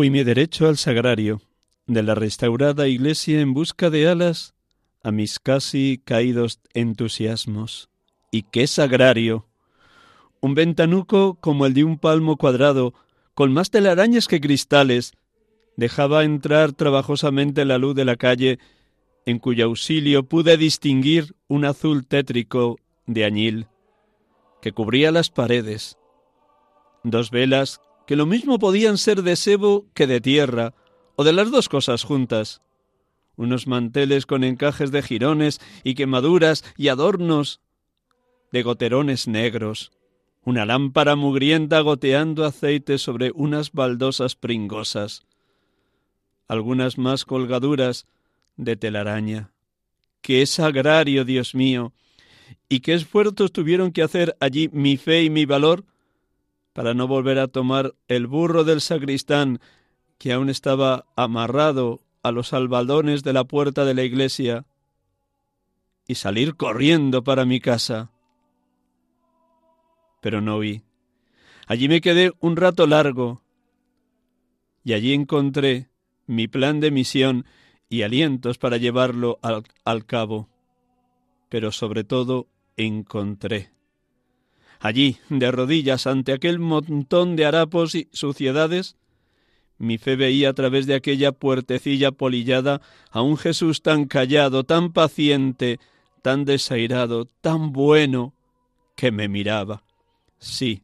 Fui 0.00 0.08
mi 0.08 0.24
derecho 0.24 0.66
al 0.66 0.78
sagrario 0.78 1.42
de 1.86 2.02
la 2.02 2.14
restaurada 2.14 2.88
iglesia 2.88 3.40
en 3.40 3.52
busca 3.52 3.90
de 3.90 4.08
alas 4.08 4.54
a 5.02 5.10
mis 5.10 5.38
casi 5.38 6.00
caídos 6.04 6.60
entusiasmos. 6.74 7.88
¿Y 8.30 8.42
qué 8.42 8.66
sagrario? 8.66 9.46
Un 10.40 10.54
ventanuco 10.54 11.36
como 11.40 11.66
el 11.66 11.74
de 11.74 11.84
un 11.84 11.98
palmo 11.98 12.36
cuadrado, 12.36 12.94
con 13.34 13.52
más 13.52 13.70
telarañas 13.70 14.28
que 14.28 14.40
cristales, 14.40 15.12
dejaba 15.76 16.24
entrar 16.24 16.72
trabajosamente 16.72 17.64
la 17.64 17.78
luz 17.78 17.94
de 17.94 18.04
la 18.04 18.16
calle, 18.16 18.58
en 19.26 19.38
cuyo 19.38 19.66
auxilio 19.66 20.24
pude 20.24 20.56
distinguir 20.56 21.34
un 21.48 21.64
azul 21.64 22.06
tétrico 22.06 22.78
de 23.06 23.24
añil, 23.24 23.66
que 24.60 24.72
cubría 24.72 25.10
las 25.10 25.30
paredes. 25.30 25.96
Dos 27.02 27.30
velas 27.30 27.80
que 28.06 28.16
lo 28.16 28.26
mismo 28.26 28.58
podían 28.58 28.98
ser 28.98 29.22
de 29.22 29.36
sebo 29.36 29.86
que 29.94 30.06
de 30.06 30.20
tierra, 30.20 30.74
o 31.16 31.24
de 31.24 31.32
las 31.32 31.50
dos 31.50 31.68
cosas 31.68 32.02
juntas. 32.02 32.62
Unos 33.40 33.66
manteles 33.66 34.26
con 34.26 34.44
encajes 34.44 34.90
de 34.90 35.00
jirones 35.00 35.62
y 35.82 35.94
quemaduras 35.94 36.62
y 36.76 36.88
adornos 36.88 37.62
de 38.52 38.62
goterones 38.62 39.28
negros. 39.28 39.92
Una 40.44 40.66
lámpara 40.66 41.16
mugrienta 41.16 41.80
goteando 41.80 42.44
aceite 42.44 42.98
sobre 42.98 43.32
unas 43.34 43.72
baldosas 43.72 44.36
pringosas. 44.36 45.22
Algunas 46.48 46.98
más 46.98 47.24
colgaduras 47.24 48.06
de 48.58 48.76
telaraña. 48.76 49.52
¡Qué 50.20 50.44
sagrario, 50.44 51.24
Dios 51.24 51.54
mío! 51.54 51.94
¿Y 52.68 52.80
qué 52.80 52.92
esfuerzos 52.92 53.52
tuvieron 53.52 53.92
que 53.92 54.02
hacer 54.02 54.36
allí 54.38 54.68
mi 54.70 54.98
fe 54.98 55.22
y 55.22 55.30
mi 55.30 55.46
valor 55.46 55.86
para 56.74 56.92
no 56.92 57.08
volver 57.08 57.38
a 57.38 57.48
tomar 57.48 57.94
el 58.06 58.26
burro 58.26 58.64
del 58.64 58.82
sacristán 58.82 59.60
que 60.18 60.34
aún 60.34 60.50
estaba 60.50 61.06
amarrado 61.16 62.02
a 62.22 62.32
los 62.32 62.52
albaldones 62.52 63.22
de 63.22 63.32
la 63.32 63.44
puerta 63.44 63.84
de 63.84 63.94
la 63.94 64.02
iglesia 64.02 64.66
y 66.06 66.16
salir 66.16 66.56
corriendo 66.56 67.22
para 67.24 67.44
mi 67.44 67.60
casa. 67.60 68.10
Pero 70.20 70.40
no 70.40 70.58
vi. 70.58 70.82
Allí 71.66 71.88
me 71.88 72.00
quedé 72.00 72.32
un 72.40 72.56
rato 72.56 72.86
largo 72.86 73.42
y 74.84 74.92
allí 74.92 75.14
encontré 75.14 75.88
mi 76.26 76.48
plan 76.48 76.80
de 76.80 76.90
misión 76.90 77.46
y 77.88 78.02
alientos 78.02 78.58
para 78.58 78.76
llevarlo 78.76 79.38
al, 79.42 79.64
al 79.84 80.04
cabo. 80.04 80.48
Pero 81.48 81.72
sobre 81.72 82.04
todo 82.04 82.48
encontré 82.76 83.72
allí, 84.80 85.18
de 85.28 85.52
rodillas 85.52 86.06
ante 86.06 86.32
aquel 86.32 86.58
montón 86.58 87.36
de 87.36 87.44
harapos 87.44 87.94
y 87.94 88.08
suciedades, 88.12 88.96
mi 89.80 89.98
fe 89.98 90.14
veía 90.14 90.50
a 90.50 90.52
través 90.52 90.86
de 90.86 90.94
aquella 90.94 91.32
puertecilla 91.32 92.12
polillada 92.12 92.82
a 93.10 93.22
un 93.22 93.36
Jesús 93.36 93.82
tan 93.82 94.04
callado, 94.04 94.62
tan 94.62 94.92
paciente, 94.92 95.80
tan 96.22 96.44
desairado, 96.44 97.24
tan 97.40 97.72
bueno, 97.72 98.34
que 98.94 99.10
me 99.10 99.28
miraba. 99.28 99.82
Sí, 100.38 100.82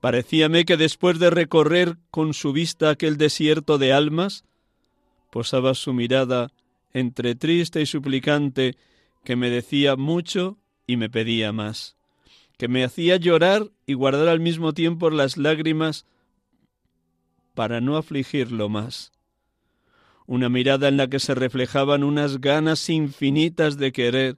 parecíame 0.00 0.64
que 0.64 0.76
después 0.76 1.18
de 1.18 1.30
recorrer 1.30 1.96
con 2.10 2.34
su 2.34 2.52
vista 2.52 2.90
aquel 2.90 3.16
desierto 3.16 3.78
de 3.78 3.92
almas, 3.92 4.44
posaba 5.30 5.74
su 5.74 5.94
mirada 5.94 6.50
entre 6.92 7.36
triste 7.36 7.80
y 7.80 7.86
suplicante, 7.86 8.76
que 9.24 9.36
me 9.36 9.48
decía 9.48 9.94
mucho 9.94 10.58
y 10.86 10.96
me 10.96 11.08
pedía 11.08 11.52
más 11.52 11.98
que 12.58 12.68
me 12.68 12.84
hacía 12.84 13.16
llorar 13.16 13.70
y 13.86 13.94
guardar 13.94 14.28
al 14.28 14.40
mismo 14.40 14.74
tiempo 14.74 15.08
las 15.08 15.36
lágrimas 15.36 16.04
para 17.58 17.80
no 17.80 17.96
afligirlo 17.96 18.68
más. 18.68 19.10
Una 20.28 20.48
mirada 20.48 20.86
en 20.86 20.96
la 20.96 21.08
que 21.08 21.18
se 21.18 21.34
reflejaban 21.34 22.04
unas 22.04 22.40
ganas 22.40 22.88
infinitas 22.88 23.78
de 23.78 23.90
querer 23.90 24.36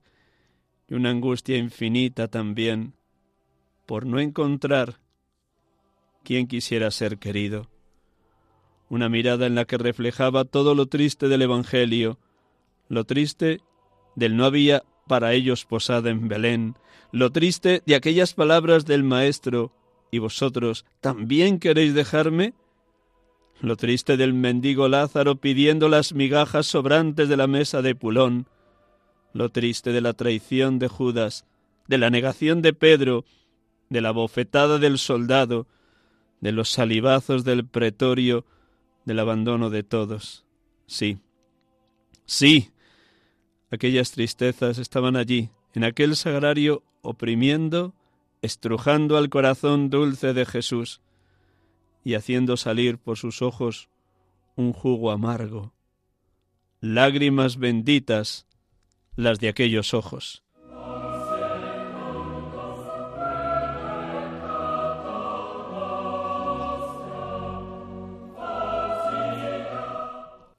y 0.88 0.94
una 0.94 1.10
angustia 1.10 1.58
infinita 1.58 2.28
también 2.28 2.94
por 3.84 4.06
no 4.06 4.20
encontrar 4.20 5.00
quien 6.24 6.46
quisiera 6.46 6.90
ser 6.90 7.18
querido. 7.18 7.68
Una 8.88 9.10
mirada 9.10 9.46
en 9.46 9.54
la 9.54 9.66
que 9.66 9.76
reflejaba 9.76 10.46
todo 10.46 10.74
lo 10.74 10.86
triste 10.86 11.28
del 11.28 11.42
Evangelio, 11.42 12.18
lo 12.88 13.04
triste 13.04 13.60
del 14.16 14.34
no 14.34 14.46
había 14.46 14.82
para 15.06 15.34
ellos 15.34 15.66
posada 15.66 16.08
en 16.08 16.26
Belén, 16.26 16.74
lo 17.12 17.30
triste 17.32 17.82
de 17.84 17.96
aquellas 17.96 18.32
palabras 18.32 18.86
del 18.86 19.02
Maestro, 19.02 19.74
¿y 20.10 20.20
vosotros 20.20 20.86
también 21.02 21.58
queréis 21.58 21.92
dejarme? 21.92 22.54
Lo 23.60 23.76
triste 23.76 24.16
del 24.16 24.32
mendigo 24.32 24.88
Lázaro 24.88 25.36
pidiendo 25.36 25.90
las 25.90 26.14
migajas 26.14 26.66
sobrantes 26.66 27.28
de 27.28 27.36
la 27.36 27.46
mesa 27.46 27.82
de 27.82 27.94
Pulón, 27.94 28.46
lo 29.34 29.50
triste 29.50 29.92
de 29.92 30.00
la 30.00 30.14
traición 30.14 30.78
de 30.78 30.88
Judas, 30.88 31.44
de 31.86 31.98
la 31.98 32.08
negación 32.08 32.62
de 32.62 32.72
Pedro, 32.72 33.26
de 33.90 34.00
la 34.00 34.12
bofetada 34.12 34.78
del 34.78 34.98
soldado, 34.98 35.66
de 36.40 36.52
los 36.52 36.70
salivazos 36.70 37.44
del 37.44 37.66
pretorio, 37.66 38.46
del 39.04 39.18
abandono 39.18 39.68
de 39.68 39.82
todos. 39.82 40.46
Sí, 40.86 41.18
sí, 42.24 42.70
aquellas 43.70 44.10
tristezas 44.12 44.78
estaban 44.78 45.16
allí, 45.16 45.50
en 45.74 45.84
aquel 45.84 46.16
sagrario 46.16 46.82
oprimiendo, 47.02 47.94
estrujando 48.40 49.18
al 49.18 49.28
corazón 49.28 49.90
dulce 49.90 50.32
de 50.32 50.46
Jesús 50.46 51.02
y 52.04 52.14
haciendo 52.14 52.56
salir 52.56 52.98
por 52.98 53.18
sus 53.18 53.42
ojos 53.42 53.88
un 54.56 54.72
jugo 54.72 55.10
amargo, 55.10 55.72
lágrimas 56.80 57.56
benditas 57.56 58.46
las 59.16 59.38
de 59.38 59.48
aquellos 59.48 59.94
ojos. 59.94 60.42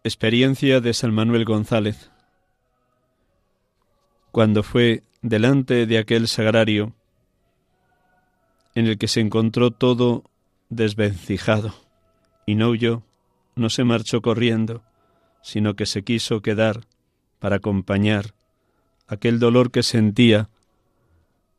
Experiencia 0.04 0.82
de 0.82 0.94
San 0.96 1.14
Manuel 1.14 1.46
González. 1.46 2.10
Cuando 4.32 4.64
fue 4.64 5.04
delante 5.22 5.86
de 5.86 6.00
aquel 6.00 6.28
sagrario 6.28 6.96
en 8.74 8.88
el 8.88 8.98
que 8.98 9.08
se 9.08 9.20
encontró 9.20 9.70
todo 9.70 10.31
desvencijado 10.72 11.76
y 12.48 12.56
no 12.56 12.70
huyó 12.70 13.04
no 13.56 13.70
se 13.70 13.84
marchó 13.84 14.22
corriendo, 14.22 14.84
sino 15.44 15.76
que 15.76 15.86
se 15.86 16.04
quiso 16.04 16.42
quedar 16.42 16.88
para 17.40 17.58
acompañar 17.58 18.34
aquel 19.08 19.40
dolor 19.40 19.72
que 19.72 19.84
sentía 19.84 20.50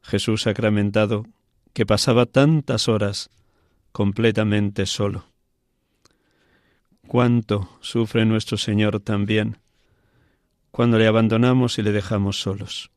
Jesús 0.03 0.43
sacramentado, 0.43 1.26
que 1.75 1.87
pasaba 1.87 2.26
tantas 2.26 2.88
horas 2.88 3.31
completamente 3.93 4.87
solo. 4.87 5.26
Cuánto 7.06 7.69
sufre 7.81 8.25
nuestro 8.25 8.56
Señor 8.56 9.00
también 9.00 9.58
cuando 10.70 10.99
le 10.99 11.06
abandonamos 11.06 11.79
y 11.79 11.82
le 11.82 11.93
dejamos 11.93 12.41
solos. 12.41 12.91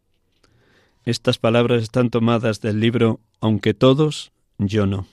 Estas 1.03 1.37
palabras 1.37 1.83
están 1.83 2.09
tomadas 2.09 2.61
del 2.61 2.79
libro 2.79 3.19
Aunque 3.41 3.73
todos, 3.73 4.31
yo 4.57 4.85
no. 4.85 5.05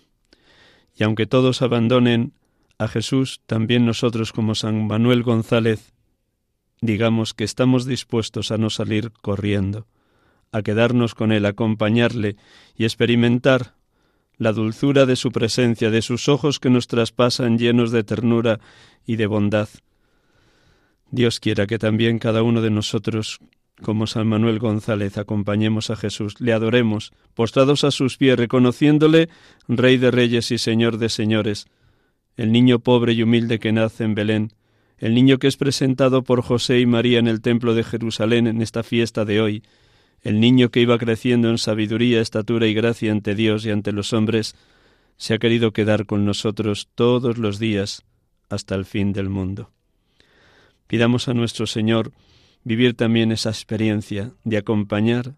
Y 1.02 1.04
aunque 1.04 1.26
todos 1.26 1.62
abandonen 1.62 2.32
a 2.78 2.86
Jesús, 2.86 3.40
también 3.46 3.84
nosotros 3.84 4.32
como 4.32 4.54
San 4.54 4.86
Manuel 4.86 5.24
González, 5.24 5.94
digamos 6.80 7.34
que 7.34 7.42
estamos 7.42 7.86
dispuestos 7.86 8.52
a 8.52 8.56
no 8.56 8.70
salir 8.70 9.10
corriendo, 9.10 9.88
a 10.52 10.62
quedarnos 10.62 11.16
con 11.16 11.32
Él, 11.32 11.44
acompañarle 11.44 12.36
y 12.76 12.84
experimentar 12.84 13.74
la 14.38 14.52
dulzura 14.52 15.04
de 15.04 15.16
su 15.16 15.32
presencia, 15.32 15.90
de 15.90 16.02
sus 16.02 16.28
ojos 16.28 16.60
que 16.60 16.70
nos 16.70 16.86
traspasan 16.86 17.58
llenos 17.58 17.90
de 17.90 18.04
ternura 18.04 18.60
y 19.04 19.16
de 19.16 19.26
bondad. 19.26 19.68
Dios 21.10 21.40
quiera 21.40 21.66
que 21.66 21.80
también 21.80 22.20
cada 22.20 22.44
uno 22.44 22.62
de 22.62 22.70
nosotros, 22.70 23.40
como 23.80 24.06
San 24.06 24.26
Manuel 24.26 24.58
González, 24.58 25.18
acompañemos 25.18 25.90
a 25.90 25.96
Jesús, 25.96 26.40
le 26.40 26.52
adoremos, 26.52 27.12
postrados 27.34 27.84
a 27.84 27.90
sus 27.90 28.16
pies, 28.16 28.36
reconociéndole 28.36 29.28
Rey 29.68 29.96
de 29.96 30.10
Reyes 30.10 30.50
y 30.50 30.58
Señor 30.58 30.98
de 30.98 31.08
Señores, 31.08 31.66
el 32.36 32.52
niño 32.52 32.78
pobre 32.78 33.12
y 33.12 33.22
humilde 33.22 33.58
que 33.58 33.72
nace 33.72 34.04
en 34.04 34.14
Belén, 34.14 34.52
el 34.98 35.14
niño 35.14 35.38
que 35.38 35.48
es 35.48 35.56
presentado 35.56 36.22
por 36.22 36.42
José 36.42 36.78
y 36.80 36.86
María 36.86 37.18
en 37.18 37.26
el 37.26 37.40
templo 37.40 37.74
de 37.74 37.82
Jerusalén 37.82 38.46
en 38.46 38.62
esta 38.62 38.82
fiesta 38.82 39.24
de 39.24 39.40
hoy, 39.40 39.62
el 40.20 40.38
niño 40.38 40.70
que 40.70 40.80
iba 40.80 40.98
creciendo 40.98 41.50
en 41.50 41.58
sabiduría, 41.58 42.20
estatura 42.20 42.68
y 42.68 42.74
gracia 42.74 43.10
ante 43.10 43.34
Dios 43.34 43.66
y 43.66 43.70
ante 43.70 43.90
los 43.90 44.12
hombres, 44.12 44.54
se 45.16 45.34
ha 45.34 45.38
querido 45.38 45.72
quedar 45.72 46.06
con 46.06 46.24
nosotros 46.24 46.88
todos 46.94 47.38
los 47.38 47.58
días 47.58 48.04
hasta 48.48 48.74
el 48.74 48.84
fin 48.84 49.12
del 49.12 49.28
mundo. 49.28 49.70
Pidamos 50.86 51.28
a 51.28 51.34
nuestro 51.34 51.66
Señor 51.66 52.12
vivir 52.64 52.94
también 52.94 53.32
esa 53.32 53.50
experiencia 53.50 54.32
de 54.44 54.58
acompañar 54.58 55.34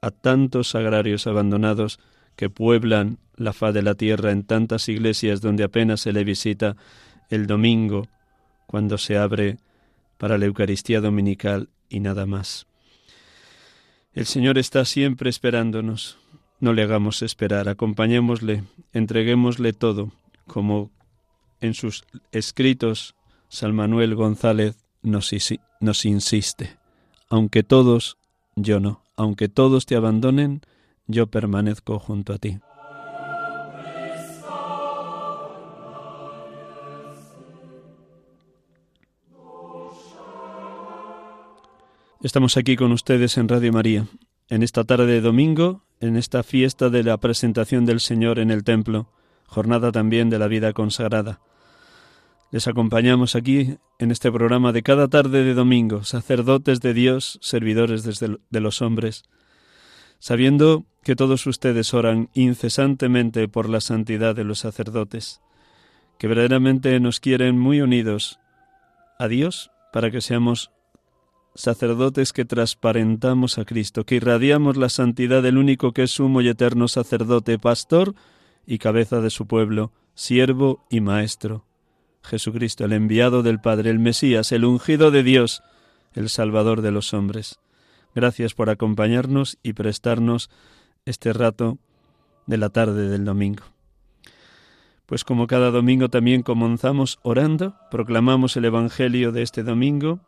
a 0.00 0.10
tantos 0.10 0.68
sagrarios 0.70 1.26
abandonados 1.26 2.00
que 2.36 2.48
pueblan 2.48 3.18
la 3.36 3.52
faz 3.52 3.74
de 3.74 3.82
la 3.82 3.94
tierra 3.94 4.32
en 4.32 4.44
tantas 4.44 4.88
iglesias 4.88 5.40
donde 5.40 5.64
apenas 5.64 6.00
se 6.00 6.12
le 6.12 6.24
visita 6.24 6.76
el 7.28 7.46
domingo, 7.46 8.08
cuando 8.66 8.98
se 8.98 9.18
abre 9.18 9.58
para 10.18 10.38
la 10.38 10.46
Eucaristía 10.46 11.00
dominical 11.00 11.68
y 11.88 12.00
nada 12.00 12.26
más. 12.26 12.66
El 14.12 14.26
Señor 14.26 14.58
está 14.58 14.84
siempre 14.84 15.30
esperándonos. 15.30 16.18
No 16.60 16.72
le 16.72 16.82
hagamos 16.82 17.22
esperar, 17.22 17.68
acompañémosle, 17.68 18.64
entreguémosle 18.92 19.72
todo, 19.72 20.12
como 20.46 20.90
en 21.60 21.74
sus 21.74 22.04
escritos 22.32 23.14
San 23.48 23.74
Manuel 23.74 24.14
González 24.14 24.76
nos, 25.02 25.30
nos 25.80 26.04
insiste. 26.04 26.78
Aunque 27.28 27.62
todos, 27.62 28.18
yo 28.56 28.80
no, 28.80 29.02
aunque 29.16 29.48
todos 29.48 29.86
te 29.86 29.96
abandonen, 29.96 30.62
yo 31.06 31.26
permanezco 31.28 31.98
junto 31.98 32.32
a 32.32 32.38
ti. 32.38 32.58
Estamos 42.22 42.58
aquí 42.58 42.76
con 42.76 42.92
ustedes 42.92 43.38
en 43.38 43.48
Radio 43.48 43.72
María, 43.72 44.06
en 44.50 44.62
esta 44.62 44.84
tarde 44.84 45.06
de 45.06 45.20
domingo, 45.22 45.84
en 46.00 46.16
esta 46.16 46.42
fiesta 46.42 46.90
de 46.90 47.02
la 47.02 47.16
presentación 47.16 47.86
del 47.86 47.98
Señor 47.98 48.38
en 48.38 48.50
el 48.50 48.62
templo, 48.62 49.08
jornada 49.46 49.90
también 49.90 50.28
de 50.28 50.38
la 50.38 50.46
vida 50.46 50.74
consagrada. 50.74 51.40
Les 52.52 52.66
acompañamos 52.66 53.36
aquí 53.36 53.76
en 53.98 54.10
este 54.10 54.32
programa 54.32 54.72
de 54.72 54.82
cada 54.82 55.06
tarde 55.06 55.44
de 55.44 55.54
domingo, 55.54 56.02
sacerdotes 56.02 56.80
de 56.80 56.94
Dios, 56.94 57.38
servidores 57.42 58.02
de 58.04 58.60
los 58.60 58.82
hombres, 58.82 59.22
sabiendo 60.18 60.84
que 61.04 61.14
todos 61.14 61.46
ustedes 61.46 61.94
oran 61.94 62.28
incesantemente 62.34 63.46
por 63.46 63.68
la 63.68 63.80
santidad 63.80 64.34
de 64.34 64.42
los 64.42 64.58
sacerdotes, 64.58 65.40
que 66.18 66.26
verdaderamente 66.26 66.98
nos 66.98 67.20
quieren 67.20 67.56
muy 67.56 67.80
unidos 67.80 68.40
a 69.18 69.28
Dios 69.28 69.70
para 69.92 70.10
que 70.10 70.20
seamos 70.20 70.72
sacerdotes 71.54 72.32
que 72.32 72.44
transparentamos 72.44 73.58
a 73.58 73.64
Cristo, 73.64 74.04
que 74.04 74.16
irradiamos 74.16 74.76
la 74.76 74.88
santidad 74.88 75.42
del 75.42 75.56
único 75.56 75.92
que 75.92 76.02
es 76.02 76.10
sumo 76.10 76.40
y 76.40 76.48
eterno 76.48 76.88
sacerdote, 76.88 77.60
pastor 77.60 78.14
y 78.66 78.78
cabeza 78.78 79.20
de 79.20 79.30
su 79.30 79.46
pueblo, 79.46 79.92
siervo 80.14 80.84
y 80.90 81.00
maestro. 81.00 81.69
Jesucristo, 82.22 82.84
el 82.84 82.92
enviado 82.92 83.42
del 83.42 83.60
Padre, 83.60 83.90
el 83.90 83.98
Mesías, 83.98 84.52
el 84.52 84.64
ungido 84.64 85.10
de 85.10 85.22
Dios, 85.22 85.62
el 86.14 86.28
Salvador 86.28 86.82
de 86.82 86.90
los 86.90 87.14
hombres. 87.14 87.60
Gracias 88.14 88.54
por 88.54 88.70
acompañarnos 88.70 89.58
y 89.62 89.72
prestarnos 89.72 90.50
este 91.04 91.32
rato 91.32 91.78
de 92.46 92.56
la 92.56 92.70
tarde 92.70 93.08
del 93.08 93.24
domingo. 93.24 93.62
Pues 95.06 95.24
como 95.24 95.46
cada 95.46 95.70
domingo 95.70 96.08
también 96.08 96.42
comenzamos 96.42 97.18
orando, 97.22 97.74
proclamamos 97.90 98.56
el 98.56 98.64
Evangelio 98.64 99.32
de 99.32 99.42
este 99.42 99.62
domingo, 99.62 100.20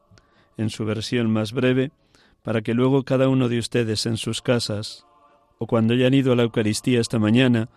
en 0.56 0.70
su 0.70 0.84
versión 0.84 1.30
más 1.30 1.52
breve, 1.52 1.92
para 2.42 2.62
que 2.62 2.74
luego 2.74 3.04
cada 3.04 3.28
uno 3.28 3.48
de 3.48 3.58
ustedes 3.58 4.06
en 4.06 4.16
sus 4.16 4.42
casas, 4.42 5.06
o 5.58 5.66
cuando 5.66 5.94
hayan 5.94 6.14
ido 6.14 6.32
a 6.32 6.36
la 6.36 6.42
Eucaristía 6.42 7.00
esta 7.00 7.18
mañana, 7.18 7.68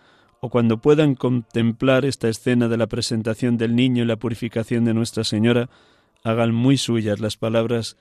o 0.42 0.50
cuando 0.50 0.78
puedan 0.78 1.16
contemplar 1.16 2.06
esta 2.06 2.28
escena 2.28 2.68
de 2.68 2.78
la 2.78 2.88
presentación 2.88 3.58
del 3.58 3.76
niño 3.76 4.04
y 4.04 4.08
la 4.08 4.18
purificación 4.18 4.86
de 4.86 4.94
Nuestra 4.94 5.24
Señora, 5.24 5.70
hagan 6.24 6.54
muy 6.54 6.78
suyas 6.78 7.20
las 7.20 7.38
palabras 7.38 7.98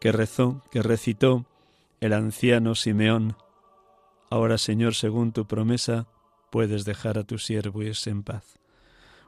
que 0.00 0.12
rezó, 0.12 0.62
que 0.70 0.82
recitó 0.82 1.46
el 2.00 2.12
anciano 2.12 2.74
Simeón. 2.74 3.36
Ahora, 4.30 4.58
Señor, 4.58 4.94
según 4.94 5.32
tu 5.32 5.46
promesa, 5.46 6.06
puedes 6.50 6.84
dejar 6.84 7.18
a 7.18 7.24
tu 7.24 7.38
siervo 7.38 7.82
irse 7.82 8.10
en 8.10 8.22
paz. 8.22 8.58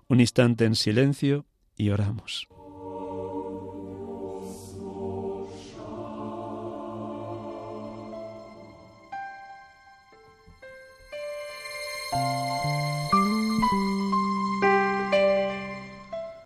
Un 0.08 0.20
instante 0.20 0.64
en 0.64 0.74
silencio 0.74 1.46
y 1.76 1.90
oramos. 1.90 2.48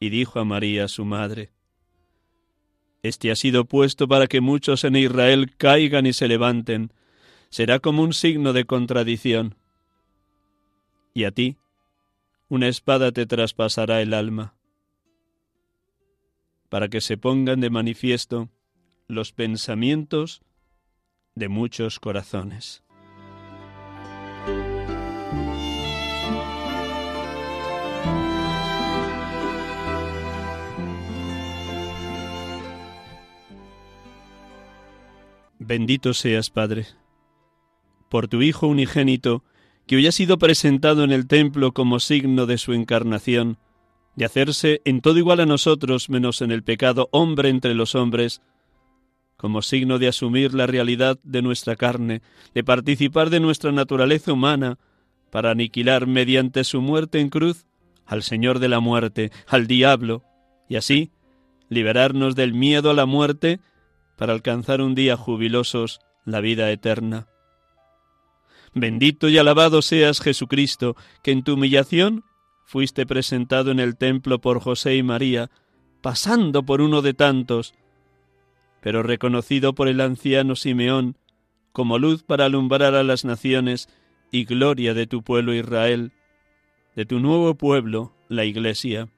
y 0.00 0.08
dijo 0.08 0.40
a 0.40 0.44
María 0.44 0.88
su 0.88 1.04
madre, 1.04 1.52
Este 3.02 3.30
ha 3.30 3.36
sido 3.36 3.66
puesto 3.66 4.08
para 4.08 4.26
que 4.26 4.40
muchos 4.40 4.82
en 4.84 4.96
Israel 4.96 5.54
caigan 5.56 6.06
y 6.06 6.14
se 6.14 6.26
levanten, 6.26 6.92
será 7.50 7.78
como 7.78 8.02
un 8.02 8.14
signo 8.14 8.52
de 8.54 8.64
contradicción. 8.64 9.56
Y 11.12 11.24
a 11.24 11.30
ti, 11.30 11.58
una 12.48 12.68
espada 12.68 13.12
te 13.12 13.26
traspasará 13.26 14.00
el 14.00 14.14
alma, 14.14 14.54
para 16.70 16.88
que 16.88 17.00
se 17.00 17.16
pongan 17.16 17.60
de 17.60 17.68
manifiesto 17.68 18.48
los 19.06 19.32
pensamientos 19.32 20.40
de 21.34 21.48
muchos 21.48 22.00
corazones. 22.00 22.82
Bendito 35.70 36.14
seas, 36.14 36.50
Padre, 36.50 36.84
por 38.08 38.26
tu 38.26 38.42
Hijo 38.42 38.66
unigénito, 38.66 39.44
que 39.86 39.94
hoy 39.94 40.08
ha 40.08 40.10
sido 40.10 40.36
presentado 40.36 41.04
en 41.04 41.12
el 41.12 41.28
templo 41.28 41.70
como 41.70 42.00
signo 42.00 42.46
de 42.46 42.58
su 42.58 42.72
encarnación, 42.72 43.56
de 44.16 44.24
hacerse 44.24 44.82
en 44.84 45.00
todo 45.00 45.18
igual 45.18 45.38
a 45.38 45.46
nosotros, 45.46 46.10
menos 46.10 46.42
en 46.42 46.50
el 46.50 46.64
pecado, 46.64 47.08
hombre 47.12 47.50
entre 47.50 47.74
los 47.74 47.94
hombres, 47.94 48.42
como 49.36 49.62
signo 49.62 50.00
de 50.00 50.08
asumir 50.08 50.54
la 50.54 50.66
realidad 50.66 51.20
de 51.22 51.40
nuestra 51.40 51.76
carne, 51.76 52.20
de 52.52 52.64
participar 52.64 53.30
de 53.30 53.38
nuestra 53.38 53.70
naturaleza 53.70 54.32
humana, 54.32 54.76
para 55.30 55.52
aniquilar 55.52 56.08
mediante 56.08 56.64
su 56.64 56.80
muerte 56.80 57.20
en 57.20 57.28
cruz 57.28 57.64
al 58.06 58.24
Señor 58.24 58.58
de 58.58 58.68
la 58.70 58.80
muerte, 58.80 59.30
al 59.46 59.68
diablo, 59.68 60.24
y 60.68 60.74
así 60.74 61.12
liberarnos 61.68 62.34
del 62.34 62.54
miedo 62.54 62.90
a 62.90 62.94
la 62.94 63.06
muerte 63.06 63.60
para 64.20 64.34
alcanzar 64.34 64.82
un 64.82 64.94
día 64.94 65.16
jubilosos 65.16 66.02
la 66.26 66.42
vida 66.42 66.70
eterna. 66.70 67.26
Bendito 68.74 69.30
y 69.30 69.38
alabado 69.38 69.80
seas 69.80 70.20
Jesucristo, 70.20 70.94
que 71.22 71.30
en 71.30 71.42
tu 71.42 71.54
humillación 71.54 72.22
fuiste 72.66 73.06
presentado 73.06 73.70
en 73.70 73.80
el 73.80 73.96
templo 73.96 74.38
por 74.38 74.60
José 74.60 74.94
y 74.96 75.02
María, 75.02 75.50
pasando 76.02 76.64
por 76.64 76.82
uno 76.82 77.00
de 77.00 77.14
tantos, 77.14 77.72
pero 78.82 79.02
reconocido 79.02 79.74
por 79.74 79.88
el 79.88 80.02
anciano 80.02 80.54
Simeón 80.54 81.16
como 81.72 81.98
luz 81.98 82.22
para 82.22 82.44
alumbrar 82.44 82.94
a 82.94 83.02
las 83.02 83.24
naciones 83.24 83.88
y 84.30 84.44
gloria 84.44 84.92
de 84.92 85.06
tu 85.06 85.22
pueblo 85.22 85.54
Israel, 85.54 86.12
de 86.94 87.06
tu 87.06 87.20
nuevo 87.20 87.54
pueblo, 87.54 88.12
la 88.28 88.44
Iglesia. 88.44 89.08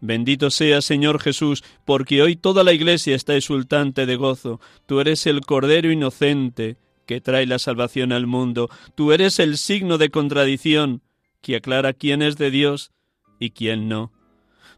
Bendito 0.00 0.50
sea 0.50 0.82
Señor 0.82 1.20
Jesús, 1.20 1.64
porque 1.84 2.22
hoy 2.22 2.36
toda 2.36 2.62
la 2.64 2.72
Iglesia 2.72 3.16
está 3.16 3.34
exultante 3.34 4.06
de 4.06 4.16
gozo. 4.16 4.60
Tú 4.86 5.00
eres 5.00 5.26
el 5.26 5.40
Cordero 5.40 5.90
inocente 5.90 6.76
que 7.06 7.20
trae 7.20 7.46
la 7.46 7.58
salvación 7.58 8.12
al 8.12 8.26
mundo. 8.26 8.68
Tú 8.94 9.12
eres 9.12 9.38
el 9.38 9.56
signo 9.56 9.96
de 9.96 10.10
contradicción 10.10 11.02
que 11.40 11.56
aclara 11.56 11.92
quién 11.92 12.20
es 12.20 12.36
de 12.36 12.50
Dios 12.50 12.92
y 13.38 13.50
quién 13.50 13.88
no. 13.88 14.12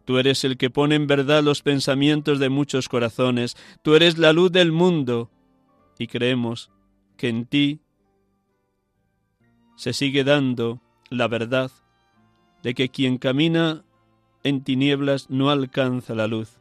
Tú 0.05 0.19
eres 0.19 0.45
el 0.45 0.57
que 0.57 0.71
pone 0.71 0.95
en 0.95 1.07
verdad 1.07 1.43
los 1.43 1.63
pensamientos 1.63 2.39
de 2.39 2.49
muchos 2.49 2.89
corazones. 2.89 3.57
Tú 3.83 3.95
eres 3.95 4.19
la 4.19 4.33
luz 4.33 4.53
del 4.53 4.73
mundo. 4.73 5.31
Y 5.99 6.07
creemos 6.07 6.71
que 7.17 7.29
en 7.29 7.45
ti 7.45 7.81
se 9.77 9.93
sigue 9.93 10.25
dando 10.25 10.81
la 11.11 11.29
verdad 11.29 11.71
de 12.63 12.75
que 12.75 12.89
quien 12.89 13.19
camina 13.19 13.85
en 14.49 14.65
tinieblas 14.65 15.31
no 15.31 15.51
alcanza 15.51 16.15
la 16.15 16.27
luz, 16.27 16.59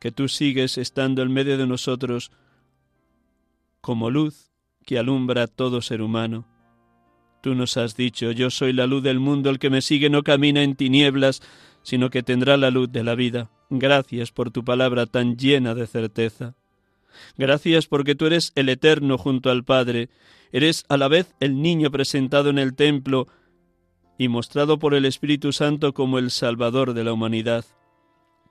que 0.00 0.10
tú 0.12 0.28
sigues 0.28 0.78
estando 0.78 1.22
en 1.22 1.32
medio 1.32 1.56
de 1.58 1.66
nosotros 1.66 2.32
como 3.80 4.10
luz 4.10 4.50
que 4.84 4.98
alumbra 4.98 5.44
a 5.44 5.46
todo 5.46 5.82
ser 5.82 6.02
humano. 6.02 6.46
Tú 7.40 7.54
nos 7.54 7.76
has 7.76 7.96
dicho, 7.96 8.30
yo 8.30 8.50
soy 8.50 8.72
la 8.72 8.86
luz 8.86 9.02
del 9.02 9.18
mundo, 9.18 9.50
el 9.50 9.58
que 9.58 9.70
me 9.70 9.82
sigue 9.82 10.10
no 10.10 10.22
camina 10.22 10.62
en 10.62 10.76
tinieblas, 10.76 11.40
sino 11.82 12.10
que 12.10 12.22
tendrá 12.22 12.56
la 12.56 12.70
luz 12.70 12.90
de 12.90 13.02
la 13.02 13.14
vida. 13.14 13.50
Gracias 13.68 14.30
por 14.30 14.50
tu 14.50 14.64
palabra 14.64 15.06
tan 15.06 15.36
llena 15.36 15.74
de 15.74 15.86
certeza. 15.86 16.54
Gracias 17.36 17.86
porque 17.86 18.14
tú 18.14 18.26
eres 18.26 18.52
el 18.54 18.68
eterno 18.68 19.18
junto 19.18 19.50
al 19.50 19.64
Padre, 19.64 20.08
eres 20.52 20.84
a 20.88 20.96
la 20.96 21.08
vez 21.08 21.34
el 21.40 21.60
niño 21.60 21.90
presentado 21.90 22.50
en 22.50 22.58
el 22.58 22.74
templo, 22.74 23.26
y 24.22 24.28
mostrado 24.28 24.78
por 24.78 24.94
el 24.94 25.04
Espíritu 25.04 25.50
Santo 25.52 25.94
como 25.94 26.16
el 26.16 26.30
Salvador 26.30 26.94
de 26.94 27.02
la 27.02 27.12
humanidad. 27.12 27.64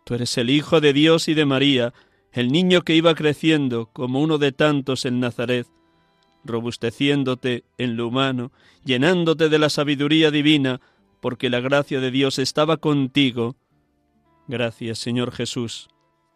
Tú 0.03 0.15
eres 0.15 0.37
el 0.37 0.49
Hijo 0.49 0.81
de 0.81 0.91
Dios 0.91 1.29
y 1.29 1.33
de 1.33 1.45
María, 1.45 1.93
el 2.33 2.51
niño 2.51 2.81
que 2.81 2.93
iba 2.93 3.15
creciendo 3.15 3.85
como 3.93 4.19
uno 4.19 4.37
de 4.37 4.51
tantos 4.51 5.05
en 5.05 5.21
Nazaret, 5.21 5.67
robusteciéndote 6.43 7.63
en 7.77 7.95
lo 7.95 8.09
humano, 8.09 8.51
llenándote 8.83 9.47
de 9.47 9.59
la 9.59 9.69
sabiduría 9.69 10.29
divina, 10.29 10.81
porque 11.21 11.49
la 11.49 11.61
gracia 11.61 12.01
de 12.01 12.11
Dios 12.11 12.37
estaba 12.37 12.75
contigo. 12.75 13.55
Gracias, 14.49 14.99
Señor 14.99 15.31
Jesús, 15.31 15.87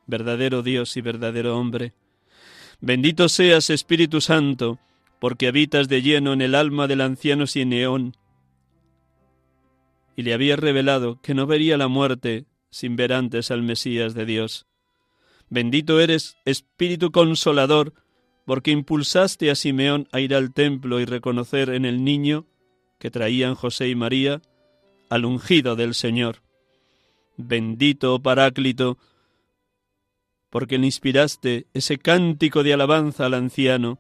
verdadero 0.08 0.64
Dios 0.64 0.96
y 0.96 1.02
verdadero 1.02 1.58
hombre. 1.58 1.92
Bendito 2.80 3.28
seas, 3.28 3.70
Espíritu 3.70 4.22
Santo, 4.22 4.80
porque 5.20 5.48
habitas 5.50 5.90
de 5.90 6.02
lleno 6.02 6.32
en 6.32 6.42
el 6.42 6.56
alma 6.56 6.88
del 6.88 7.02
anciano 7.02 7.48
Sineón, 7.48 8.16
y 10.16 10.24
le 10.24 10.34
había 10.34 10.56
revelado 10.56 11.20
que 11.22 11.34
no 11.34 11.46
vería 11.46 11.78
la 11.78 11.88
muerte 11.88 12.46
sin 12.70 12.96
ver 12.96 13.14
antes 13.14 13.52
al 13.52 13.62
Mesías 13.62 14.14
de 14.14 14.26
Dios. 14.26 14.66
Bendito 15.50 16.00
eres, 16.00 16.38
Espíritu 16.46 17.12
Consolador, 17.12 17.94
porque 18.46 18.72
impulsaste 18.72 19.52
a 19.52 19.56
Simeón 19.56 20.08
a 20.12 20.20
ir 20.20 20.36
al 20.36 20.54
templo 20.54 21.00
y 21.00 21.06
reconocer 21.06 21.70
en 21.70 21.86
el 21.86 22.04
niño 22.04 22.46
que 23.00 23.12
traían 23.12 23.56
José 23.56 23.90
y 23.90 23.96
María 23.96 24.42
al 25.10 25.26
ungido 25.26 25.76
del 25.76 25.94
Señor. 25.94 26.42
Bendito 27.38 28.22
Paráclito, 28.22 28.98
porque 30.50 30.78
le 30.78 30.86
inspiraste 30.86 31.68
ese 31.74 31.98
cántico 31.98 32.64
de 32.64 32.74
alabanza 32.74 33.26
al 33.26 33.34
anciano, 33.34 34.00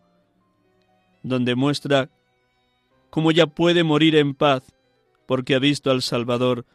donde 1.21 1.55
muestra 1.55 2.09
cómo 3.09 3.31
ya 3.31 3.47
puede 3.47 3.83
morir 3.83 4.15
en 4.15 4.35
paz 4.35 4.74
porque 5.27 5.55
ha 5.55 5.59
visto 5.59 5.91
al 5.91 6.01
Salvador, 6.01 6.65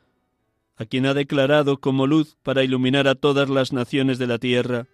a 0.77 0.87
quien 0.87 1.07
ha 1.07 1.15
declarado 1.15 1.79
como 1.79 2.07
luz 2.07 2.37
para 2.43 2.65
iluminar 2.65 3.07
a 3.07 3.15
todas 3.15 3.51
las 3.51 3.73
naciones 3.73 4.19
de 4.19 4.27
la 4.27 4.39
tierra. 4.39 4.87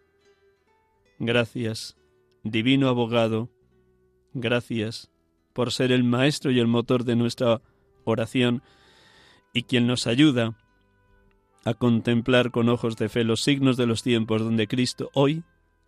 Gracias, 1.19 1.97
divino 2.43 2.89
abogado, 2.89 3.51
gracias 4.35 5.11
por 5.53 5.73
ser 5.73 5.93
el 5.93 6.05
maestro 6.05 6.51
y 6.51 6.59
el 6.59 6.67
motor 6.67 7.05
de 7.05 7.17
nuestra 7.17 7.63
oración 8.05 8.63
y 9.53 9.63
quien 9.63 9.87
nos 9.87 10.07
ayuda 10.07 10.55
a 11.65 11.75
contemplar 11.75 12.51
con 12.51 12.69
ojos 12.69 12.97
de 12.97 13.09
fe 13.09 13.25
los 13.25 13.43
signos 13.43 13.77
de 13.77 13.87
los 13.87 14.03
tiempos 14.03 14.43
donde 14.43 14.69
Cristo 14.69 15.11
hoy 15.15 15.43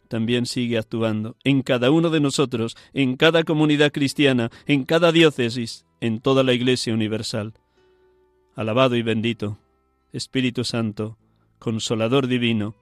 también 0.08 0.46
sigue 0.46 0.78
actuando 0.78 1.36
en 1.44 1.62
cada 1.62 1.90
uno 1.90 2.10
de 2.10 2.20
nosotros, 2.20 2.76
en 2.94 3.16
cada 3.16 3.44
comunidad 3.44 3.92
cristiana, 3.92 4.50
en 4.66 4.84
cada 4.84 5.12
diócesis, 5.12 5.84
en 6.00 6.20
toda 6.20 6.42
la 6.42 6.52
Iglesia 6.52 6.94
universal. 6.94 7.54
Alabado 8.54 8.96
y 8.96 9.02
bendito, 9.02 9.58
Espíritu 10.12 10.64
Santo, 10.64 11.16
Consolador 11.58 12.26
Divino, 12.26 12.74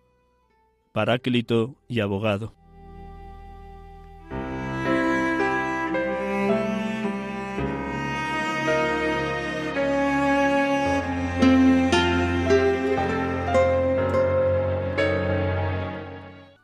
Paráclito 0.93 1.77
y 1.89 2.01
Abogado. 2.01 2.55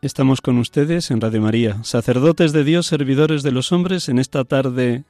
Estamos 0.03 0.41
con 0.41 0.59
ustedes 0.59 1.13
en 1.13 1.21
Radio 1.21 1.41
María, 1.41 1.85
sacerdotes 1.85 2.53
de 2.53 2.65
Dios, 2.65 2.87
servidores 2.87 3.45
de 3.45 3.53
los 3.53 3.71
hombres, 3.71 4.09
en 4.09 4.19
esta 4.19 4.45
tarde 4.45 5.05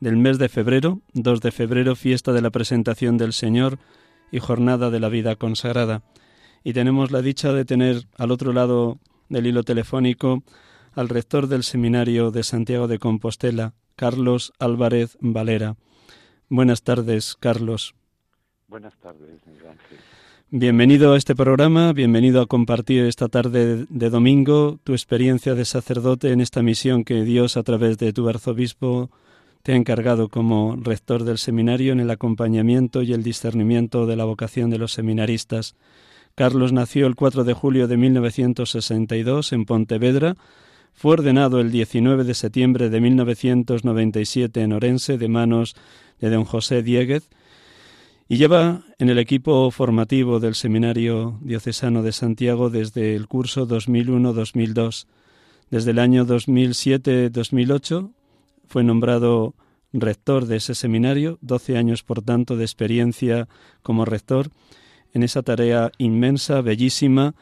del 0.00 0.16
mes 0.16 0.38
de 0.38 0.48
febrero, 0.48 1.00
2 1.12 1.40
de 1.40 1.52
febrero, 1.52 1.94
fiesta 1.94 2.32
de 2.32 2.40
la 2.40 2.50
presentación 2.50 3.18
del 3.18 3.32
Señor 3.32 3.78
y 4.32 4.38
jornada 4.38 4.90
de 4.90 5.00
la 5.00 5.08
vida 5.08 5.36
consagrada. 5.36 6.02
Y 6.64 6.72
tenemos 6.72 7.10
la 7.10 7.22
dicha 7.22 7.52
de 7.52 7.64
tener 7.64 8.06
al 8.16 8.30
otro 8.30 8.52
lado 8.52 8.98
del 9.28 9.46
hilo 9.46 9.62
telefónico 9.62 10.42
al 10.94 11.08
rector 11.08 11.46
del 11.46 11.62
Seminario 11.62 12.30
de 12.30 12.42
Santiago 12.42 12.88
de 12.88 12.98
Compostela, 12.98 13.74
Carlos 13.96 14.52
Álvarez 14.58 15.16
Valera. 15.20 15.76
Buenas 16.48 16.82
tardes, 16.82 17.36
Carlos. 17.38 17.94
Buenas 18.66 18.96
tardes, 18.98 19.46
Miguel 19.46 19.68
Ángel. 19.68 19.98
Bienvenido 20.52 21.12
a 21.12 21.16
este 21.16 21.36
programa, 21.36 21.92
bienvenido 21.92 22.40
a 22.40 22.46
compartir 22.46 23.04
esta 23.04 23.28
tarde 23.28 23.86
de 23.88 24.10
domingo 24.10 24.80
tu 24.82 24.94
experiencia 24.94 25.54
de 25.54 25.64
sacerdote 25.64 26.32
en 26.32 26.40
esta 26.40 26.60
misión 26.60 27.04
que 27.04 27.22
Dios 27.22 27.56
a 27.56 27.62
través 27.62 27.98
de 27.98 28.12
tu 28.12 28.28
arzobispo 28.28 29.10
te 29.62 29.72
ha 29.72 29.76
encargado 29.76 30.28
como 30.28 30.76
rector 30.76 31.24
del 31.24 31.38
seminario 31.38 31.92
en 31.92 32.00
el 32.00 32.10
acompañamiento 32.10 33.02
y 33.02 33.12
el 33.12 33.22
discernimiento 33.22 34.06
de 34.06 34.16
la 34.16 34.24
vocación 34.24 34.70
de 34.70 34.78
los 34.78 34.92
seminaristas. 34.92 35.74
Carlos 36.34 36.72
nació 36.72 37.06
el 37.06 37.16
4 37.16 37.44
de 37.44 37.52
julio 37.52 37.88
de 37.88 37.96
1962 37.96 39.52
en 39.52 39.64
Pontevedra, 39.64 40.36
fue 40.92 41.12
ordenado 41.12 41.60
el 41.60 41.70
19 41.70 42.24
de 42.24 42.34
septiembre 42.34 42.90
de 42.90 43.00
1997 43.00 44.60
en 44.60 44.72
Orense 44.72 45.18
de 45.18 45.28
manos 45.28 45.76
de 46.20 46.30
don 46.30 46.44
José 46.44 46.82
Dieguez, 46.82 47.28
y 48.28 48.36
lleva 48.36 48.82
en 48.98 49.08
el 49.08 49.18
equipo 49.18 49.70
formativo 49.70 50.38
del 50.38 50.54
Seminario 50.54 51.38
Diocesano 51.42 52.02
de 52.02 52.12
Santiago 52.12 52.70
desde 52.70 53.16
el 53.16 53.26
curso 53.26 53.66
2001-2002. 53.66 55.06
Desde 55.68 55.90
el 55.90 55.98
año 55.98 56.24
2007-2008 56.26 58.12
fue 58.70 58.84
nombrado 58.84 59.56
rector 59.92 60.46
de 60.46 60.58
ese 60.58 60.76
seminario, 60.76 61.38
12 61.40 61.76
años 61.76 62.04
por 62.04 62.22
tanto 62.22 62.56
de 62.56 62.64
experiencia 62.64 63.48
como 63.82 64.04
rector 64.04 64.50
en 65.12 65.24
esa 65.24 65.42
tarea 65.42 65.90
inmensa, 65.98 66.60
bellísima, 66.60 67.34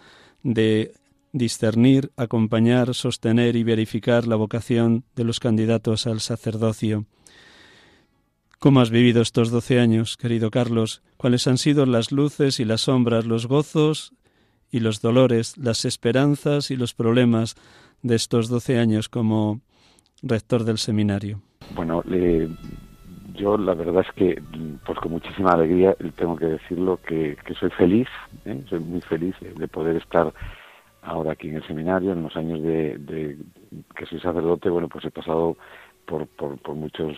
de 0.42 0.94
discernir, 1.32 2.12
acompañar, 2.16 2.94
sostener 2.94 3.56
y 3.56 3.62
verificar 3.62 4.26
la 4.26 4.36
vocación 4.36 5.04
de 5.16 5.24
los 5.24 5.38
candidatos 5.38 6.06
al 6.06 6.20
sacerdocio. 6.20 7.04
¿Cómo 8.58 8.80
has 8.80 8.88
vivido 8.88 9.20
estos 9.20 9.50
doce 9.50 9.80
años, 9.80 10.16
querido 10.16 10.50
Carlos? 10.50 11.02
¿Cuáles 11.18 11.46
han 11.46 11.58
sido 11.58 11.84
las 11.84 12.10
luces 12.10 12.58
y 12.58 12.64
las 12.64 12.80
sombras, 12.80 13.26
los 13.26 13.44
gozos 13.44 14.14
y 14.70 14.80
los 14.80 15.02
dolores, 15.02 15.58
las 15.58 15.84
esperanzas 15.84 16.70
y 16.70 16.76
los 16.76 16.94
problemas 16.94 17.54
de 18.00 18.16
estos 18.16 18.48
doce 18.48 18.78
años 18.78 19.10
como 19.10 19.60
rector 20.22 20.64
del 20.64 20.78
seminario? 20.78 21.40
Bueno, 21.74 22.02
yo 23.34 23.56
la 23.56 23.74
verdad 23.74 24.04
es 24.06 24.12
que, 24.14 24.42
pues 24.84 24.98
con 24.98 25.12
muchísima 25.12 25.52
alegría, 25.52 25.94
tengo 26.16 26.36
que 26.36 26.46
decirlo, 26.46 26.98
que, 27.06 27.36
soy 27.58 27.70
feliz, 27.70 28.08
¿eh? 28.44 28.62
soy 28.68 28.80
muy 28.80 29.00
feliz 29.02 29.34
de 29.40 29.68
poder 29.68 29.96
estar 29.96 30.32
ahora 31.02 31.32
aquí 31.32 31.48
en 31.48 31.56
el 31.56 31.66
seminario, 31.66 32.12
en 32.12 32.22
los 32.22 32.36
años 32.36 32.62
de 32.62 33.38
que 33.94 34.06
soy 34.06 34.20
sacerdote, 34.20 34.68
bueno, 34.68 34.88
pues 34.88 35.04
he 35.04 35.10
pasado 35.10 35.56
por, 36.08 36.26
por, 36.26 36.74
muchos 36.74 37.16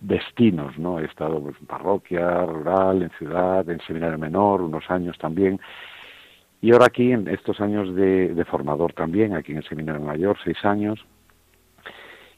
destinos, 0.00 0.76
¿no? 0.76 0.98
He 0.98 1.04
estado 1.04 1.38
en 1.38 1.66
parroquia, 1.66 2.44
rural, 2.44 3.02
en 3.02 3.10
ciudad, 3.10 3.68
en 3.70 3.80
seminario 3.86 4.18
menor, 4.18 4.60
unos 4.60 4.90
años 4.90 5.16
también. 5.18 5.60
Y 6.60 6.72
ahora 6.72 6.86
aquí, 6.86 7.12
en 7.12 7.28
estos 7.28 7.60
años 7.60 7.94
de, 7.94 8.44
formador 8.50 8.92
también, 8.92 9.34
aquí 9.34 9.52
en 9.52 9.58
el 9.58 9.68
seminario 9.68 10.02
mayor, 10.02 10.36
seis 10.44 10.58
años. 10.64 10.98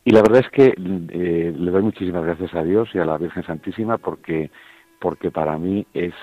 Y 0.05 0.11
la 0.11 0.23
verdad 0.23 0.41
es 0.41 0.51
que 0.51 0.75
eh, 0.77 1.55
le 1.57 1.71
doy 1.71 1.83
muchísimas 1.83 2.25
gracias 2.25 2.55
a 2.55 2.65
Dios 2.65 2.89
y 2.93 2.99
a 2.99 3.05
la 3.05 3.19
Virgen 3.19 3.45
Santísima 3.45 3.99
porque, 3.99 4.51
porque 5.01 5.31
para 5.31 5.57
mí 5.59 5.87
es 5.95 6.15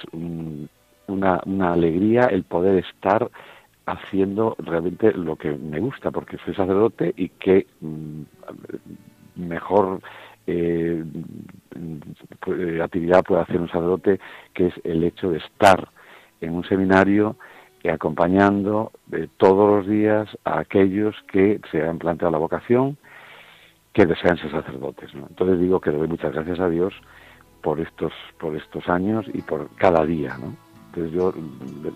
una, 1.08 1.42
una 1.46 1.74
alegría 1.74 2.26
el 2.26 2.44
poder 2.44 2.84
estar 2.84 3.30
haciendo 3.86 4.56
realmente 4.60 5.12
lo 5.14 5.36
que 5.36 5.52
me 5.52 5.80
gusta, 5.80 6.12
porque 6.12 6.38
soy 6.46 6.54
sacerdote 6.54 7.14
y 7.16 7.30
que 7.30 7.68
mm, 7.82 8.22
mejor 9.36 10.02
eh, 10.46 11.04
mm, 11.76 12.82
actividad 12.82 13.24
puede 13.24 13.42
hacer 13.42 13.62
un 13.62 13.68
sacerdote 13.68 14.20
que 14.54 14.68
es 14.68 14.74
el 14.84 15.04
hecho 15.04 15.32
de 15.32 15.38
estar 15.38 15.90
en 16.42 16.54
un 16.54 16.64
seminario 16.66 17.36
y 17.82 17.90
acompañando 17.90 18.92
eh, 19.12 19.28
todos 19.38 19.70
los 19.70 19.88
días 19.88 20.28
a 20.44 20.60
aquellos 20.60 21.16
que 21.32 21.60
se 21.72 21.82
han 21.82 21.98
planteado 21.98 22.32
la 22.32 22.38
vocación, 22.38 22.98
que 24.00 24.06
desean 24.06 24.38
ser 24.38 24.50
sacerdotes. 24.50 25.12
Entonces 25.14 25.60
digo 25.60 25.82
que 25.82 25.92
le 25.92 25.98
doy 25.98 26.08
muchas 26.08 26.32
gracias 26.32 26.58
a 26.62 26.70
Dios 26.70 26.94
por 27.62 27.82
estos, 27.82 28.14
por 28.40 28.56
estos 28.56 28.88
años 28.88 29.26
y 29.34 29.42
por 29.42 29.70
cada 29.76 30.06
día. 30.06 30.38
¿no? 30.38 30.56
Entonces 30.88 31.12
yo 31.12 31.34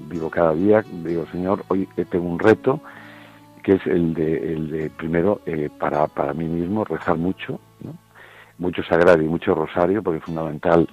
digo 0.10 0.30
cada 0.30 0.54
día, 0.54 0.84
digo, 0.92 1.26
Señor, 1.32 1.64
hoy 1.70 1.88
tengo 2.12 2.26
un 2.26 2.40
reto 2.40 2.82
que 3.64 3.76
es 3.76 3.88
el 3.88 4.14
de, 4.14 4.54
el 4.54 4.70
de 4.70 4.90
primero, 4.90 5.40
eh, 5.46 5.70
para, 5.80 6.08
para 6.08 6.34
mí 6.34 6.44
mismo, 6.44 6.84
rezar 6.84 7.16
mucho, 7.16 7.62
¿no? 7.80 7.96
mucho 8.58 8.84
sagrado 8.84 9.22
y 9.22 9.30
mucho 9.30 9.56
rosario, 9.56 10.04
porque 10.04 10.18
es 10.18 10.26
fundamental, 10.26 10.90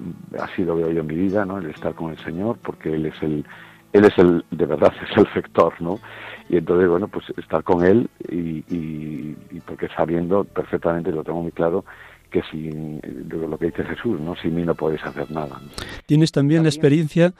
mm, 0.00 0.40
así 0.40 0.64
lo 0.64 0.76
veo 0.76 0.90
yo 0.90 1.00
en 1.02 1.06
mi 1.06 1.16
vida, 1.16 1.44
¿no? 1.44 1.58
el 1.58 1.68
estar 1.68 1.92
con 1.92 2.12
el 2.12 2.18
Señor, 2.24 2.56
porque 2.62 2.94
Él 2.94 3.04
es 3.04 3.22
el, 3.22 3.44
Él 3.92 4.06
es 4.06 4.16
el, 4.16 4.42
de 4.50 4.64
verdad, 4.64 4.94
es 5.10 5.18
el 5.18 5.30
sector, 5.34 5.74
¿no? 5.80 6.00
Y 6.48 6.56
entonces, 6.56 6.88
bueno, 6.88 7.08
pues 7.08 7.24
estar 7.36 7.62
con 7.64 7.84
Él 7.84 8.08
y, 8.28 8.64
y, 8.68 9.36
y 9.50 9.60
porque 9.66 9.88
sabiendo 9.88 10.44
perfectamente, 10.44 11.10
lo 11.10 11.24
tengo 11.24 11.42
muy 11.42 11.52
claro, 11.52 11.84
que 12.30 12.42
sin 12.50 13.00
lo 13.30 13.58
que 13.58 13.66
dice 13.66 13.84
Jesús, 13.84 14.20
¿no? 14.20 14.36
Sin 14.36 14.54
mí 14.54 14.62
no 14.62 14.74
podéis 14.74 15.02
hacer 15.04 15.30
nada. 15.30 15.60
Tienes 16.06 16.32
también 16.32 16.62
la 16.62 16.68
experiencia 16.68 17.32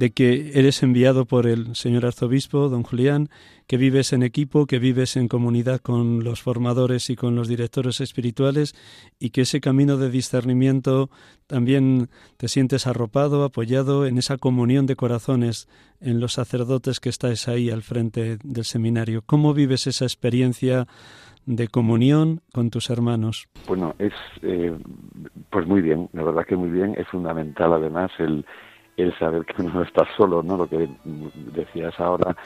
de 0.00 0.12
que 0.12 0.52
eres 0.54 0.82
enviado 0.82 1.26
por 1.26 1.46
el 1.46 1.76
señor 1.76 2.06
arzobispo, 2.06 2.70
don 2.70 2.84
Julián, 2.84 3.28
que 3.66 3.76
vives 3.76 4.14
en 4.14 4.22
equipo, 4.22 4.64
que 4.64 4.78
vives 4.78 5.14
en 5.14 5.28
comunidad 5.28 5.80
con 5.80 6.24
los 6.24 6.40
formadores 6.40 7.10
y 7.10 7.16
con 7.16 7.36
los 7.36 7.48
directores 7.48 8.00
espirituales 8.00 8.74
y 9.18 9.28
que 9.28 9.42
ese 9.42 9.60
camino 9.60 9.98
de 9.98 10.08
discernimiento 10.08 11.10
también 11.46 12.08
te 12.38 12.48
sientes 12.48 12.86
arropado, 12.86 13.44
apoyado 13.44 14.06
en 14.06 14.16
esa 14.16 14.38
comunión 14.38 14.86
de 14.86 14.96
corazones 14.96 15.68
en 16.00 16.18
los 16.18 16.32
sacerdotes 16.32 16.98
que 16.98 17.10
estáis 17.10 17.46
ahí 17.46 17.68
al 17.68 17.82
frente 17.82 18.38
del 18.42 18.64
seminario. 18.64 19.20
¿Cómo 19.26 19.52
vives 19.52 19.86
esa 19.86 20.06
experiencia? 20.06 20.86
de 21.46 21.68
comunión 21.68 22.42
con 22.52 22.68
tus 22.68 22.90
hermanos? 22.90 23.48
Bueno, 23.66 23.94
es 23.98 24.12
eh, 24.42 24.76
pues 25.50 25.66
muy 25.66 25.80
bien, 25.80 26.08
la 26.12 26.22
verdad 26.22 26.44
que 26.46 26.54
muy 26.54 26.68
bien, 26.68 26.94
es 26.98 27.08
fundamental 27.08 27.72
además 27.72 28.10
el, 28.18 28.44
el 29.00 29.18
saber 29.18 29.44
que 29.44 29.62
uno 29.62 29.74
no 29.74 29.82
está 29.82 30.06
solo, 30.16 30.42
¿no? 30.42 30.56
Lo 30.56 30.68
que 30.68 30.88
decías 31.52 31.98
ahora, 31.98 32.36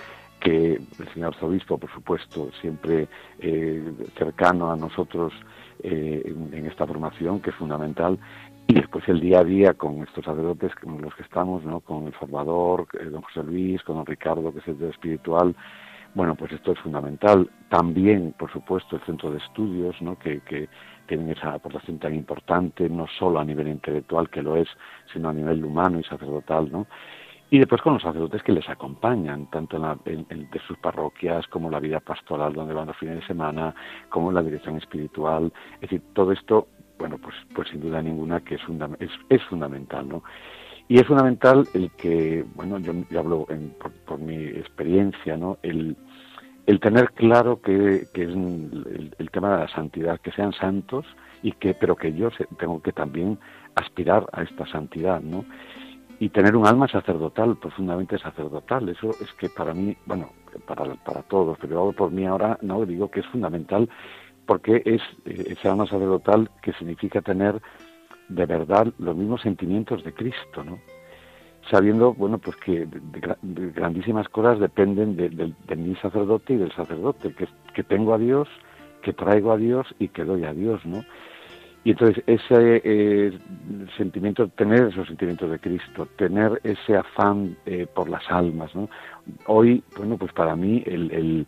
que 0.41 0.75
el 0.75 1.09
señor 1.13 1.35
arzobispo, 1.35 1.79
por 1.79 1.91
supuesto, 1.93 2.51
siempre 2.61 3.09
eh, 3.39 3.83
cercano 4.17 4.71
a 4.71 4.77
nosotros 4.77 5.33
eh, 5.83 6.23
en, 6.53 6.67
esta 6.67 6.87
formación, 6.87 7.41
que 7.41 7.51
es 7.51 7.57
fundamental, 7.57 8.19
y 8.67 8.75
después 8.75 9.07
el 9.09 9.21
día 9.21 9.41
a 9.41 9.45
día 9.45 9.75
con 9.75 10.03
estos 10.03 10.25
sacerdotes 10.25 10.75
con 10.77 11.01
los 11.01 11.15
que 11.15 11.23
estamos, 11.23 11.65
¿no? 11.65 11.81
Con 11.81 12.07
el 12.07 12.13
formador, 12.15 12.87
don 13.11 13.23
José 13.23 13.43
Luis, 13.43 13.83
con 13.83 13.97
don 13.97 14.07
Ricardo, 14.07 14.53
que 14.53 14.61
es 14.61 14.69
el 14.69 14.83
espiritual, 14.85 15.55
bueno, 16.15 16.35
pues 16.37 16.53
esto 16.53 16.73
es 16.73 16.79
fundamental. 16.79 17.51
También, 17.69 18.35
por 18.39 18.51
supuesto, 18.53 18.97
el 18.97 19.03
centro 19.03 19.33
de 19.33 19.39
estudios, 19.39 20.01
¿no? 20.01 20.17
que 20.17 20.69
tienen 21.07 21.31
esa 21.31 21.55
aportación 21.55 21.99
tan 21.99 22.15
importante, 22.15 22.89
no 22.89 23.07
solo 23.19 23.39
a 23.39 23.45
nivel 23.45 23.69
intelectual, 23.69 24.31
que 24.31 24.43
lo 24.43 24.57
es, 24.57 24.69
sino 25.13 25.29
a 25.29 25.33
nivel 25.33 25.65
humano 25.65 26.01
y 26.01 26.05
sacerdotal, 26.05 26.71
¿no? 26.71 26.87
Y 27.51 27.59
después 27.59 27.83
con 27.83 27.95
los 27.95 28.03
sacerdotes 28.03 28.43
que 28.43 28.53
les 28.53 28.69
acompañan, 28.69 29.47
tanto 29.51 29.77
en, 30.07 30.27
de 30.29 30.61
sus 30.67 30.77
parroquias 30.79 31.47
como 31.49 31.71
la 31.71 31.79
vida 31.79 32.01
pastoral 32.01 32.53
donde 32.53 32.75
van 32.75 32.89
los 32.89 32.97
fines 32.97 33.17
de 33.17 33.27
semana, 33.27 33.75
como 34.09 34.31
en 34.31 34.35
la 34.35 34.43
dirección 34.43 34.77
espiritual. 34.77 35.53
Es 35.75 35.83
decir, 35.83 36.03
todo 36.15 36.33
esto, 36.33 36.67
bueno, 36.99 37.17
pues, 37.19 37.37
pues 37.55 37.69
sin 37.69 37.81
duda 37.81 38.03
ninguna 38.03 38.41
que 38.41 38.57
es, 38.57 38.63
es, 38.99 39.11
es 39.29 39.43
fundamental, 39.45 40.09
¿no? 40.09 40.25
Y 40.89 40.99
es 40.99 41.07
fundamental 41.07 41.67
el 41.75 41.91
que, 41.93 42.45
bueno, 42.55 42.79
yo, 42.79 42.93
hablo 43.19 43.47
por, 44.07 44.19
mi 44.19 44.37
experiencia, 44.37 45.37
¿no? 45.37 45.59
El, 45.63 45.97
el 46.67 46.81
tener 46.81 47.11
claro 47.13 47.61
que, 47.61 48.07
es 48.15 48.15
el, 48.15 49.31
tema 49.33 49.55
de 49.55 49.65
la 49.65 49.69
santidad, 49.69 50.21
que 50.21 50.33
sean 50.33 50.53
santos 50.53 51.05
y 51.43 51.53
que, 51.53 51.75
pero 51.75 51.97
que 51.97 52.13
yo 52.13 52.31
tengo 52.59 52.81
que 52.83 52.93
también 52.93 53.39
aspirar 53.75 54.27
a 54.33 54.43
esta 54.43 54.67
santidad, 54.67 55.21
¿no? 55.21 55.45
Y 56.21 56.29
tener 56.31 56.57
un 56.57 56.67
alma 56.67 56.89
sacerdotal, 56.89 57.57
profundamente 57.57 58.19
sacerdotal. 58.19 58.89
Eso 58.89 59.11
es 59.11 59.33
que 59.35 59.49
para 59.49 59.75
mí, 59.75 59.97
bueno, 60.07 60.31
para, 60.67 60.95
para 60.95 61.23
todos, 61.23 61.59
pero 61.61 61.93
por 61.93 62.11
mí 62.11 62.25
ahora 62.25 62.57
no 62.63 62.87
digo 62.87 63.11
que 63.11 63.21
es 63.21 63.27
fundamental 63.27 63.89
porque 64.47 64.83
es 64.85 65.03
eh, 65.25 65.53
ese 65.53 65.69
alma 65.69 65.87
sacerdotal 65.87 66.51
que 66.63 66.73
significa 66.75 67.21
tener 67.21 67.61
de 68.29 68.47
verdad 68.47 68.93
los 68.99 69.17
mismos 69.17 69.43
sentimientos 69.43 70.03
de 70.05 70.15
Cristo, 70.15 70.65
¿no? 70.65 70.79
Sabiendo, 71.71 72.13
bueno, 72.15 72.39
pues 72.39 72.57
que 72.57 72.87
grandísimas 73.43 74.29
cosas 74.29 74.61
dependen 74.61 75.17
de, 75.17 75.77
mi 75.77 75.95
sacerdote 75.97 76.55
y 76.55 76.57
del 76.59 76.73
sacerdote, 76.73 77.33
que, 77.33 77.49
que 77.75 77.83
tengo 77.83 78.15
a 78.15 78.19
Dios, 78.19 78.49
que 79.03 79.13
traigo 79.13 79.53
a 79.53 79.57
Dios 79.57 79.87
y 79.99 80.09
que 80.09 80.25
doy 80.25 80.45
a 80.45 80.53
Dios, 80.53 80.85
¿no? 80.85 81.05
Y 81.85 81.91
entonces 81.91 82.25
ese 82.27 82.81
eh, 82.83 83.39
sentimiento, 83.99 84.49
tener 84.49 84.89
esos 84.89 85.07
sentimientos 85.07 85.51
de 85.51 85.59
Cristo, 85.59 86.09
tener 86.17 86.59
ese 86.65 86.97
afán 86.97 87.57
eh, 87.67 87.87
por 87.95 88.09
las 88.09 88.23
almas, 88.31 88.75
¿no? 88.75 88.89
Hoy, 89.47 89.85
bueno, 89.95 90.17
pues 90.17 90.33
para 90.33 90.57
mí 90.57 90.83
el, 90.87 91.47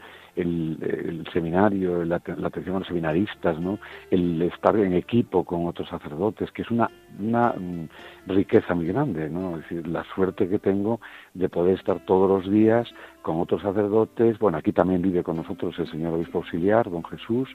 seminario, 1.33 2.05
la, 2.05 2.17
atención 2.17 2.77
a 2.77 2.79
los 2.81 2.89
seminaristas, 2.89 3.59
¿no? 3.59 3.79
el 4.11 4.43
estar 4.43 4.77
en 4.77 4.93
equipo 4.93 5.45
con 5.45 5.67
otros 5.67 5.89
sacerdotes, 5.89 6.51
que 6.53 6.63
es 6.63 6.71
una, 6.71 6.91
una 7.19 7.55
mm, 7.57 7.89
riqueza 8.27 8.75
muy 8.75 8.87
grande, 8.87 9.31
¿no? 9.31 9.57
es 9.57 9.63
decir, 9.63 9.87
la 9.87 10.05
suerte 10.15 10.49
que 10.49 10.59
tengo 10.59 11.01
de 11.35 11.49
poder 11.49 11.79
estar 11.79 12.05
todos 12.05 12.29
los 12.29 12.53
días 12.53 12.89
con 13.23 13.41
otros 13.41 13.63
sacerdotes, 13.63 14.39
bueno, 14.39 14.59
aquí 14.59 14.73
también 14.73 15.01
vive 15.01 15.23
con 15.23 15.37
nosotros 15.37 15.79
el 15.79 15.91
señor 15.91 16.15
obispo 16.15 16.39
auxiliar, 16.39 16.91
don 16.91 17.05
Jesús, 17.05 17.49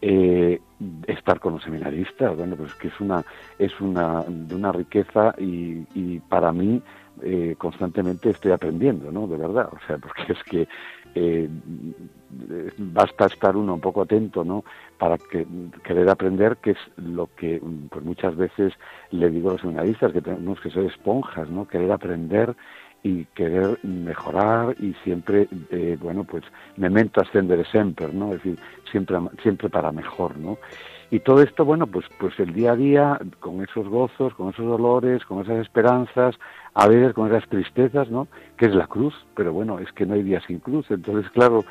eh, 0.00 0.60
estar 1.06 1.40
con 1.40 1.54
los 1.54 1.62
seminaristas, 1.62 2.36
bueno, 2.36 2.56
pues 2.56 2.74
que 2.74 2.88
es 2.88 3.00
una, 3.00 3.24
es 3.58 3.80
una, 3.80 4.22
de 4.28 4.54
una 4.54 4.70
riqueza 4.70 5.34
y, 5.38 5.86
y 5.94 6.20
para 6.28 6.52
mí 6.52 6.80
eh, 7.22 7.54
constantemente 7.56 8.30
estoy 8.30 8.50
aprendiendo, 8.50 9.12
¿no? 9.12 9.28
De 9.28 9.36
verdad, 9.36 9.68
o 9.72 9.78
sea, 9.86 9.98
porque 10.02 10.32
es 10.32 10.42
que 10.44 10.68
eh, 11.14 11.48
basta 12.78 13.26
estar 13.26 13.56
uno 13.56 13.74
un 13.74 13.80
poco 13.80 14.02
atento, 14.02 14.44
¿no? 14.44 14.64
Para 14.98 15.18
que, 15.18 15.46
querer 15.82 16.08
aprender, 16.08 16.56
que 16.58 16.72
es 16.72 16.78
lo 16.96 17.28
que 17.36 17.60
pues 17.90 18.04
muchas 18.04 18.36
veces 18.36 18.72
le 19.10 19.30
digo 19.30 19.50
a 19.50 19.52
los 19.52 19.60
seminaristas, 19.60 20.12
que 20.12 20.20
tenemos 20.20 20.60
que 20.60 20.70
ser 20.70 20.84
esponjas, 20.84 21.48
¿no? 21.48 21.66
Querer 21.66 21.92
aprender 21.92 22.54
y 23.02 23.26
querer 23.26 23.78
mejorar 23.82 24.74
y 24.80 24.94
siempre, 25.04 25.46
eh, 25.70 25.96
bueno, 26.00 26.24
pues 26.24 26.42
memento 26.76 27.20
ascendere 27.20 27.64
sempre, 27.66 28.12
¿no? 28.12 28.32
Es 28.32 28.42
decir, 28.42 28.58
siempre, 28.90 29.18
siempre 29.42 29.68
para 29.68 29.92
mejor, 29.92 30.38
¿no? 30.38 30.58
Y 31.10 31.20
todo 31.20 31.42
esto, 31.42 31.64
bueno, 31.64 31.86
pues, 31.86 32.06
pues 32.18 32.38
el 32.40 32.52
día 32.52 32.72
a 32.72 32.76
día, 32.76 33.20
con 33.40 33.62
esos 33.62 33.86
gozos, 33.88 34.34
con 34.34 34.50
esos 34.50 34.66
dolores, 34.66 35.24
con 35.24 35.42
esas 35.42 35.58
esperanzas, 35.58 36.36
a 36.74 36.88
veces 36.88 37.12
con 37.12 37.28
esas 37.32 37.48
tristezas, 37.48 38.10
¿no? 38.10 38.26
Que 38.56 38.66
es 38.66 38.74
la 38.74 38.86
cruz, 38.86 39.14
pero 39.36 39.52
bueno, 39.52 39.78
es 39.78 39.92
que 39.92 40.06
no 40.06 40.14
hay 40.14 40.22
día 40.22 40.40
sin 40.46 40.58
cruz. 40.58 40.86
Entonces, 40.90 41.30
claro, 41.30 41.64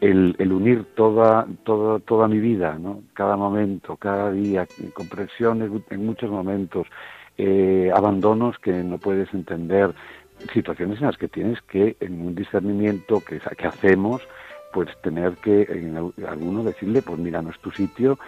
el, 0.00 0.34
el 0.38 0.52
unir 0.52 0.84
toda, 0.94 1.46
toda, 1.64 2.00
toda 2.00 2.28
mi 2.28 2.40
vida, 2.40 2.76
¿no? 2.78 3.02
Cada 3.14 3.36
momento, 3.36 3.96
cada 3.96 4.32
día, 4.32 4.66
comprensiones 4.94 5.70
en 5.90 6.04
muchos 6.04 6.30
momentos, 6.30 6.86
eh, 7.38 7.90
abandonos 7.94 8.58
que 8.58 8.72
no 8.72 8.98
puedes 8.98 9.32
entender, 9.32 9.94
situaciones 10.52 11.00
en 11.00 11.06
las 11.06 11.16
que 11.16 11.28
tienes 11.28 11.62
que, 11.62 11.96
en 12.00 12.20
un 12.20 12.34
discernimiento 12.34 13.22
que, 13.26 13.40
que 13.56 13.66
hacemos, 13.66 14.22
pues 14.72 14.88
tener 15.02 15.34
que 15.34 15.62
en 15.62 16.12
alguno 16.26 16.64
decirle, 16.64 17.02
pues 17.02 17.18
mira, 17.18 17.42
no 17.42 17.50
es 17.50 17.58
tu 17.60 17.70
sitio, 17.70 18.18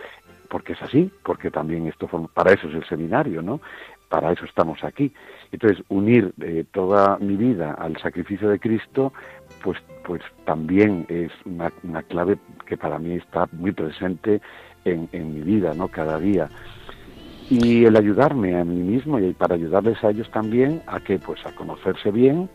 porque 0.54 0.74
es 0.74 0.82
así, 0.82 1.10
porque 1.24 1.50
también 1.50 1.88
esto 1.88 2.06
para 2.32 2.52
eso 2.52 2.68
es 2.68 2.76
el 2.76 2.84
seminario, 2.84 3.42
¿no? 3.42 3.60
Para 4.08 4.30
eso 4.30 4.44
estamos 4.44 4.84
aquí. 4.84 5.12
Entonces, 5.50 5.84
unir 5.88 6.32
eh, 6.40 6.64
toda 6.70 7.18
mi 7.18 7.34
vida 7.34 7.72
al 7.72 7.96
sacrificio 8.00 8.48
de 8.48 8.60
Cristo, 8.60 9.12
pues, 9.64 9.80
pues 10.04 10.22
también 10.44 11.06
es 11.08 11.32
una, 11.44 11.72
una 11.82 12.04
clave 12.04 12.38
que 12.66 12.76
para 12.76 13.00
mí 13.00 13.14
está 13.14 13.48
muy 13.50 13.72
presente 13.72 14.40
en, 14.84 15.08
en 15.10 15.34
mi 15.34 15.40
vida, 15.40 15.74
¿no? 15.74 15.88
Cada 15.88 16.20
día 16.20 16.48
y 17.50 17.84
el 17.84 17.96
ayudarme 17.96 18.56
a 18.56 18.64
mí 18.64 18.76
mismo 18.76 19.18
y 19.18 19.32
para 19.32 19.56
ayudarles 19.56 20.04
a 20.04 20.10
ellos 20.10 20.30
también 20.30 20.82
a 20.86 21.00
que 21.00 21.18
pues 21.18 21.44
a 21.44 21.54
conocerse 21.54 22.12
bien 22.12 22.48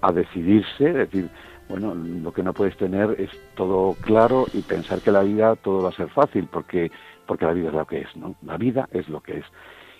a 0.00 0.12
decidirse 0.12 0.92
decir 0.92 1.28
bueno 1.68 1.92
lo 1.92 2.32
que 2.32 2.44
no 2.44 2.52
puedes 2.52 2.76
tener 2.76 3.16
es 3.18 3.30
todo 3.56 3.96
claro 4.00 4.46
y 4.52 4.60
pensar 4.62 5.00
que 5.00 5.10
la 5.10 5.24
vida 5.24 5.56
todo 5.56 5.82
va 5.82 5.88
a 5.88 5.96
ser 5.96 6.08
fácil 6.10 6.46
porque 6.52 6.92
porque 7.28 7.44
la 7.44 7.52
vida 7.52 7.68
es 7.68 7.74
lo 7.74 7.86
que 7.86 8.00
es, 8.00 8.16
¿no? 8.16 8.34
La 8.42 8.56
vida 8.56 8.88
es 8.90 9.08
lo 9.08 9.20
que 9.20 9.38
es. 9.38 9.44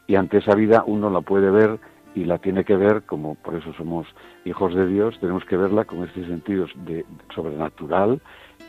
Y 0.06 0.16
ante 0.16 0.38
esa 0.38 0.54
vida 0.54 0.82
uno 0.86 1.10
la 1.10 1.20
puede 1.20 1.50
ver 1.50 1.78
y 2.14 2.24
la 2.24 2.38
tiene 2.38 2.64
que 2.64 2.74
ver, 2.74 3.02
como 3.02 3.34
por 3.36 3.54
eso 3.54 3.72
somos 3.74 4.06
hijos 4.46 4.74
de 4.74 4.86
Dios, 4.86 5.20
tenemos 5.20 5.44
que 5.44 5.58
verla 5.58 5.84
con 5.84 6.02
estos 6.02 6.26
sentidos 6.26 6.72
de 6.86 7.04
sobrenatural, 7.34 8.20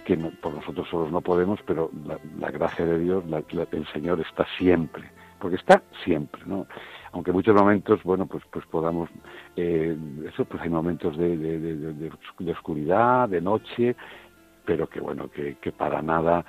que 0.05 0.17
por 0.17 0.53
nosotros 0.53 0.87
solos 0.89 1.09
no 1.11 1.21
podemos, 1.21 1.59
pero 1.65 1.89
la, 2.37 2.51
gracia 2.51 2.85
de 2.85 2.99
Dios, 2.99 3.23
el 3.71 3.87
Señor 3.87 4.19
está 4.19 4.45
siempre, 4.57 5.09
porque 5.39 5.55
está 5.55 5.81
siempre, 6.03 6.41
¿no? 6.45 6.67
Aunque 7.13 7.31
en 7.31 7.37
muchos 7.37 7.55
momentos, 7.55 8.03
bueno, 8.03 8.27
pues, 8.27 8.43
pues 8.51 8.65
podamos, 8.65 9.09
eh, 9.55 9.97
eso, 10.27 10.43
pues 10.43 10.61
hay 10.61 10.69
momentos 10.69 11.17
de, 11.17 11.37
de, 11.37 12.51
oscuridad, 12.51 13.29
de 13.29 13.39
noche, 13.39 13.95
pero 14.65 14.87
que 14.87 14.99
bueno, 14.99 15.31
que, 15.31 15.55
que 15.55 15.71
para 15.71 16.01
nada 16.01 16.45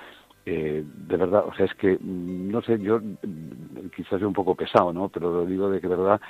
eh, 0.46 0.84
de 0.84 1.16
verdad, 1.16 1.44
o 1.46 1.54
sea, 1.54 1.66
es 1.66 1.74
que, 1.74 1.98
mm, 2.00 2.50
no 2.50 2.62
sé, 2.62 2.78
yo 2.78 3.00
mm, 3.00 3.88
quizás 3.94 4.18
soy 4.18 4.24
un 4.24 4.32
poco 4.32 4.54
pesado, 4.54 4.92
¿no? 4.92 5.08
Pero 5.08 5.32
lo 5.32 5.46
digo 5.46 5.70
de 5.70 5.80
que 5.80 5.88
de 5.88 5.96
verdad 5.96 6.20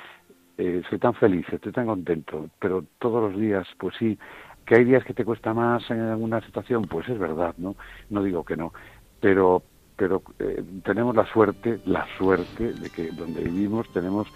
eh, 0.57 0.81
soy 0.89 0.99
tan 0.99 1.13
feliz, 1.13 1.45
estoy 1.51 1.71
tan 1.71 1.87
contento, 1.87 2.49
pero 2.59 2.85
todos 2.99 3.31
los 3.31 3.39
días, 3.39 3.67
pues 3.77 3.95
sí, 3.97 4.17
que 4.65 4.75
hay 4.75 4.83
días 4.83 5.03
que 5.03 5.13
te 5.13 5.25
cuesta 5.25 5.53
más 5.53 5.89
en 5.89 6.01
alguna 6.01 6.41
situación, 6.41 6.83
pues 6.83 7.07
es 7.09 7.17
verdad, 7.17 7.55
¿no? 7.57 7.75
No 8.09 8.23
digo 8.23 8.43
que 8.43 8.57
no, 8.57 8.73
pero 9.19 9.63
pero 9.95 10.23
eh, 10.39 10.63
tenemos 10.83 11.15
la 11.15 11.31
suerte, 11.31 11.79
la 11.85 12.07
suerte 12.17 12.73
de 12.73 12.89
que 12.89 13.11
donde 13.11 13.43
vivimos 13.43 13.87
tenemos 13.93 14.27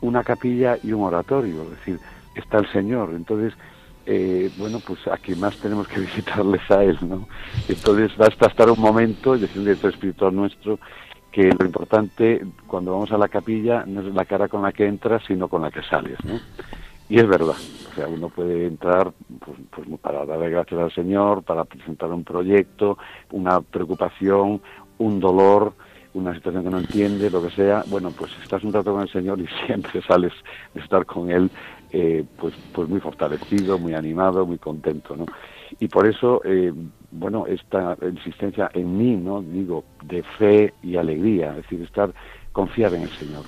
una 0.00 0.24
capilla 0.24 0.78
y 0.82 0.92
un 0.92 1.02
oratorio, 1.02 1.62
es 1.64 1.70
decir, 1.70 1.98
está 2.34 2.58
el 2.58 2.72
Señor, 2.72 3.10
entonces 3.12 3.52
eh, 4.06 4.50
bueno, 4.58 4.80
pues 4.86 5.00
aquí 5.08 5.34
más 5.34 5.56
tenemos 5.58 5.88
que 5.88 6.00
visitarles 6.00 6.70
a 6.70 6.82
Él, 6.84 6.98
¿no? 7.02 7.26
Entonces 7.68 8.16
basta 8.16 8.46
estar 8.46 8.70
un 8.70 8.80
momento 8.80 9.36
y 9.36 9.40
decirle 9.40 9.76
al 9.82 9.90
espiritual 9.90 10.34
nuestro 10.34 10.78
que 11.32 11.50
lo 11.58 11.66
importante 11.66 12.46
cuando 12.66 12.92
vamos 12.92 13.10
a 13.10 13.18
la 13.18 13.28
capilla 13.28 13.84
no 13.86 14.02
es 14.02 14.14
la 14.14 14.24
cara 14.24 14.46
con 14.48 14.62
la 14.62 14.72
que 14.72 14.86
entras, 14.86 15.22
sino 15.26 15.48
con 15.48 15.62
la 15.62 15.70
que 15.70 15.82
sales, 15.82 16.16
¿no? 16.24 16.38
Y 17.08 17.18
es 17.18 17.26
verdad, 17.26 17.56
o 17.90 17.94
sea, 17.94 18.08
uno 18.08 18.28
puede 18.28 18.66
entrar 18.66 19.12
pues, 19.44 19.58
pues 19.70 20.00
para 20.00 20.24
darle 20.24 20.48
gracias 20.48 20.80
al 20.80 20.92
Señor, 20.92 21.42
para 21.42 21.64
presentar 21.64 22.10
un 22.10 22.24
proyecto, 22.24 22.98
una 23.32 23.60
preocupación, 23.60 24.62
un 24.98 25.20
dolor, 25.20 25.74
una 26.14 26.34
situación 26.34 26.64
que 26.64 26.70
no 26.70 26.78
entiende, 26.78 27.30
lo 27.30 27.42
que 27.42 27.50
sea, 27.50 27.84
bueno, 27.88 28.10
pues 28.16 28.30
estás 28.42 28.62
un 28.62 28.72
rato 28.72 28.92
con 28.92 29.02
el 29.02 29.10
Señor 29.10 29.40
y 29.40 29.46
siempre 29.66 30.00
sales 30.02 30.32
de 30.72 30.80
estar 30.80 31.04
con 31.04 31.30
Él 31.30 31.50
eh, 31.96 32.24
pues, 32.38 32.52
pues 32.72 32.88
muy 32.88 32.98
fortalecido, 32.98 33.78
muy 33.78 33.94
animado, 33.94 34.44
muy 34.44 34.58
contento, 34.58 35.14
¿no? 35.14 35.26
Y 35.78 35.86
por 35.86 36.08
eso, 36.08 36.40
eh, 36.44 36.72
bueno, 37.12 37.46
esta 37.46 37.96
insistencia 38.02 38.68
en 38.74 38.98
mí, 38.98 39.14
¿no? 39.14 39.40
Digo, 39.40 39.84
de 40.02 40.24
fe 40.24 40.74
y 40.82 40.96
alegría, 40.96 41.50
es 41.50 41.56
decir, 41.58 41.82
estar, 41.82 42.12
confiar 42.50 42.94
en 42.94 43.02
el 43.02 43.10
Señor, 43.10 43.44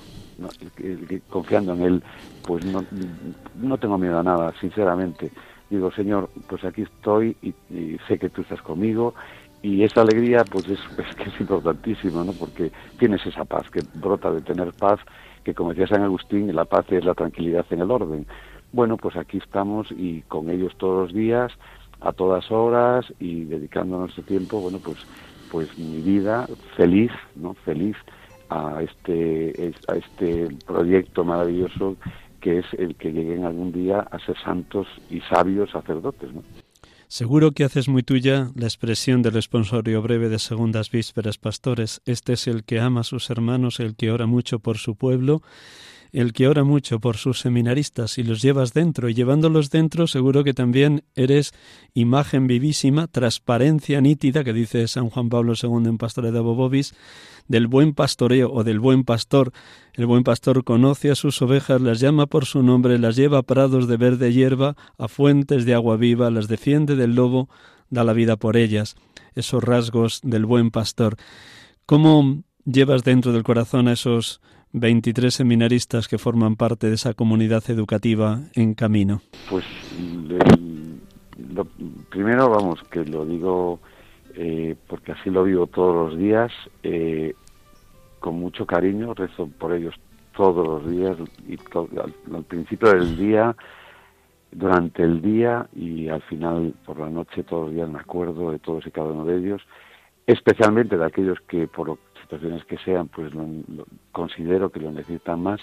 confiando 1.29 1.73
en 1.73 1.81
Él, 1.81 2.03
pues 2.45 2.65
no, 2.65 2.85
no 3.57 3.77
tengo 3.77 3.97
miedo 3.97 4.17
a 4.17 4.23
nada, 4.23 4.53
sinceramente. 4.61 5.29
Digo, 5.69 5.91
Señor, 5.91 6.29
pues 6.47 6.63
aquí 6.63 6.83
estoy 6.83 7.35
y, 7.41 7.53
sé 8.07 8.17
que 8.17 8.29
tú 8.29 8.43
estás 8.43 8.61
conmigo 8.61 9.13
y 9.61 9.83
esa 9.83 10.03
alegría 10.03 10.45
pues 10.45 10.69
es, 10.69 10.79
es, 10.97 11.15
que 11.17 11.23
es 11.23 11.41
importantísimo, 11.41 12.23
¿no? 12.23 12.31
Porque 12.31 12.71
tienes 12.97 13.25
esa 13.25 13.43
paz 13.43 13.69
que 13.69 13.81
brota 13.95 14.31
de 14.31 14.39
tener 14.39 14.71
paz 14.71 15.01
que 15.47 15.53
como 15.53 15.69
decía 15.69 15.87
San 15.87 16.03
Agustín, 16.03 16.53
la 16.53 16.65
paz 16.65 16.91
es 16.91 17.05
la 17.05 17.13
tranquilidad 17.13 17.65
en 17.69 17.79
el 17.79 17.89
orden. 17.89 18.27
Bueno, 18.73 18.97
pues 18.97 19.15
aquí 19.15 19.37
estamos 19.37 19.89
y 19.91 20.23
con 20.23 20.49
ellos 20.49 20.75
todos 20.75 21.03
los 21.03 21.13
días, 21.13 21.53
a 22.01 22.11
todas 22.11 22.51
horas 22.51 23.05
y 23.17 23.45
dedicándonos 23.45 24.11
ese 24.11 24.23
tiempo, 24.23 24.59
bueno, 24.59 24.79
pues, 24.83 24.97
pues 25.49 25.79
mi 25.79 26.01
vida 26.01 26.49
feliz, 26.75 27.11
¿no? 27.37 27.53
Feliz 27.53 27.95
a 28.49 28.81
este, 28.81 29.71
a 29.87 29.95
este 29.95 30.49
proyecto 30.65 31.23
maravilloso 31.23 31.95
que 32.41 32.59
es 32.59 32.65
el 32.73 32.95
que 32.95 33.13
lleguen 33.13 33.45
algún 33.45 33.71
día 33.71 33.99
a 34.01 34.19
ser 34.19 34.37
santos 34.43 34.85
y 35.09 35.21
sabios 35.21 35.71
sacerdotes, 35.71 36.33
¿no? 36.33 36.43
Seguro 37.09 37.53
que 37.53 37.63
haces 37.63 37.87
muy 37.87 38.03
tuya 38.03 38.51
la 38.53 38.65
expresión 38.65 39.21
del 39.21 39.33
responsorio 39.33 40.01
breve 40.01 40.27
de 40.27 40.39
segundas 40.39 40.91
vísperas 40.91 41.37
pastores. 41.37 42.01
Este 42.05 42.33
es 42.33 42.47
el 42.47 42.65
que 42.65 42.81
ama 42.81 43.01
a 43.01 43.05
sus 43.05 43.29
hermanos, 43.29 43.79
el 43.79 43.95
que 43.95 44.11
ora 44.11 44.25
mucho 44.25 44.59
por 44.59 44.77
su 44.77 44.95
pueblo 44.95 45.41
el 46.11 46.33
que 46.33 46.47
ora 46.47 46.63
mucho 46.63 46.99
por 46.99 47.17
sus 47.17 47.39
seminaristas 47.39 48.17
y 48.17 48.23
los 48.23 48.41
llevas 48.41 48.73
dentro, 48.73 49.09
y 49.09 49.13
llevándolos 49.13 49.69
dentro 49.69 50.07
seguro 50.07 50.43
que 50.43 50.53
también 50.53 51.03
eres 51.15 51.53
imagen 51.93 52.47
vivísima, 52.47 53.07
transparencia 53.07 54.01
nítida, 54.01 54.43
que 54.43 54.53
dice 54.53 54.87
San 54.87 55.09
Juan 55.09 55.29
Pablo 55.29 55.53
II 55.61 55.87
en 55.87 55.97
Pastore 55.97 56.31
de 56.31 56.39
Bobobis, 56.39 56.93
del 57.47 57.67
buen 57.67 57.93
pastoreo 57.93 58.51
o 58.51 58.63
del 58.63 58.79
buen 58.79 59.03
pastor. 59.03 59.51
El 59.93 60.05
buen 60.05 60.23
pastor 60.23 60.63
conoce 60.63 61.11
a 61.11 61.15
sus 61.15 61.41
ovejas, 61.41 61.81
las 61.81 61.99
llama 61.99 62.27
por 62.27 62.45
su 62.45 62.63
nombre, 62.63 62.99
las 62.99 63.15
lleva 63.15 63.39
a 63.39 63.43
prados 63.43 63.87
de 63.87 63.97
verde 63.97 64.33
hierba, 64.33 64.75
a 64.97 65.07
fuentes 65.07 65.65
de 65.65 65.73
agua 65.73 65.97
viva, 65.97 66.29
las 66.29 66.47
defiende 66.47 66.95
del 66.95 67.15
lobo, 67.15 67.49
da 67.89 68.03
la 68.03 68.13
vida 68.13 68.35
por 68.35 68.57
ellas. 68.57 68.95
Esos 69.33 69.63
rasgos 69.63 70.21
del 70.23 70.45
buen 70.45 70.71
pastor. 70.71 71.15
¿Cómo 71.85 72.43
llevas 72.65 73.03
dentro 73.03 73.31
del 73.31 73.43
corazón 73.43 73.87
a 73.87 73.93
esos 73.93 74.41
23 74.73 75.33
seminaristas 75.33 76.07
que 76.07 76.17
forman 76.17 76.55
parte 76.55 76.87
de 76.87 76.95
esa 76.95 77.13
comunidad 77.13 77.63
educativa 77.69 78.41
en 78.55 78.73
camino? 78.73 79.21
Pues 79.49 79.65
lo, 81.37 81.65
primero, 82.09 82.49
vamos, 82.49 82.81
que 82.91 83.03
lo 83.05 83.25
digo 83.25 83.79
eh, 84.35 84.75
porque 84.87 85.13
así 85.13 85.29
lo 85.29 85.43
vivo 85.43 85.67
todos 85.67 86.11
los 86.11 86.19
días, 86.19 86.51
eh, 86.83 87.33
con 88.19 88.35
mucho 88.39 88.65
cariño, 88.65 89.13
rezo 89.13 89.47
por 89.57 89.73
ellos 89.73 89.95
todos 90.35 90.67
los 90.67 90.91
días 90.91 91.17
y 91.47 91.57
al, 91.99 92.43
principio 92.43 92.93
del 92.93 93.17
día 93.17 93.55
durante 94.51 95.01
el 95.01 95.21
día 95.21 95.67
y 95.75 96.07
al 96.07 96.21
final 96.21 96.75
por 96.85 96.99
la 96.99 97.09
noche 97.09 97.43
todos 97.43 97.65
los 97.65 97.75
días 97.75 97.89
me 97.89 97.99
acuerdo 97.99 98.51
de 98.51 98.59
todos 98.59 98.85
y 98.85 98.91
cada 98.91 99.07
uno 99.07 99.25
de 99.25 99.37
ellos, 99.37 99.61
especialmente 100.27 100.97
de 100.97 101.05
aquellos 101.05 101.39
que 101.47 101.67
por 101.67 101.97
situaciones 102.27 102.65
que 102.65 102.77
sean 102.79 103.07
pues 103.07 103.33
lo, 103.33 103.45
considero 104.11 104.69
que 104.69 104.79
lo 104.79 104.91
necesitan 104.91 105.41
más 105.41 105.61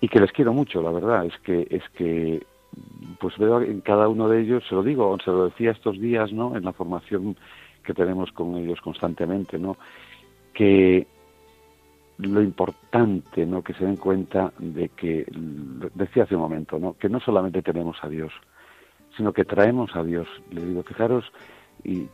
y 0.00 0.08
que 0.08 0.20
les 0.20 0.32
quiero 0.32 0.52
mucho, 0.52 0.80
la 0.80 0.90
verdad, 0.90 1.26
es 1.26 1.36
que 1.40 1.66
es 1.70 1.82
que 1.90 2.42
pues 3.20 3.36
veo 3.38 3.60
en 3.60 3.80
cada 3.80 4.08
uno 4.08 4.28
de 4.28 4.40
ellos, 4.40 4.64
se 4.68 4.74
lo 4.74 4.82
digo, 4.82 5.16
se 5.24 5.30
lo 5.30 5.46
decía 5.46 5.72
estos 5.72 5.98
días, 5.98 6.32
¿no? 6.32 6.56
En 6.56 6.64
la 6.64 6.72
formación 6.72 7.36
que 7.82 7.94
tenemos 7.94 8.30
con 8.32 8.56
ellos 8.56 8.80
constantemente, 8.80 9.58
¿no? 9.58 9.76
Que 10.52 11.06
lo 12.18 12.42
importante, 12.42 13.46
¿no? 13.46 13.62
Que 13.62 13.74
se 13.74 13.84
den 13.84 13.96
cuenta 13.96 14.52
de 14.58 14.90
que, 14.90 15.26
decía 15.94 16.24
hace 16.24 16.36
un 16.36 16.42
momento, 16.42 16.78
¿no? 16.78 16.94
Que 16.94 17.08
no 17.08 17.20
solamente 17.20 17.62
tenemos 17.62 17.96
a 18.02 18.08
Dios, 18.08 18.32
sino 19.16 19.32
que 19.32 19.44
traemos 19.44 19.94
a 19.96 20.04
Dios. 20.04 20.28
Le 20.50 20.64
digo, 20.64 20.82
fijaros, 20.82 21.24
y 21.84 22.08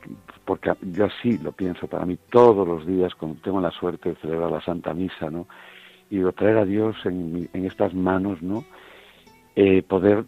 porque 0.44 0.72
yo 0.92 1.06
así 1.06 1.38
lo 1.38 1.52
pienso 1.52 1.86
para 1.86 2.06
mí 2.06 2.18
todos 2.30 2.66
los 2.66 2.86
días, 2.86 3.14
cuando 3.14 3.40
tengo 3.40 3.60
la 3.60 3.70
suerte 3.70 4.10
de 4.10 4.16
celebrar 4.16 4.50
la 4.50 4.60
Santa 4.60 4.94
Misa, 4.94 5.30
¿no? 5.30 5.46
Y 6.10 6.16
digo, 6.16 6.32
traer 6.32 6.58
a 6.58 6.64
Dios 6.64 6.96
en, 7.04 7.48
en 7.52 7.64
estas 7.64 7.94
manos, 7.94 8.42
¿no? 8.42 8.64
Eh, 9.56 9.82
poder 9.82 10.24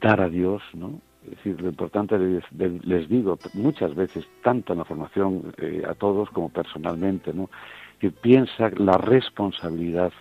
dar 0.00 0.20
a 0.20 0.28
Dios, 0.28 0.62
¿no? 0.74 1.00
Es 1.24 1.30
decir, 1.36 1.60
lo 1.60 1.68
importante 1.68 2.16
les, 2.18 3.08
digo 3.08 3.38
muchas 3.52 3.94
veces, 3.94 4.26
tanto 4.42 4.72
en 4.72 4.78
la 4.78 4.84
formación 4.84 5.52
eh, 5.58 5.82
a 5.86 5.94
todos 5.94 6.30
como 6.30 6.48
personalmente, 6.48 7.34
¿no? 7.34 7.50
Que 7.98 8.10
piensa 8.10 8.70
la 8.76 8.96
responsabilidad 8.96 10.12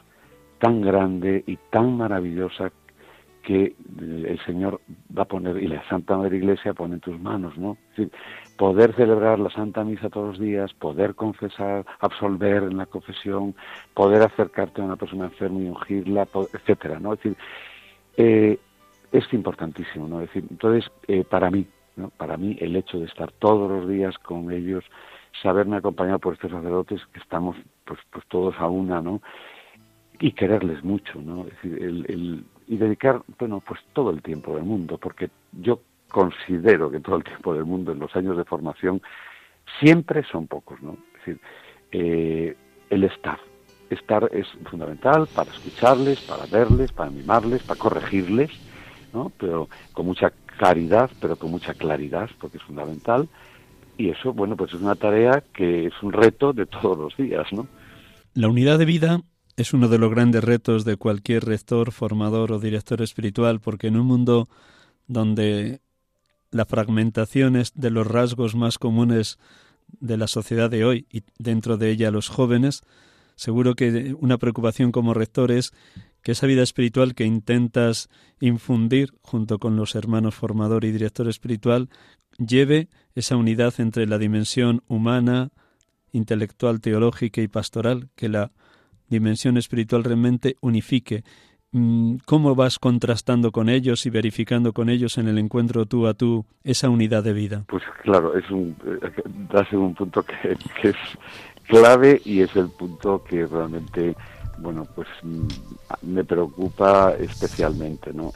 tan 0.59 0.81
grande 0.81 1.43
y 1.47 1.57
tan 1.69 1.95
maravillosa 1.95 2.71
que 3.49 3.73
el 3.99 4.39
Señor 4.45 4.79
va 5.17 5.23
a 5.23 5.25
poner 5.25 5.57
y 5.57 5.67
la 5.67 5.83
Santa 5.89 6.15
Madre 6.15 6.37
Iglesia 6.37 6.75
pone 6.75 6.93
en 6.93 6.99
tus 6.99 7.19
manos, 7.19 7.57
¿no? 7.57 7.77
Es 7.89 7.97
decir, 7.97 8.11
poder 8.59 8.93
celebrar 8.93 9.39
la 9.39 9.49
Santa 9.49 9.83
Misa 9.83 10.07
todos 10.07 10.27
los 10.27 10.39
días, 10.39 10.71
poder 10.75 11.15
confesar, 11.15 11.83
absolver 11.99 12.61
en 12.61 12.77
la 12.77 12.85
confesión, 12.85 13.55
poder 13.95 14.21
acercarte 14.21 14.81
a 14.81 14.85
una 14.85 14.97
persona 14.97 15.25
enferma 15.25 15.61
y 15.61 15.67
ungirla, 15.67 16.27
etcétera, 16.53 16.99
¿no? 16.99 17.13
Es 17.13 17.23
decir, 17.23 17.37
eh, 18.17 18.59
es 19.11 19.33
importantísimo, 19.33 20.07
¿no? 20.07 20.19
decir, 20.19 20.45
entonces, 20.47 20.91
eh, 21.07 21.23
para 21.23 21.49
mí. 21.49 21.65
Para 22.17 22.37
mí, 22.37 22.55
el 22.61 22.75
hecho 22.75 22.99
de 22.99 23.07
estar 23.07 23.31
todos 23.31 23.69
los 23.69 23.89
días 23.89 24.15
con 24.19 24.51
ellos, 24.51 24.85
saberme 25.41 25.77
acompañado 25.77 26.19
por 26.19 26.35
estos 26.35 26.51
sacerdotes 26.51 27.01
que 27.11 27.19
estamos, 27.19 27.57
pues, 27.83 27.99
pues 28.11 28.23
todos 28.27 28.55
a 28.59 28.67
una, 28.67 29.01
¿no? 29.01 29.21
Y 30.19 30.33
quererles 30.33 30.81
mucho, 30.83 31.19
¿no? 31.19 31.47
Es 31.47 31.53
decir, 31.55 31.83
el, 31.83 32.45
y 32.69 32.77
dedicar, 32.77 33.23
bueno, 33.39 33.61
pues 33.67 33.81
todo 33.93 34.11
el 34.11 34.21
tiempo 34.21 34.55
del 34.55 34.63
mundo, 34.63 34.99
porque 34.99 35.29
yo 35.51 35.81
considero 36.07 36.91
que 36.91 36.99
todo 36.99 37.17
el 37.17 37.23
tiempo 37.23 37.53
del 37.55 37.65
mundo 37.65 37.91
en 37.91 37.99
los 37.99 38.15
años 38.15 38.37
de 38.37 38.45
formación 38.45 39.01
siempre 39.79 40.23
son 40.31 40.47
pocos, 40.47 40.79
¿no? 40.81 40.93
Es 40.93 41.25
decir, 41.25 41.41
eh, 41.91 42.55
el 42.91 43.03
estar, 43.03 43.39
estar 43.89 44.29
es 44.31 44.47
fundamental 44.69 45.27
para 45.33 45.51
escucharles, 45.51 46.21
para 46.21 46.45
verles, 46.45 46.91
para 46.91 47.09
mimarles, 47.09 47.63
para 47.63 47.79
corregirles, 47.79 48.51
¿no? 49.13 49.31
Pero 49.39 49.67
con 49.91 50.05
mucha 50.05 50.31
claridad, 50.57 51.09
pero 51.19 51.37
con 51.37 51.49
mucha 51.49 51.73
claridad, 51.73 52.29
porque 52.39 52.57
es 52.57 52.63
fundamental. 52.63 53.27
Y 53.97 54.11
eso, 54.11 54.31
bueno, 54.31 54.55
pues 54.55 54.73
es 54.73 54.79
una 54.79 54.95
tarea 54.95 55.43
que 55.53 55.87
es 55.87 55.93
un 56.03 56.13
reto 56.13 56.53
de 56.53 56.67
todos 56.67 56.95
los 56.95 57.17
días, 57.17 57.51
¿no? 57.51 57.67
La 58.35 58.47
unidad 58.47 58.77
de 58.77 58.85
vida 58.85 59.21
es 59.61 59.73
uno 59.73 59.87
de 59.87 59.97
los 59.97 60.09
grandes 60.09 60.43
retos 60.43 60.85
de 60.85 60.95
cualquier 60.95 61.45
rector, 61.45 61.91
formador 61.91 62.51
o 62.51 62.59
director 62.59 63.01
espiritual, 63.01 63.59
porque 63.59 63.87
en 63.87 63.97
un 63.97 64.05
mundo 64.05 64.47
donde 65.07 65.81
la 66.51 66.65
fragmentación 66.65 67.55
es 67.55 67.73
de 67.75 67.89
los 67.89 68.07
rasgos 68.07 68.55
más 68.55 68.77
comunes 68.77 69.37
de 69.99 70.17
la 70.17 70.27
sociedad 70.27 70.69
de 70.69 70.85
hoy 70.85 71.07
y 71.11 71.23
dentro 71.37 71.77
de 71.77 71.89
ella 71.91 72.11
los 72.11 72.29
jóvenes, 72.29 72.83
Seguro 73.39 73.75
que 73.75 74.17
una 74.19 74.37
preocupación 74.37 74.91
como 74.91 75.13
rector 75.13 75.49
es 75.49 75.71
que 76.23 76.33
esa 76.33 76.45
vida 76.45 76.61
espiritual 76.61 77.15
que 77.15 77.23
intentas 77.23 78.09
infundir 78.41 79.13
junto 79.21 79.59
con 79.59 79.77
los 79.77 79.95
hermanos 79.95 80.35
formador 80.35 80.83
y 80.83 80.91
director 80.91 81.29
espiritual 81.29 81.87
lleve 82.37 82.89
esa 83.15 83.37
unidad 83.37 83.73
entre 83.77 84.07
la 84.07 84.17
dimensión 84.17 84.83
humana, 84.89 85.51
intelectual, 86.11 86.81
teológica 86.81 87.41
y 87.41 87.47
pastoral, 87.47 88.09
que 88.17 88.27
la 88.27 88.51
dimensión 89.09 89.57
espiritual 89.57 90.03
realmente 90.03 90.55
unifique. 90.61 91.23
Mm, 91.71 92.17
¿Cómo 92.25 92.55
vas 92.55 92.79
contrastando 92.79 93.51
con 93.51 93.69
ellos 93.69 94.05
y 94.05 94.09
verificando 94.09 94.73
con 94.73 94.89
ellos 94.89 95.17
en 95.19 95.27
el 95.27 95.37
encuentro 95.37 95.85
tú 95.85 96.07
a 96.07 96.15
tú 96.15 96.45
esa 96.63 96.89
unidad 96.89 97.23
de 97.23 97.33
vida? 97.33 97.63
Pues 97.67 97.83
claro, 98.01 98.35
es 98.35 98.49
un, 98.49 98.75
eh, 98.85 99.75
un 99.75 99.93
punto 99.93 100.23
que, 100.23 100.57
que 100.81 100.89
es 100.89 100.95
clave 101.67 102.21
y 102.25 102.41
es 102.41 102.55
el 102.55 102.69
punto 102.69 103.23
que 103.23 103.45
realmente, 103.45 104.15
bueno, 104.57 104.87
pues 104.95 105.07
mm, 105.21 105.47
me 106.01 106.23
preocupa 106.23 107.13
especialmente, 107.19 108.11
¿no? 108.13 108.31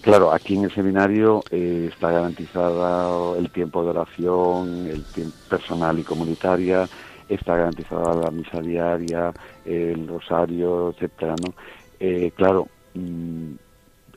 Claro, 0.00 0.32
aquí 0.32 0.56
en 0.56 0.64
el 0.64 0.74
seminario 0.74 1.44
eh, 1.50 1.90
está 1.92 2.10
garantizado 2.10 3.36
el 3.36 3.50
tiempo 3.50 3.84
de 3.84 3.90
oración, 3.90 4.88
el 4.88 5.04
tiempo 5.04 5.36
personal 5.48 5.98
y 5.98 6.02
comunitaria, 6.02 6.88
está 7.34 7.56
garantizada 7.56 8.14
la 8.14 8.30
misa 8.30 8.60
diaria, 8.60 9.32
el 9.64 10.06
rosario, 10.08 10.90
etcétera, 10.90 11.34
¿no? 11.44 11.54
Eh, 12.00 12.32
claro, 12.36 12.68
mm, 12.94 13.52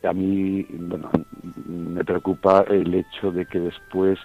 a 0.03 0.13
mí, 0.13 0.65
bueno, 0.69 1.09
me 1.67 2.03
preocupa 2.03 2.65
el 2.69 2.93
hecho 2.93 3.31
de 3.31 3.45
que 3.45 3.59
después, 3.59 4.19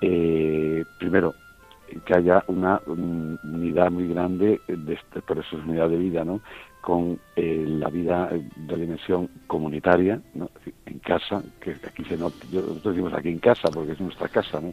eh, 0.00 0.84
primero, 0.98 1.34
que 2.04 2.14
haya 2.14 2.42
una 2.48 2.80
unidad 2.86 3.90
muy 3.90 4.08
grande, 4.08 4.60
de 4.66 4.94
este, 4.94 5.20
por 5.22 5.38
eso 5.38 5.56
es 5.56 5.64
unidad 5.64 5.88
de 5.88 5.96
vida, 5.96 6.24
¿no? 6.24 6.40
con 6.86 7.18
eh, 7.34 7.64
la 7.66 7.88
vida 7.88 8.30
de 8.30 8.76
dimensión 8.76 9.28
comunitaria, 9.48 10.20
¿no? 10.34 10.48
en 10.84 11.00
casa, 11.00 11.42
que 11.60 11.72
aquí 11.72 12.04
se 12.04 12.16
note, 12.16 12.46
nosotros 12.52 12.94
decimos 12.94 13.12
aquí 13.12 13.28
en 13.28 13.40
casa 13.40 13.68
porque 13.72 13.92
es 13.92 14.00
nuestra 14.00 14.28
casa, 14.28 14.60
¿no? 14.60 14.72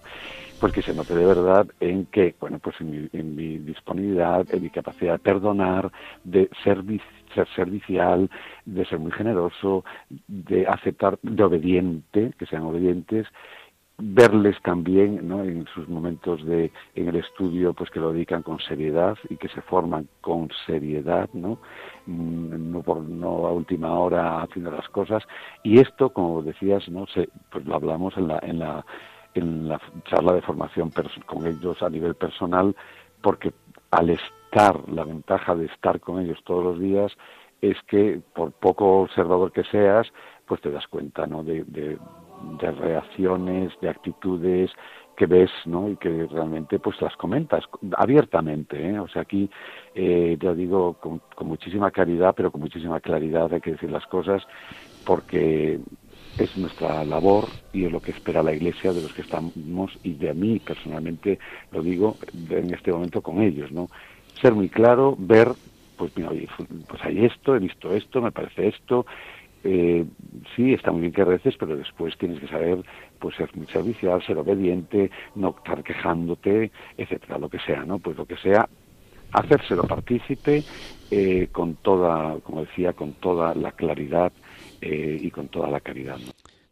Pues 0.64 0.72
que 0.72 0.82
se 0.82 0.94
note 0.94 1.14
de 1.14 1.26
verdad 1.26 1.68
en 1.82 2.06
que, 2.06 2.36
bueno, 2.40 2.58
pues 2.58 2.78
en 2.80 3.36
mi, 3.36 3.58
disponibilidad, 3.58 4.46
en 4.50 4.64
mi 4.64 4.70
capacidad 4.70 5.12
de 5.12 5.20
perdonar, 5.20 5.92
de 6.24 6.50
ser 6.64 6.82
servicial, 7.54 8.30
de 8.64 8.86
ser 8.86 8.98
muy 8.98 9.12
generoso, 9.12 9.84
de 10.26 10.66
aceptar, 10.66 11.20
de 11.22 11.44
obediente, 11.44 12.32
que 12.40 12.46
sean 12.46 12.64
obedientes, 12.64 13.28
verles 13.98 14.56
también 14.64 15.28
¿no? 15.28 15.44
en 15.44 15.66
sus 15.76 15.90
momentos 15.90 16.46
de 16.46 16.72
en 16.96 17.10
el 17.10 17.18
estudio 17.18 17.74
pues 17.74 17.90
que 17.92 18.00
lo 18.00 18.14
dedican 18.14 18.42
con 18.42 18.58
seriedad 18.60 19.18
y 19.30 19.36
que 19.36 19.50
se 19.50 19.62
forman 19.62 20.08
con 20.20 20.50
seriedad 20.66 21.30
no 21.34 21.60
mm, 22.08 22.72
no 22.72 22.82
por 22.82 23.02
no 23.02 23.46
a 23.46 23.52
última 23.52 23.94
hora 24.00 24.42
haciendo 24.42 24.72
las 24.72 24.90
cosas. 24.90 25.24
Y 25.64 25.80
esto 25.80 26.10
como 26.10 26.42
decías 26.42 26.90
no 26.90 27.06
se 27.08 27.30
pues 27.52 27.66
lo 27.66 27.76
hablamos 27.76 28.18
en 28.18 28.30
la 28.30 28.40
en 28.42 28.60
la 28.60 28.84
en 29.36 29.68
la 29.68 29.80
charla 30.06 30.34
de 30.34 30.42
formación 30.42 30.92
con 31.26 31.46
ellos 31.48 31.82
a 31.82 31.90
nivel 31.90 32.16
personal 32.16 32.76
porque 33.22 33.54
al 33.92 34.10
estar 34.10 34.90
la 34.90 35.04
ventaja 35.04 35.56
de 35.56 35.66
estar 35.66 36.00
con 36.00 36.20
ellos 36.20 36.40
todos 36.44 36.64
los 36.64 36.80
días 36.80 37.12
es 37.62 37.78
que 37.88 38.22
por 38.34 38.52
poco 38.52 39.02
observador 39.02 39.52
que 39.52 39.64
seas 39.64 40.12
pues 40.46 40.62
te 40.62 40.72
das 40.72 40.88
cuenta 40.88 41.26
no 41.26 41.44
de, 41.44 41.64
de 41.64 42.72
reacciones, 42.72 43.72
de 43.82 43.90
actitudes 43.90 44.72
que 45.16 45.26
ves, 45.26 45.52
¿no? 45.66 45.90
Y 45.90 45.96
que 45.98 46.28
realmente 46.30 46.80
pues 46.80 47.00
las 47.02 47.16
comentas 47.18 47.64
abiertamente, 47.98 48.90
¿eh? 48.90 49.00
O 49.00 49.08
sea, 49.08 49.22
aquí 49.22 49.50
eh, 49.94 50.38
yo 50.40 50.56
digo 50.56 50.94
con, 50.94 51.22
muchísima 51.48 51.92
claridad, 51.92 52.34
pero 52.36 52.52
con 52.52 52.62
muchísima 52.62 53.00
claridad 53.00 53.54
hay 53.54 53.62
que 53.62 53.74
decir 53.74 53.92
las 53.92 54.06
cosas 54.08 54.44
porque 55.06 55.80
es 56.38 56.56
nuestra 56.58 57.04
labor 57.04 57.48
y 57.72 57.86
es 57.86 57.92
lo 57.92 58.02
que 58.02 58.12
espera 58.12 58.44
la 58.44 58.54
Iglesia 58.54 58.94
de 58.94 59.02
los 59.02 59.14
que 59.14 59.22
estamos 59.22 59.54
y 60.04 60.14
de 60.14 60.34
mí 60.34 60.60
personalmente 60.60 61.40
lo 61.72 61.82
digo 61.82 62.18
en 62.50 62.74
este 62.74 62.92
momento 62.92 63.22
con 63.22 63.42
ellos, 63.42 63.72
¿no? 63.72 63.90
Ser 64.42 64.54
muy 64.54 64.70
claro, 64.70 65.16
ver, 65.18 65.54
pues 65.96 66.12
mira, 66.16 66.32
pues 66.88 67.04
hay 67.04 67.26
esto, 67.26 67.56
he 67.56 67.60
visto 67.60 67.94
esto, 67.94 68.22
me 68.22 68.32
parece 68.32 68.68
esto, 68.68 69.06
eh, 69.64 70.06
sí, 70.56 70.74
está 70.74 70.92
muy 70.92 71.02
bien 71.02 71.14
que 71.14 71.24
reces, 71.24 71.56
pero 71.58 71.78
después 71.78 72.18
tienes 72.18 72.40
que 72.40 72.48
saber 72.48 72.84
pues 73.20 73.36
ser 73.36 73.50
muy 73.56 73.68
servicial, 73.68 74.22
ser 74.26 74.38
obediente, 74.38 75.10
no 75.36 75.56
estar 75.58 75.84
quejándote, 75.84 76.72
etcétera, 76.98 77.38
lo 77.38 77.50
que 77.50 77.60
sea, 77.60 77.86
¿no? 77.86 78.00
Pues 78.00 78.18
lo 78.18 78.26
que 78.26 78.38
sea, 78.38 78.68
hacérselo 79.32 79.84
partícipe 79.84 80.64
eh, 81.12 81.48
con 81.52 81.76
toda, 81.76 82.40
como 82.44 82.62
decía, 82.62 82.94
con 82.94 83.14
toda 83.14 83.56
la 83.56 83.72
claridad 83.72 84.34
eh, 84.84 85.18
y 85.22 85.32
con 85.32 85.48
toda 85.48 85.70
la 85.70 85.80
caridad. 85.80 86.18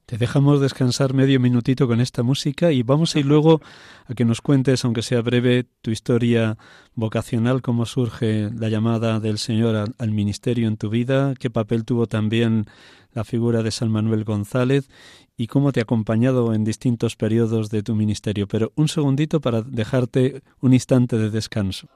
Te 0.05 0.17
dejamos 0.17 0.59
descansar 0.59 1.13
medio 1.13 1.39
minutito 1.39 1.87
con 1.87 2.01
esta 2.01 2.21
música 2.21 2.73
y 2.73 2.83
vamos 2.83 3.15
a 3.15 3.19
ir 3.19 3.25
luego 3.25 3.61
a 4.07 4.13
que 4.13 4.25
nos 4.25 4.41
cuentes, 4.41 4.83
aunque 4.83 5.03
sea 5.03 5.21
breve, 5.21 5.65
tu 5.81 5.89
historia 5.91 6.57
vocacional, 6.95 7.61
cómo 7.61 7.85
surge 7.85 8.49
la 8.53 8.67
llamada 8.67 9.21
del 9.21 9.37
Señor 9.37 9.93
al, 9.97 10.11
ministerio 10.11 10.67
en 10.67 10.75
tu 10.75 10.89
vida, 10.89 11.33
qué 11.39 11.49
papel 11.49 11.85
tuvo 11.85 12.07
también 12.07 12.65
la 13.13 13.23
figura 13.23 13.63
de 13.63 13.71
San 13.71 13.89
Manuel 13.89 14.25
González 14.25 14.89
y 15.37 15.47
cómo 15.47 15.71
te 15.71 15.79
ha 15.79 15.83
acompañado 15.83 16.53
en 16.53 16.65
distintos 16.65 17.15
periodos 17.15 17.69
de 17.69 17.81
tu 17.81 17.95
ministerio. 17.95 18.49
Pero 18.49 18.73
un 18.75 18.89
segundito 18.89 19.39
para 19.39 19.61
dejarte 19.61 20.41
un 20.59 20.73
instante 20.73 21.17
de 21.17 21.29
descanso. 21.29 21.87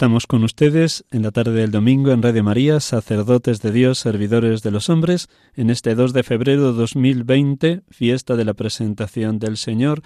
Estamos 0.00 0.26
con 0.26 0.44
ustedes 0.44 1.04
en 1.10 1.20
la 1.20 1.30
tarde 1.30 1.52
del 1.52 1.72
domingo 1.72 2.10
en 2.10 2.22
Radio 2.22 2.42
María, 2.42 2.80
sacerdotes 2.80 3.60
de 3.60 3.70
Dios, 3.70 3.98
servidores 3.98 4.62
de 4.62 4.70
los 4.70 4.88
hombres, 4.88 5.28
en 5.54 5.68
este 5.68 5.94
2 5.94 6.14
de 6.14 6.22
febrero 6.22 6.72
de 6.72 6.78
2020, 6.78 7.82
fiesta 7.90 8.34
de 8.34 8.46
la 8.46 8.54
presentación 8.54 9.38
del 9.38 9.58
Señor 9.58 10.00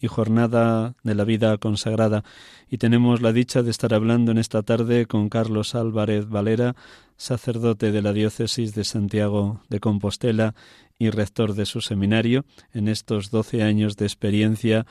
y 0.00 0.08
jornada 0.08 0.96
de 1.04 1.14
la 1.14 1.22
vida 1.22 1.56
consagrada. 1.58 2.24
Y 2.68 2.78
tenemos 2.78 3.22
la 3.22 3.32
dicha 3.32 3.62
de 3.62 3.70
estar 3.70 3.94
hablando 3.94 4.32
en 4.32 4.38
esta 4.38 4.64
tarde 4.64 5.06
con 5.06 5.28
Carlos 5.28 5.76
Álvarez 5.76 6.28
Valera, 6.28 6.74
sacerdote 7.16 7.92
de 7.92 8.02
la 8.02 8.12
diócesis 8.12 8.74
de 8.74 8.82
Santiago 8.82 9.62
de 9.68 9.78
Compostela 9.78 10.56
y 10.98 11.10
rector 11.10 11.54
de 11.54 11.66
su 11.66 11.82
seminario, 11.82 12.44
en 12.72 12.88
estos 12.88 13.30
doce 13.30 13.62
años 13.62 13.96
de 13.96 14.06
experiencia 14.06 14.86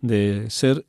de 0.00 0.50
ser 0.50 0.86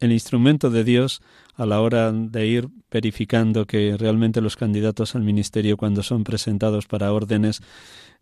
el 0.00 0.10
instrumento 0.10 0.68
de 0.70 0.82
Dios 0.82 1.22
a 1.56 1.66
la 1.66 1.80
hora 1.80 2.12
de 2.12 2.46
ir 2.46 2.68
verificando 2.90 3.66
que 3.66 3.96
realmente 3.96 4.40
los 4.40 4.56
candidatos 4.56 5.14
al 5.14 5.22
ministerio 5.22 5.76
cuando 5.76 6.02
son 6.02 6.22
presentados 6.22 6.86
para 6.86 7.12
órdenes 7.12 7.62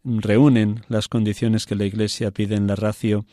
reúnen 0.04 0.82
las 0.88 1.08
condiciones 1.08 1.66
que 1.66 1.74
la 1.74 1.84
Iglesia 1.84 2.30
pide 2.30 2.54
en 2.54 2.66
la 2.66 2.76
ratio 2.76 3.24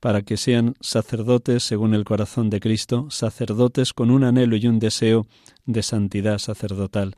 para 0.00 0.22
que 0.22 0.36
sean 0.36 0.74
sacerdotes 0.80 1.64
según 1.64 1.94
el 1.94 2.04
corazón 2.04 2.50
de 2.50 2.60
Cristo, 2.60 3.08
sacerdotes 3.10 3.92
con 3.92 4.10
un 4.10 4.22
anhelo 4.22 4.56
y 4.56 4.66
un 4.68 4.78
deseo 4.78 5.26
de 5.66 5.82
santidad 5.82 6.38
sacerdotal. 6.38 7.16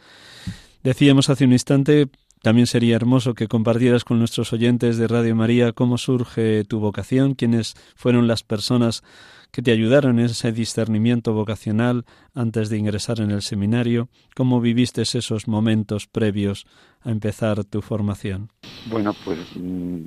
Decíamos 0.82 1.28
hace 1.28 1.44
un 1.44 1.52
instante, 1.52 2.08
también 2.42 2.66
sería 2.66 2.96
hermoso 2.96 3.34
que 3.34 3.48
compartieras 3.48 4.04
con 4.04 4.18
nuestros 4.18 4.54
oyentes 4.54 4.96
de 4.96 5.08
Radio 5.08 5.36
María 5.36 5.72
cómo 5.72 5.98
surge 5.98 6.64
tu 6.64 6.80
vocación, 6.80 7.34
quiénes 7.34 7.74
fueron 7.96 8.26
las 8.26 8.42
personas 8.42 9.02
que 9.52 9.62
te 9.62 9.72
ayudaron 9.72 10.18
en 10.18 10.26
ese 10.26 10.52
discernimiento 10.52 11.32
vocacional 11.32 12.04
antes 12.34 12.70
de 12.70 12.78
ingresar 12.78 13.20
en 13.20 13.30
el 13.30 13.42
seminario? 13.42 14.08
¿Cómo 14.34 14.60
viviste 14.60 15.02
esos 15.02 15.48
momentos 15.48 16.06
previos 16.06 16.66
a 17.02 17.10
empezar 17.10 17.64
tu 17.64 17.82
formación? 17.82 18.48
Bueno, 18.90 19.12
pues 19.24 19.38
mm, 19.56 20.04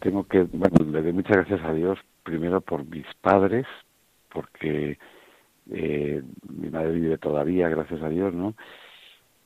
tengo 0.00 0.24
que, 0.24 0.42
bueno, 0.52 0.76
le 0.90 1.02
doy 1.02 1.12
muchas 1.12 1.36
gracias 1.36 1.60
a 1.64 1.72
Dios, 1.72 1.98
primero 2.22 2.60
por 2.60 2.84
mis 2.84 3.06
padres, 3.20 3.66
porque 4.32 4.98
eh, 5.70 6.22
mi 6.48 6.70
madre 6.70 6.92
vive 6.92 7.18
todavía, 7.18 7.68
gracias 7.68 8.02
a 8.02 8.08
Dios, 8.08 8.34
¿no? 8.34 8.54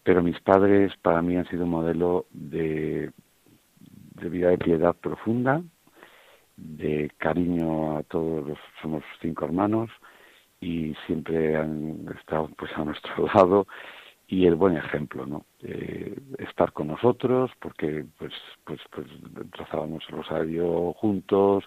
Pero 0.02 0.22
mis 0.22 0.40
padres 0.40 0.92
para 1.02 1.22
mí 1.22 1.36
han 1.36 1.48
sido 1.48 1.64
un 1.64 1.70
modelo 1.70 2.26
de, 2.30 3.10
de 4.20 4.28
vida 4.28 4.50
de 4.50 4.58
piedad 4.58 4.94
profunda, 4.94 5.62
de 6.56 7.10
cariño 7.18 7.96
a 7.96 8.02
todos 8.04 8.58
somos 8.80 9.02
cinco 9.20 9.44
hermanos 9.44 9.90
y 10.60 10.94
siempre 11.06 11.56
han 11.56 12.06
estado 12.18 12.48
pues 12.56 12.70
a 12.76 12.84
nuestro 12.84 13.26
lado 13.34 13.66
y 14.26 14.46
el 14.46 14.54
buen 14.54 14.76
ejemplo, 14.76 15.26
¿no? 15.26 15.44
estar 16.38 16.72
con 16.72 16.88
nosotros 16.88 17.50
porque 17.60 18.04
pues 18.18 18.32
pues 18.64 18.80
pues 18.90 19.06
rezábamos 19.52 20.02
el 20.08 20.16
rosario 20.16 20.92
juntos, 20.94 21.64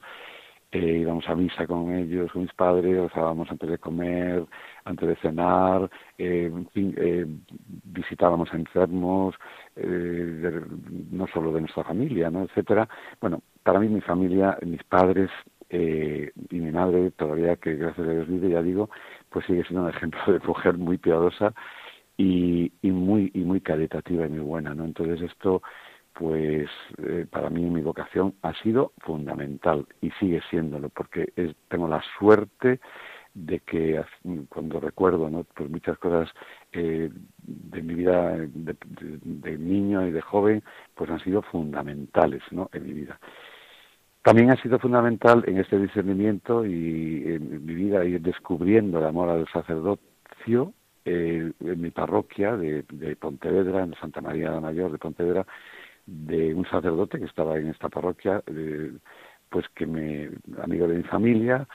eh, 0.72 0.98
íbamos 1.02 1.28
a 1.30 1.36
misa 1.36 1.66
con 1.66 1.94
ellos, 1.94 2.32
con 2.32 2.42
mis 2.42 2.54
padres, 2.54 3.00
rezábamos 3.00 3.50
antes 3.50 3.70
de 3.70 3.78
comer, 3.78 4.46
antes 4.84 5.08
de 5.08 5.16
cenar, 5.18 5.90
eh, 6.18 6.52
eh, 6.76 7.26
visitábamos 7.86 8.54
enfermos, 8.54 9.36
eh, 9.78 10.62
no 11.12 11.26
solo 11.28 11.54
de 11.54 11.62
nuestra 11.62 11.86
familia, 11.86 12.30
¿no? 12.30 12.44
etcétera. 12.44 12.88
Bueno, 13.22 13.42
para 13.68 13.82
mí 13.82 13.90
mi 13.90 14.00
familia, 14.00 14.58
mis 14.66 14.82
padres 14.86 15.30
eh, 15.70 16.32
y 16.52 16.56
mi 16.56 16.72
madre, 16.72 17.12
todavía 17.12 17.58
que 17.58 17.76
gracias 17.76 18.08
a 18.08 18.12
Dios 18.12 18.26
vive, 18.30 18.52
ya 18.52 18.62
digo, 18.62 18.90
pues 19.30 19.46
sigue 19.46 19.66
siendo 19.66 19.84
un 19.84 19.90
ejemplo 19.90 20.22
de 20.32 20.40
mujer 20.40 20.78
muy 20.78 20.98
piadosa 20.98 21.54
y, 22.16 22.72
muy 22.82 23.30
y 23.34 23.40
muy 23.40 23.60
caritativa 23.60 24.26
y 24.26 24.30
muy 24.30 24.40
buena, 24.40 24.74
¿no? 24.74 24.86
Entonces 24.86 25.22
esto 25.22 25.62
pues 26.14 26.70
eh, 26.98 27.26
para 27.30 27.50
mí 27.50 27.70
mi 27.70 27.82
vocación 27.82 28.36
ha 28.42 28.54
sido 28.64 28.94
fundamental 29.00 29.86
y 30.00 30.12
sigue 30.12 30.40
siéndolo 30.50 30.88
porque 30.88 31.34
tengo 31.68 31.90
la 31.90 32.02
suerte 32.18 32.80
de 33.34 33.60
que 33.60 34.02
cuando 34.50 34.80
recuerdo 34.80 35.30
¿no? 35.30 35.44
pues 35.44 35.70
muchas 35.70 35.98
cosas 36.00 36.28
eh, 36.72 37.12
de 37.38 37.82
mi 37.84 37.94
vida 37.94 38.36
de, 38.36 39.58
niño 39.60 40.08
y 40.08 40.12
de 40.12 40.22
joven 40.22 40.64
pues 40.96 41.12
han 41.12 41.20
sido 41.20 41.44
fundamentales 41.44 42.42
¿no? 42.50 42.70
en 42.74 42.84
mi 42.84 42.94
vida 42.94 43.20
también 44.28 44.52
ha 44.52 44.62
sido 44.62 44.78
fundamental 44.78 45.46
en 45.48 45.58
este 45.58 45.80
discernimiento 45.80 46.66
y 46.66 47.24
en 47.28 47.66
mi 47.66 47.76
vida 47.76 48.04
ir 48.04 48.20
descubriendo 48.20 49.00
el 49.00 49.06
amor 49.06 49.30
al 49.30 49.48
sacerdocio 49.48 50.74
eh, 51.06 51.50
en 51.62 51.82
mi 51.82 51.92
parroquia 51.92 52.58
de, 52.58 52.84
de 52.92 53.16
Pontevedra 53.16 53.84
en 53.84 53.94
Santa 53.94 54.20
María 54.20 54.52
la 54.52 54.60
Mayor 54.60 54.92
de 54.92 54.98
Pontevedra 54.98 55.48
de 56.06 56.54
un 56.54 56.66
sacerdote 56.66 57.20
que 57.20 57.24
estaba 57.24 57.58
en 57.58 57.70
esta 57.70 57.88
parroquia, 57.88 58.44
pues 59.48 59.66
que 59.74 59.86
me, 59.86 60.30
amigo 60.62 60.90
de 60.90 60.98
mi 60.98 61.04
familia, 61.04 61.66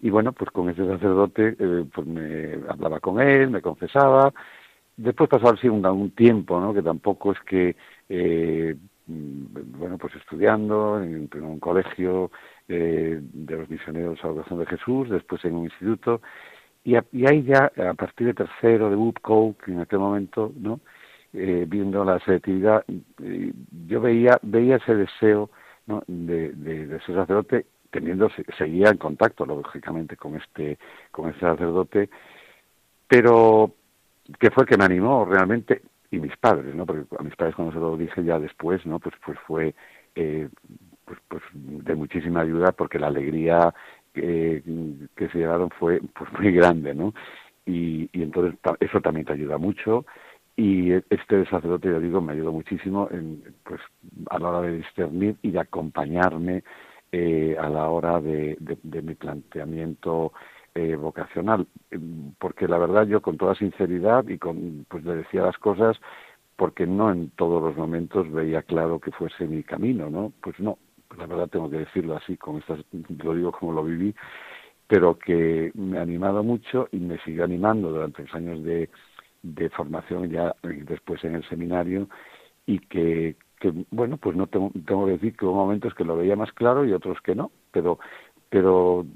y 0.00 0.10
bueno, 0.10 0.32
pues 0.32 0.50
con 0.50 0.68
ese 0.68 0.86
sacerdote, 0.86 1.56
eh, 1.58 1.86
pues 1.90 2.06
me 2.06 2.58
hablaba 2.68 3.00
con 3.00 3.18
él, 3.18 3.48
me 3.48 3.62
confesaba, 3.62 4.30
después 4.98 5.30
pasó 5.30 5.54
así 5.54 5.70
un, 5.70 5.86
un 5.86 6.10
tiempo, 6.10 6.60
¿no? 6.60 6.74
Que 6.74 6.82
tampoco 6.82 7.32
es 7.32 7.40
que, 7.46 7.76
eh, 8.10 8.76
bueno, 9.06 9.98
pues 9.98 10.14
estudiando 10.16 11.02
en, 11.02 11.28
un 11.32 11.60
colegio 11.60 12.30
eh, 12.68 13.20
de 13.20 13.56
los 13.56 13.68
misioneros 13.68 14.22
a 14.22 14.28
la 14.28 14.32
oración 14.34 14.60
de 14.60 14.66
Jesús, 14.66 15.10
después 15.10 15.44
en 15.44 15.54
un 15.54 15.64
instituto, 15.64 16.20
y, 16.84 16.96
ahí 16.96 17.42
ya, 17.44 17.72
a 17.88 17.94
partir 17.94 18.26
de 18.26 18.34
tercero, 18.34 18.90
de 18.90 19.54
que 19.64 19.72
en 19.72 19.80
aquel 19.80 19.98
momento, 19.98 20.52
¿no? 20.56 20.80
eh, 21.32 21.64
viendo 21.66 22.04
la 22.04 22.20
selectividad, 22.20 22.84
yo 23.86 24.00
veía, 24.00 24.38
veía 24.42 24.76
ese 24.76 24.94
deseo 24.94 25.50
¿no? 25.86 26.02
de, 26.06 26.50
de, 26.52 27.00
ser 27.00 27.16
sacerdote, 27.16 27.66
teniendo, 27.90 28.28
seguía 28.58 28.90
en 28.90 28.98
contacto, 28.98 29.46
lógicamente, 29.46 30.16
con 30.16 30.36
este, 30.36 30.78
con 31.10 31.30
este 31.30 31.40
sacerdote, 31.40 32.10
pero 33.08 33.72
que 34.38 34.50
fue 34.50 34.66
que 34.66 34.76
me 34.76 34.84
animó 34.84 35.24
realmente, 35.24 35.82
y 36.14 36.20
mis 36.20 36.36
padres, 36.36 36.74
¿no? 36.74 36.86
Porque 36.86 37.04
a 37.18 37.22
mis 37.22 37.36
padres 37.36 37.54
cuando 37.54 37.72
se 37.72 37.80
lo 37.80 37.96
dije 37.96 38.24
ya 38.24 38.38
después, 38.38 38.84
¿no? 38.86 38.98
Pues, 38.98 39.14
pues 39.24 39.38
fue 39.46 39.74
eh, 40.14 40.48
pues, 41.04 41.18
pues 41.28 41.42
de 41.52 41.94
muchísima 41.94 42.40
ayuda 42.40 42.72
porque 42.72 42.98
la 42.98 43.08
alegría 43.08 43.74
que, 44.12 44.62
se 45.16 45.38
llevaron 45.38 45.70
fue 45.70 46.00
pues 46.14 46.30
muy 46.38 46.52
grande, 46.52 46.94
¿no? 46.94 47.14
Y, 47.66 48.08
y 48.12 48.22
entonces 48.22 48.58
eso 48.80 49.00
también 49.00 49.26
te 49.26 49.32
ayuda 49.32 49.58
mucho 49.58 50.04
y 50.56 50.92
este 50.92 51.44
sacerdote, 51.46 51.90
ya 51.90 51.98
digo, 51.98 52.20
me 52.20 52.32
ayudó 52.32 52.52
muchísimo 52.52 53.08
en, 53.10 53.42
pues, 53.64 53.80
a 54.30 54.38
la 54.38 54.48
hora 54.48 54.60
de 54.62 54.76
discernir 54.78 55.36
y 55.42 55.50
de 55.50 55.60
acompañarme 55.60 56.62
eh, 57.10 57.56
a 57.58 57.68
la 57.68 57.88
hora 57.88 58.20
de, 58.20 58.56
de, 58.60 59.02
mi 59.02 59.14
planteamiento 59.14 60.32
eh, 60.74 60.96
vocacional, 60.96 61.66
porque 62.38 62.66
la 62.66 62.78
verdad 62.78 63.06
yo 63.06 63.22
con 63.22 63.36
toda 63.36 63.54
sinceridad 63.54 64.26
y 64.28 64.38
con, 64.38 64.86
pues 64.88 65.04
le 65.04 65.16
decía 65.16 65.42
las 65.42 65.58
cosas 65.58 65.96
porque 66.56 66.86
no 66.86 67.10
en 67.10 67.30
todos 67.30 67.62
los 67.62 67.76
momentos 67.76 68.30
veía 68.32 68.62
claro 68.62 69.00
que 69.00 69.12
fuese 69.12 69.46
mi 69.46 69.62
camino, 69.62 70.10
¿no? 70.10 70.32
Pues 70.42 70.58
no, 70.60 70.78
la 71.16 71.26
verdad 71.26 71.48
tengo 71.48 71.70
que 71.70 71.78
decirlo 71.78 72.16
así, 72.16 72.36
con 72.36 72.58
estas, 72.58 72.80
lo 73.22 73.34
digo 73.34 73.52
como 73.52 73.72
lo 73.72 73.84
viví, 73.84 74.14
pero 74.86 75.18
que 75.18 75.72
me 75.74 75.98
ha 75.98 76.02
animado 76.02 76.42
mucho 76.42 76.88
y 76.92 76.98
me 76.98 77.18
sigue 77.18 77.42
animando 77.42 77.90
durante 77.90 78.22
los 78.22 78.34
años 78.34 78.62
de, 78.64 78.90
de 79.42 79.70
formación 79.70 80.30
ya 80.30 80.54
después 80.62 81.22
en 81.24 81.36
el 81.36 81.48
seminario 81.48 82.08
y 82.66 82.78
que, 82.80 83.36
que 83.60 83.72
bueno, 83.90 84.16
pues 84.16 84.36
no 84.36 84.46
tengo, 84.46 84.70
tengo 84.86 85.06
que 85.06 85.12
decir 85.12 85.36
que 85.36 85.44
hubo 85.44 85.54
momentos 85.54 85.94
que 85.94 86.04
lo 86.04 86.16
veía 86.16 86.36
más 86.36 86.52
claro 86.52 86.84
y 86.84 86.92
otros 86.92 87.20
que 87.20 87.34
no, 87.34 87.50
pero 87.70 87.98
pero 88.50 89.06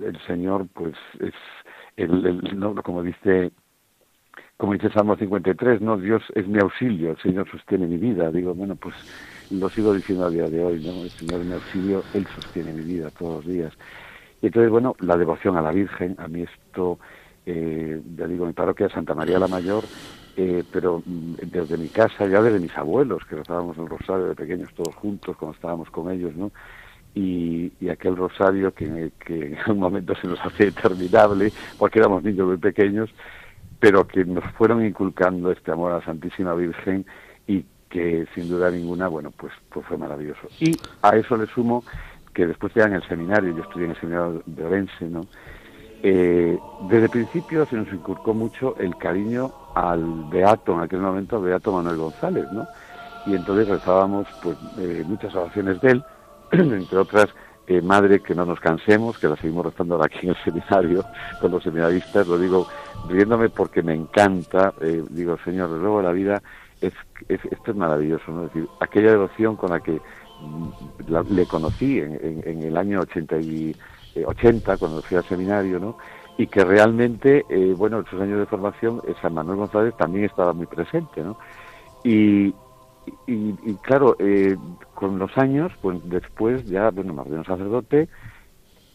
el 0.00 0.18
Señor, 0.26 0.66
pues, 0.72 0.94
es, 1.20 1.34
el, 1.96 2.58
no, 2.58 2.74
como 2.82 3.02
dice 3.02 3.52
como 4.62 4.74
dice 4.74 4.90
Salmo 4.90 5.16
53, 5.16 5.80
no, 5.80 5.96
Dios 5.96 6.22
es 6.36 6.46
mi 6.46 6.60
auxilio, 6.60 7.10
el 7.10 7.18
Señor 7.18 7.50
sostiene 7.50 7.84
mi 7.88 7.96
vida. 7.96 8.30
Digo, 8.30 8.54
bueno, 8.54 8.76
pues 8.76 8.94
lo 9.50 9.68
sigo 9.68 9.92
diciendo 9.92 10.26
a 10.26 10.30
día 10.30 10.48
de 10.48 10.64
hoy, 10.64 10.84
¿no? 10.84 11.02
El 11.02 11.10
Señor 11.10 11.40
es 11.40 11.46
mi 11.48 11.52
auxilio, 11.54 12.04
Él 12.14 12.24
sostiene 12.28 12.72
mi 12.72 12.82
vida 12.82 13.10
todos 13.10 13.44
los 13.44 13.52
días. 13.52 13.72
Y 14.40 14.46
entonces, 14.46 14.70
bueno, 14.70 14.94
la 15.00 15.16
devoción 15.16 15.56
a 15.56 15.62
la 15.62 15.72
Virgen, 15.72 16.14
a 16.18 16.28
mí 16.28 16.42
esto, 16.42 17.00
eh, 17.44 18.00
ya 18.16 18.26
digo, 18.28 18.46
mi 18.46 18.52
parroquia 18.52 18.88
Santa 18.88 19.14
María 19.14 19.40
la 19.40 19.48
Mayor, 19.48 19.82
eh, 20.36 20.62
pero 20.72 21.02
mm, 21.04 21.34
desde 21.50 21.76
mi 21.76 21.88
casa, 21.88 22.26
ya 22.28 22.40
desde 22.40 22.60
mis 22.60 22.76
abuelos, 22.78 23.24
que 23.24 23.34
rezábamos 23.34 23.76
el 23.78 23.88
rosario 23.88 24.26
de 24.26 24.36
pequeños 24.36 24.72
todos 24.74 24.94
juntos 24.94 25.36
cuando 25.36 25.56
estábamos 25.56 25.90
con 25.90 26.08
ellos, 26.08 26.36
¿no? 26.36 26.52
Y, 27.14 27.72
aquel 27.90 28.16
rosario 28.16 28.72
que, 28.72 29.12
que 29.18 29.58
en 29.66 29.70
un 29.72 29.78
momento 29.78 30.14
se 30.14 30.26
nos 30.26 30.40
hacía 30.40 30.66
interminable, 30.66 31.52
porque 31.78 31.98
éramos 31.98 32.22
niños 32.22 32.46
muy 32.46 32.56
pequeños, 32.56 33.10
pero 33.78 34.06
que 34.06 34.24
nos 34.24 34.44
fueron 34.52 34.84
inculcando 34.84 35.50
este 35.50 35.72
amor 35.72 35.92
a 35.92 35.98
la 35.98 36.04
Santísima 36.04 36.54
Virgen 36.54 37.04
y 37.46 37.64
que 37.90 38.26
sin 38.34 38.48
duda 38.48 38.70
ninguna, 38.70 39.08
bueno, 39.08 39.30
pues, 39.36 39.52
pues 39.68 39.84
fue 39.86 39.98
maravilloso. 39.98 40.48
Y 40.58 40.74
a 41.02 41.16
eso 41.16 41.36
le 41.36 41.46
sumo 41.46 41.84
que 42.32 42.46
después 42.46 42.72
ya 42.74 42.84
en 42.84 42.94
el 42.94 43.06
seminario, 43.06 43.54
yo 43.54 43.62
estudié 43.62 43.84
en 43.86 43.90
el 43.90 44.00
seminario 44.00 44.42
de 44.46 44.64
Orense, 44.64 45.04
¿no? 45.04 45.26
Eh, 46.04 46.58
desde 46.88 47.04
el 47.04 47.10
principio 47.10 47.64
se 47.66 47.76
nos 47.76 47.92
inculcó 47.92 48.34
mucho 48.34 48.76
el 48.78 48.96
cariño 48.96 49.52
al 49.74 50.24
Beato, 50.30 50.74
en 50.74 50.80
aquel 50.80 51.00
momento 51.00 51.36
al 51.36 51.42
Beato 51.42 51.72
Manuel 51.72 51.96
González, 51.96 52.46
¿no? 52.52 52.66
Y 53.26 53.36
entonces 53.36 53.68
rezábamos 53.68 54.26
pues 54.42 54.56
eh, 54.78 55.04
muchas 55.06 55.34
oraciones 55.34 55.80
de 55.80 55.90
él, 55.92 56.04
entre 56.58 56.98
otras 56.98 57.30
eh, 57.66 57.80
madre, 57.80 58.20
que 58.20 58.34
no 58.34 58.44
nos 58.44 58.60
cansemos, 58.60 59.18
que 59.18 59.28
la 59.28 59.36
seguimos 59.36 59.64
rezando 59.64 59.94
ahora 59.94 60.06
aquí 60.06 60.26
en 60.26 60.30
el 60.30 60.44
seminario 60.44 61.04
con 61.40 61.52
los 61.52 61.62
seminaristas, 61.62 62.26
lo 62.26 62.36
digo 62.36 62.66
riéndome 63.08 63.48
porque 63.48 63.82
me 63.82 63.94
encanta, 63.94 64.74
eh, 64.80 65.02
digo, 65.08 65.38
Señor, 65.44 65.70
de 65.70 65.78
luego 65.78 66.02
la 66.02 66.12
vida, 66.12 66.42
es, 66.80 66.92
esto 67.28 67.70
es 67.70 67.76
maravilloso, 67.76 68.30
¿no? 68.30 68.44
Es 68.44 68.52
decir, 68.52 68.68
aquella 68.80 69.12
devoción 69.12 69.56
con 69.56 69.70
la 69.70 69.80
que 69.80 69.92
mm, 69.92 71.32
le 71.34 71.46
conocí 71.46 72.00
en, 72.00 72.62
el 72.62 72.76
año 72.76 73.00
80, 73.00 73.38
y, 73.38 73.76
80, 74.24 74.74
eh, 74.74 74.76
cuando 74.78 75.00
fui 75.00 75.16
al 75.16 75.24
seminario, 75.24 75.78
¿no? 75.78 75.96
Y 76.36 76.48
que 76.48 76.64
realmente, 76.64 77.44
bueno, 77.76 78.00
en 78.00 78.06
sus 78.06 78.20
años 78.20 78.38
de 78.38 78.46
formación, 78.46 79.02
San 79.20 79.34
Manuel 79.34 79.58
González 79.58 79.94
también 79.96 80.24
estaba 80.24 80.52
muy 80.52 80.66
presente, 80.66 81.22
¿no? 81.22 81.36
Y, 82.02 82.54
y, 83.26 83.74
claro, 83.82 84.16
eh, 84.18 84.56
con 84.94 85.18
los 85.18 85.36
años, 85.36 85.72
pues 85.80 85.98
después 86.04 86.64
ya, 86.66 86.90
bueno, 86.90 87.12
me 87.12 87.36
un 87.36 87.44
sacerdote 87.44 88.08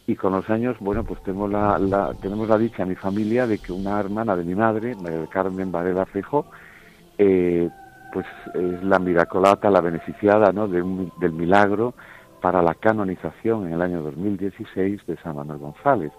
y 0.06 0.16
con 0.16 0.32
los 0.32 0.48
años, 0.48 0.76
bueno, 0.80 1.04
pues 1.04 1.22
tenemos 1.22 1.50
la, 1.50 1.78
la, 1.78 2.14
tenemos 2.14 2.48
la 2.48 2.56
dicha 2.56 2.82
en 2.82 2.88
mi 2.90 2.94
familia 2.94 3.46
de 3.46 3.58
que 3.58 3.72
una 3.72 4.00
hermana 4.00 4.34
de 4.36 4.44
mi 4.44 4.54
madre, 4.54 4.94
María 4.94 5.26
Carmen 5.26 5.70
Varela 5.70 6.06
Fejo, 6.06 6.46
eh, 7.18 7.68
pues 8.12 8.24
es 8.54 8.82
la 8.82 8.98
miracolata, 8.98 9.70
la 9.70 9.82
beneficiada, 9.82 10.50
¿no?, 10.52 10.66
del 10.66 11.32
milagro 11.32 11.92
para 12.40 12.62
la 12.62 12.74
canonización 12.74 13.66
en 13.66 13.74
el 13.74 13.82
año 13.82 14.00
2016 14.00 15.04
de 15.06 15.16
San 15.18 15.36
Manuel 15.36 15.58
González. 15.58 16.12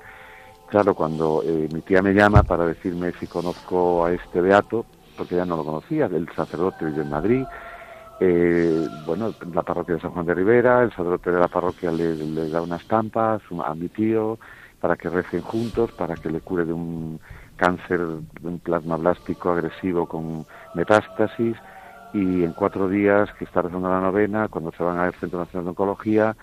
Claro, 0.69 0.93
cuando 0.93 1.41
eh, 1.43 1.67
mi 1.73 1.81
tía 1.81 2.03
me 2.03 2.13
llama 2.13 2.43
para 2.43 2.65
decirme 2.65 3.11
si 3.13 3.25
conozco 3.25 4.05
a 4.05 4.11
este 4.11 4.39
beato, 4.39 4.85
porque 5.17 5.35
ya 5.35 5.45
no 5.45 5.57
lo 5.57 5.65
conocía, 5.65 6.07
del 6.07 6.29
sacerdote 6.35 6.85
de 6.85 7.03
Madrid, 7.03 7.43
eh, 8.19 8.87
bueno, 9.05 9.33
la 9.53 9.63
parroquia 9.63 9.95
de 9.95 10.01
San 10.01 10.11
Juan 10.11 10.25
de 10.25 10.33
Rivera, 10.33 10.83
el 10.83 10.89
sacerdote 10.89 11.31
de 11.31 11.39
la 11.39 11.47
parroquia 11.47 11.91
le, 11.91 12.49
da 12.49 12.61
una 12.61 12.75
estampa 12.75 13.39
a 13.63 13.75
mi 13.75 13.87
tío 13.87 14.37
para 14.79 14.97
que 14.97 15.09
recen 15.09 15.41
juntos, 15.41 15.91
para 15.93 16.15
que 16.15 16.29
le 16.29 16.41
cure 16.41 16.65
de 16.65 16.73
un 16.73 17.19
cáncer 17.55 17.99
de 17.99 18.47
un 18.47 18.59
plasma 18.59 18.97
blástico 18.97 19.51
agresivo 19.51 20.05
con 20.05 20.45
metástasis 20.73 21.55
y 22.13 22.43
en 22.43 22.53
cuatro 22.53 22.89
días 22.89 23.29
que 23.37 23.45
está 23.45 23.61
rezando 23.61 23.89
la 23.89 24.01
novena, 24.01 24.47
cuando 24.47 24.71
se 24.71 24.83
van 24.83 24.97
al 24.97 25.13
Centro 25.15 25.39
Nacional 25.39 25.65
de 25.65 25.69
Oncología, 25.69 26.35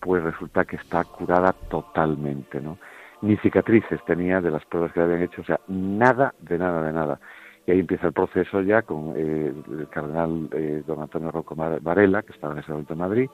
pues 0.00 0.22
resulta 0.22 0.64
que 0.64 0.76
está 0.76 1.02
curada 1.04 1.52
totalmente, 1.68 2.60
¿no? 2.60 2.78
Ni 3.22 3.36
cicatrices 3.38 4.04
tenía 4.04 4.40
de 4.40 4.50
las 4.50 4.64
pruebas 4.66 4.92
que 4.92 5.00
le 5.00 5.06
habían 5.06 5.22
hecho, 5.22 5.40
o 5.40 5.44
sea, 5.44 5.58
nada 5.66 6.34
de 6.40 6.58
nada 6.58 6.82
de 6.82 6.92
nada 6.92 7.20
y 7.66 7.70
ahí 7.70 7.80
empieza 7.80 8.06
el 8.06 8.12
proceso 8.12 8.60
ya 8.60 8.82
con 8.82 9.14
eh, 9.16 9.52
el 9.70 9.88
cardenal 9.88 10.48
eh, 10.52 10.82
don 10.86 11.00
Antonio 11.00 11.30
Rocco 11.30 11.54
Varela, 11.54 12.22
que 12.22 12.32
estaba 12.32 12.52
en 12.52 12.60
ese 12.60 12.72
momento 12.72 12.92
en 12.92 12.98
Madrid, 12.98 13.30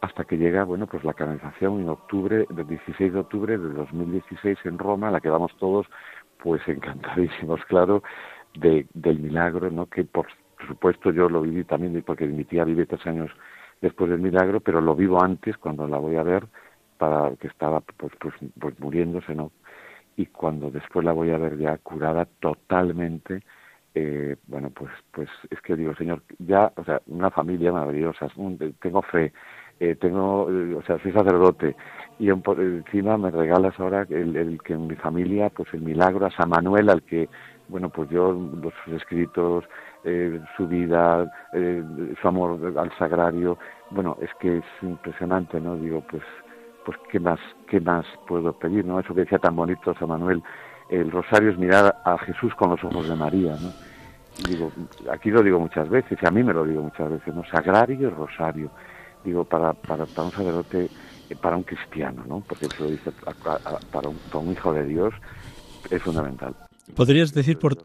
hasta 0.00 0.24
que 0.24 0.36
llega, 0.36 0.64
bueno, 0.64 0.88
pues 0.88 1.04
la 1.04 1.14
canonización 1.14 1.80
en 1.80 1.88
octubre, 1.88 2.46
del 2.50 2.66
16 2.66 3.12
de 3.12 3.18
octubre 3.20 3.56
de 3.56 3.68
2016 3.68 4.58
en 4.64 4.78
Roma, 4.78 5.08
a 5.08 5.10
la 5.12 5.20
que 5.20 5.30
vamos 5.30 5.56
todos, 5.58 5.86
pues 6.42 6.60
encantadísimos, 6.66 7.64
claro, 7.68 8.02
de, 8.54 8.86
del 8.94 9.20
milagro, 9.20 9.70
¿no? 9.70 9.86
Que 9.86 10.04
por 10.04 10.26
supuesto 10.66 11.12
yo 11.12 11.28
lo 11.28 11.42
viví 11.42 11.64
también, 11.64 12.02
porque 12.04 12.26
mi 12.26 12.44
tía 12.44 12.64
vive 12.64 12.86
tres 12.86 13.06
años 13.06 13.30
después 13.80 14.10
del 14.10 14.20
milagro, 14.20 14.60
pero 14.60 14.80
lo 14.80 14.96
vivo 14.96 15.22
antes, 15.22 15.56
cuando 15.56 15.86
la 15.86 15.98
voy 15.98 16.16
a 16.16 16.24
ver, 16.24 16.46
para 16.98 17.36
que 17.36 17.46
estaba 17.46 17.80
pues, 17.80 18.12
pues, 18.20 18.34
pues 18.58 18.78
muriéndose, 18.80 19.34
¿no? 19.34 19.52
Y 20.16 20.26
cuando 20.26 20.70
después 20.70 21.04
la 21.04 21.12
voy 21.12 21.30
a 21.30 21.38
ver 21.38 21.58
ya 21.58 21.78
curada 21.78 22.26
totalmente, 22.40 23.42
eh, 23.94 24.36
bueno, 24.46 24.70
pues, 24.70 24.90
pues 25.10 25.28
es 25.50 25.60
que 25.60 25.76
digo, 25.76 25.94
Señor, 25.94 26.22
ya, 26.38 26.72
o 26.76 26.84
sea, 26.84 27.02
una 27.08 27.30
familia 27.30 27.72
maravillosa, 27.72 28.26
tengo 28.80 29.02
fe, 29.02 29.32
eh, 29.80 29.96
tengo, 29.96 30.48
eh, 30.50 30.74
o 30.74 30.82
sea, 30.82 30.98
soy 31.02 31.12
sacerdote 31.12 31.76
y 32.18 32.30
encima 32.30 33.18
me 33.18 33.30
regalas 33.30 33.78
ahora 33.78 34.06
el, 34.08 34.58
que 34.64 34.72
en 34.74 34.86
mi 34.86 34.94
familia, 34.96 35.50
pues 35.50 35.68
el 35.74 35.82
milagro 35.82 36.24
a 36.24 36.30
San 36.30 36.48
Manuel, 36.48 36.88
al 36.88 37.02
que, 37.02 37.28
bueno, 37.68 37.90
pues 37.90 38.08
yo, 38.08 38.32
los 38.32 38.72
escritos, 38.94 39.64
su 40.56 40.66
vida, 40.66 41.30
su 42.20 42.28
amor 42.28 42.74
al 42.76 42.98
sagrario, 42.98 43.58
bueno, 43.90 44.16
es 44.20 44.30
que 44.40 44.58
es 44.58 44.64
impresionante, 44.82 45.60
¿no? 45.60 45.76
Digo, 45.76 46.02
pues 46.10 46.22
pues 46.84 46.98
qué 47.10 47.20
más, 47.20 47.40
qué 47.68 47.80
más 47.80 48.04
puedo 48.26 48.52
pedir, 48.52 48.84
¿no? 48.84 49.00
Eso 49.00 49.14
que 49.14 49.22
decía 49.22 49.38
tan 49.38 49.56
bonito 49.56 49.94
San 49.98 50.08
Manuel, 50.08 50.42
el 50.88 51.10
rosario 51.10 51.50
es 51.50 51.58
mirar 51.58 51.96
a 52.04 52.18
Jesús 52.18 52.54
con 52.54 52.70
los 52.70 52.84
ojos 52.84 53.08
de 53.08 53.16
María, 53.16 53.56
¿no? 53.60 53.70
digo, 54.48 54.72
aquí 55.10 55.30
lo 55.30 55.42
digo 55.42 55.58
muchas 55.58 55.88
veces, 55.88 56.18
y 56.20 56.26
a 56.26 56.30
mí 56.30 56.42
me 56.42 56.52
lo 56.52 56.64
digo 56.64 56.82
muchas 56.82 57.10
veces, 57.10 57.34
¿no? 57.34 57.44
Sagrario 57.44 58.08
y 58.08 58.10
rosario. 58.10 58.70
Digo, 59.24 59.44
para, 59.44 59.72
para, 59.72 60.06
para 60.06 60.24
un 60.24 60.32
sacerdote, 60.32 60.88
eh, 61.28 61.36
para 61.40 61.56
un 61.56 61.62
cristiano, 61.62 62.24
¿no? 62.26 62.40
Porque 62.40 62.66
eso 62.66 62.84
lo 62.84 62.90
dice 62.90 63.12
para, 63.12 64.08
un, 64.08 64.16
para 64.30 64.44
un 64.44 64.52
hijo 64.52 64.72
de 64.72 64.84
Dios, 64.84 65.14
es 65.90 66.02
fundamental. 66.02 66.54
¿Podrías 66.96 67.32
decir 67.32 67.58
por, 67.58 67.76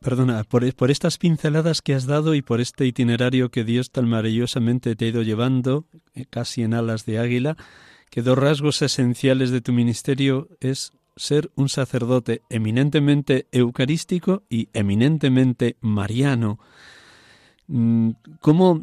Perdona, 0.00 0.44
por, 0.44 0.74
por, 0.74 0.90
estas 0.90 1.18
pinceladas 1.18 1.82
que 1.82 1.94
has 1.94 2.06
dado 2.06 2.34
y 2.34 2.42
por 2.42 2.60
este 2.60 2.86
itinerario 2.86 3.50
que 3.50 3.64
Dios 3.64 3.90
tan 3.90 4.08
maravillosamente 4.08 4.94
te 4.94 5.06
ha 5.06 5.08
ido 5.08 5.22
llevando, 5.22 5.84
eh, 6.14 6.26
casi 6.28 6.62
en 6.62 6.74
alas 6.74 7.06
de 7.06 7.18
águila, 7.18 7.56
que 8.16 8.22
dos 8.22 8.38
rasgos 8.38 8.80
esenciales 8.80 9.50
de 9.50 9.60
tu 9.60 9.74
ministerio 9.74 10.48
es 10.60 10.94
ser 11.16 11.50
un 11.54 11.68
sacerdote 11.68 12.40
eminentemente 12.48 13.46
eucarístico 13.52 14.42
y 14.48 14.70
eminentemente 14.72 15.76
mariano. 15.82 16.58
Mm, 17.66 18.12
¿Cómo 18.40 18.82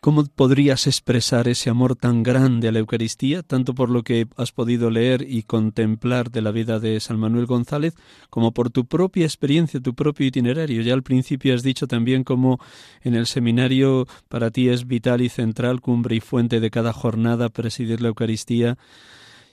¿Cómo 0.00 0.24
podrías 0.24 0.86
expresar 0.86 1.46
ese 1.46 1.68
amor 1.68 1.94
tan 1.94 2.22
grande 2.22 2.68
a 2.68 2.72
la 2.72 2.78
Eucaristía, 2.78 3.42
tanto 3.42 3.74
por 3.74 3.90
lo 3.90 4.02
que 4.02 4.26
has 4.38 4.50
podido 4.50 4.88
leer 4.88 5.26
y 5.28 5.42
contemplar 5.42 6.30
de 6.30 6.40
la 6.40 6.52
vida 6.52 6.80
de 6.80 6.98
San 7.00 7.18
Manuel 7.18 7.44
González, 7.44 7.94
como 8.30 8.52
por 8.52 8.70
tu 8.70 8.86
propia 8.86 9.26
experiencia, 9.26 9.78
tu 9.78 9.94
propio 9.94 10.26
itinerario? 10.26 10.80
Ya 10.80 10.94
al 10.94 11.02
principio 11.02 11.54
has 11.54 11.62
dicho 11.62 11.86
también 11.86 12.24
cómo 12.24 12.58
en 13.02 13.14
el 13.14 13.26
seminario 13.26 14.06
para 14.30 14.50
ti 14.50 14.70
es 14.70 14.86
vital 14.86 15.20
y 15.20 15.28
central, 15.28 15.82
cumbre 15.82 16.16
y 16.16 16.20
fuente 16.20 16.60
de 16.60 16.70
cada 16.70 16.94
jornada, 16.94 17.50
presidir 17.50 18.00
la 18.00 18.08
Eucaristía 18.08 18.78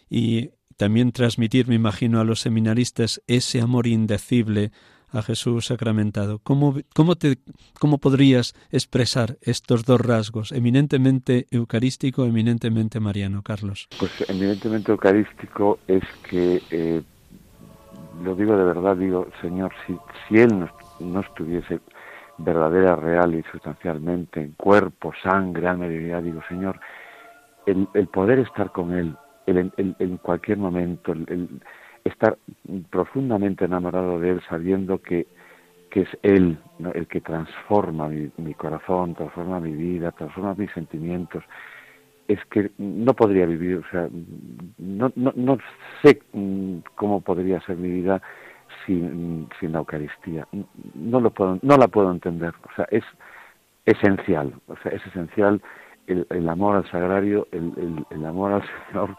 y 0.09 0.51
también 0.77 1.11
transmitir, 1.11 1.67
me 1.67 1.75
imagino, 1.75 2.21
a 2.21 2.23
los 2.23 2.39
seminaristas 2.39 3.21
ese 3.27 3.59
amor 3.59 3.85
indecible 3.85 4.71
a 5.11 5.21
Jesús 5.21 5.67
sacramentado. 5.67 6.39
¿Cómo, 6.43 6.75
cómo, 6.95 7.15
te, 7.15 7.37
¿Cómo 7.79 7.97
podrías 7.97 8.53
expresar 8.71 9.37
estos 9.41 9.85
dos 9.85 10.01
rasgos, 10.01 10.51
eminentemente 10.51 11.47
eucarístico, 11.51 12.25
eminentemente 12.25 12.99
mariano, 12.99 13.41
Carlos? 13.41 13.87
Pues 13.99 14.11
eminentemente 14.29 14.91
eucarístico 14.91 15.79
es 15.87 16.03
que, 16.29 16.61
eh, 16.71 17.01
lo 18.23 18.35
digo 18.35 18.57
de 18.57 18.63
verdad, 18.63 18.95
digo, 18.95 19.27
Señor, 19.41 19.73
si, 19.85 19.97
si 20.27 20.41
Él 20.41 20.59
no, 20.59 20.69
no 20.99 21.21
estuviese 21.21 21.79
verdadera, 22.39 22.95
real 22.95 23.33
y 23.35 23.43
sustancialmente 23.51 24.41
en 24.41 24.51
cuerpo, 24.51 25.11
sangre, 25.23 25.67
alma 25.67 25.87
y 25.87 25.89
divinidad, 25.89 26.21
digo, 26.21 26.41
Señor, 26.47 26.79
el, 27.65 27.87
el 27.93 28.07
poder 28.07 28.39
estar 28.39 28.71
con 28.71 28.93
Él 28.93 29.15
el, 29.47 29.95
en 29.99 30.17
cualquier 30.17 30.57
momento, 30.57 31.13
el, 31.13 31.61
estar 32.07 32.37
profundamente 32.89 33.65
enamorado 33.65 34.19
de 34.19 34.31
Él 34.31 34.41
sabiendo 34.49 35.01
que, 35.01 35.27
que 35.89 36.01
es 36.01 36.09
Él 36.23 36.57
el 36.93 37.07
que 37.07 37.21
transforma 37.21 38.09
mi, 38.09 38.53
corazón, 38.53 39.15
transforma 39.15 39.59
mi 39.59 39.73
vida, 39.73 40.11
transforma 40.11 40.55
mis 40.55 40.71
sentimientos. 40.71 41.43
es 42.27 42.43
que 42.45 42.71
no 42.77 43.13
podría 43.13 43.45
vivir, 43.45 43.77
o 43.77 43.91
sea, 43.91 44.07
no, 44.77 45.11
no, 45.15 45.33
no 45.35 45.57
sé 46.03 46.21
mm, 46.33 46.79
cómo 46.95 47.21
podría 47.21 47.61
ser 47.61 47.77
mi 47.77 47.89
vida 47.89 48.21
sin, 48.85 49.47
sin 49.59 49.71
la 49.71 49.79
Eucaristía. 49.79 50.47
No, 50.93 51.19
lo 51.19 51.31
puedo, 51.31 51.59
no 51.61 51.77
la 51.77 51.87
puedo 51.87 52.11
entender. 52.11 52.53
O 52.63 52.75
sea, 52.75 52.87
es 52.91 53.03
esencial. 53.85 54.53
O 54.67 54.75
sea, 54.77 54.91
es 54.91 55.05
esencial 55.07 55.61
el, 56.07 56.27
el 56.29 56.49
amor 56.49 56.77
al 56.77 56.91
sagrario, 56.91 57.47
el, 57.51 58.05
el, 58.09 58.25
amor 58.25 58.53
al 58.53 58.63
Señor. 58.87 59.17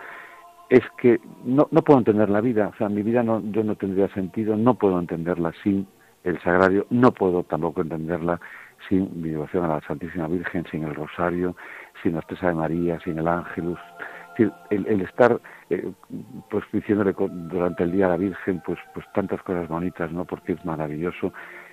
Es 0.70 0.82
que 1.00 1.20
no, 1.44 1.68
no 1.70 1.82
puedo 1.82 1.98
entender 1.98 2.28
la 2.28 2.40
vida. 2.40 2.68
O 2.68 2.76
sea, 2.76 2.88
mi 2.88 3.02
vida 3.02 3.22
no, 3.22 3.42
yo 3.50 3.64
no 3.64 3.76
tendría 3.76 4.08
sentido. 4.08 4.56
No 4.56 4.74
puedo 4.74 4.98
entenderla 4.98 5.52
sin 5.62 5.86
el 6.24 6.40
sagrario. 6.42 6.86
No 6.90 7.12
puedo 7.12 7.42
tampoco 7.44 7.80
entenderla 7.80 8.40
sin 8.88 9.20
mi 9.20 9.30
devoción 9.30 9.64
a 9.64 9.68
la 9.68 9.80
Santísima 9.80 10.28
Virgen, 10.28 10.64
sin 10.70 10.84
el 10.84 10.94
Rosario, 10.94 11.56
sin 12.02 12.12
la 12.14 12.20
Estrella 12.20 12.48
de 12.48 12.54
María, 12.54 13.00
sin 13.00 13.18
el 13.18 13.28
Ángelus. 13.28 13.80
El, 14.70 14.86
el 14.86 15.00
estar 15.00 15.40
eh, 15.68 15.90
pues 16.48 16.64
diciéndole 16.72 17.12
durante 17.12 17.82
el 17.82 17.90
día 17.90 18.06
a 18.06 18.10
la 18.10 18.16
Virgen 18.16 18.62
pues 18.64 18.78
pues 18.94 19.04
tantas 19.12 19.42
cosas 19.42 19.66
bonitas, 19.66 20.12
¿no? 20.12 20.24
Porque 20.26 20.52
es 20.52 20.64
maravilloso 20.64 21.32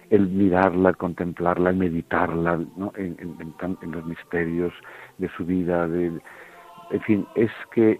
el 0.10 0.28
mirarla, 0.28 0.90
el 0.90 0.98
contemplarla, 0.98 1.70
el 1.70 1.76
meditarla, 1.76 2.60
¿no? 2.76 2.92
En, 2.96 3.16
en, 3.20 3.78
en, 3.82 3.92
los 3.92 4.06
misterios 4.06 4.74
de 5.20 5.30
su 5.38 5.46
vida, 5.46 5.88
de, 5.88 6.20
en 6.92 7.02
fin, 7.02 7.28
es 7.36 7.52
que 7.72 8.00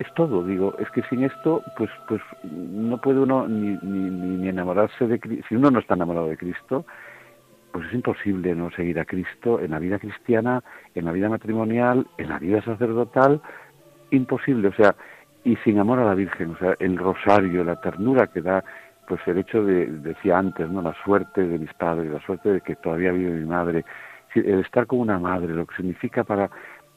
es 0.00 0.12
todo, 0.14 0.42
digo, 0.42 0.74
es 0.78 0.90
que 0.90 1.02
sin 1.04 1.24
esto, 1.24 1.62
pues, 1.76 1.90
pues 2.08 2.22
no 2.42 2.98
puede 2.98 3.20
uno 3.20 3.46
ni, 3.46 3.78
ni, 3.82 4.10
ni 4.10 4.48
enamorarse 4.48 5.06
de 5.06 5.20
Cristo, 5.20 5.44
si 5.48 5.56
uno 5.56 5.70
no 5.70 5.78
está 5.78 5.94
enamorado 5.94 6.28
de 6.28 6.38
Cristo, 6.38 6.86
pues 7.70 7.86
es 7.86 7.92
imposible 7.92 8.54
no 8.54 8.70
seguir 8.70 8.98
a 8.98 9.04
Cristo 9.04 9.60
en 9.60 9.72
la 9.72 9.78
vida 9.78 9.98
cristiana, 9.98 10.64
en 10.94 11.04
la 11.04 11.12
vida 11.12 11.28
matrimonial, 11.28 12.06
en 12.16 12.30
la 12.30 12.38
vida 12.38 12.62
sacerdotal, 12.62 13.42
imposible, 14.10 14.68
o 14.68 14.72
sea, 14.72 14.96
y 15.44 15.56
sin 15.56 15.78
amor 15.78 15.98
a 15.98 16.06
la 16.06 16.14
Virgen, 16.14 16.52
o 16.52 16.58
sea, 16.58 16.74
el 16.78 16.96
rosario, 16.96 17.62
la 17.62 17.78
ternura 17.78 18.28
que 18.28 18.40
da, 18.40 18.64
pues 19.06 19.20
el 19.26 19.36
hecho 19.36 19.62
de, 19.62 19.86
decía 19.86 20.38
antes, 20.38 20.68
¿no? 20.70 20.80
La 20.80 20.94
suerte 21.04 21.46
de 21.46 21.58
mis 21.58 21.72
padres, 21.74 22.10
la 22.10 22.20
suerte 22.20 22.50
de 22.54 22.60
que 22.62 22.76
todavía 22.76 23.12
vive 23.12 23.32
mi 23.32 23.46
madre, 23.46 23.84
el 24.34 24.60
estar 24.60 24.86
con 24.86 25.00
una 25.00 25.18
madre, 25.18 25.48
lo 25.48 25.66
que 25.66 25.76
significa 25.76 26.24
para, 26.24 26.50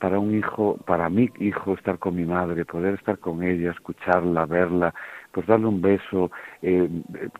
para 0.03 0.19
un 0.19 0.37
hijo, 0.37 0.77
para 0.85 1.09
mi 1.09 1.29
hijo 1.39 1.75
estar 1.75 1.97
con 1.97 2.15
mi 2.15 2.25
madre, 2.25 2.65
poder 2.65 2.95
estar 2.95 3.17
con 3.19 3.41
ella, 3.41 3.71
escucharla, 3.71 4.45
verla, 4.45 4.93
pues 5.31 5.47
darle 5.47 5.67
un 5.67 5.81
beso, 5.81 6.29
eh, 6.61 6.89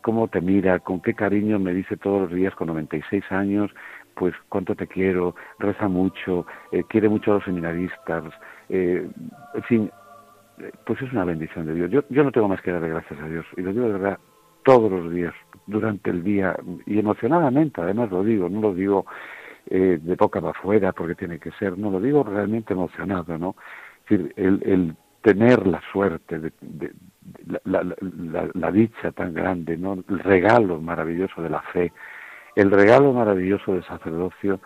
cómo 0.01 0.29
te 0.29 0.39
mira, 0.39 0.79
con 0.79 1.01
qué 1.01 1.13
cariño 1.13 1.59
me 1.59 1.73
dice 1.73 1.97
todos 1.97 2.21
los 2.21 2.31
días 2.31 2.55
con 2.55 2.67
96 2.67 3.21
años, 3.31 3.69
pues 4.15 4.33
cuánto 4.47 4.75
te 4.75 4.87
quiero, 4.87 5.35
reza 5.59 5.89
mucho, 5.89 6.47
eh, 6.71 6.85
quiere 6.87 7.09
mucho 7.09 7.31
a 7.31 7.33
los 7.33 7.43
seminaristas, 7.43 8.23
eh, 8.69 9.09
en 9.55 9.63
fin, 9.63 9.91
pues 10.85 11.01
es 11.01 11.11
una 11.11 11.25
bendición 11.25 11.65
de 11.65 11.73
Dios. 11.73 11.91
Yo, 11.91 12.03
yo 12.07 12.23
no 12.23 12.31
tengo 12.31 12.47
más 12.47 12.61
que 12.61 12.71
darle 12.71 12.87
gracias 12.87 13.19
a 13.19 13.27
Dios, 13.27 13.45
y 13.57 13.61
lo 13.61 13.73
digo 13.73 13.87
de 13.87 13.91
verdad 13.91 14.19
todos 14.63 14.89
los 14.89 15.11
días, 15.11 15.33
durante 15.67 16.11
el 16.11 16.23
día, 16.23 16.55
y 16.85 16.97
emocionadamente, 16.97 17.81
además 17.81 18.09
lo 18.09 18.23
digo, 18.23 18.47
no 18.47 18.61
lo 18.61 18.73
digo 18.73 19.05
eh, 19.69 19.99
de 20.01 20.15
boca 20.15 20.41
para 20.41 20.51
afuera 20.51 20.91
porque 20.91 21.15
tiene 21.15 21.39
que 21.39 21.51
ser, 21.51 21.77
no 21.77 21.89
lo 21.89 21.99
digo 21.99 22.23
realmente 22.23 22.73
emocionado, 22.73 23.37
¿no? 23.37 23.55
Es 24.03 24.19
decir, 24.19 24.33
el, 24.35 24.95
tener 25.21 25.65
la 25.65 25.81
suerte, 25.91 26.51
la, 27.63 27.95
la, 28.53 28.71
dicha 28.71 29.11
tan 29.13 29.33
grande, 29.33 29.77
¿no? 29.77 29.93
El 29.93 30.19
regalo 30.19 30.81
maravilloso 30.81 31.41
de 31.41 31.49
la 31.49 31.61
fe, 31.61 31.93
el 32.55 32.69
regalo 32.69 33.13
maravilloso 33.13 33.73
del 33.73 33.85
sacerdocio, 33.85 34.59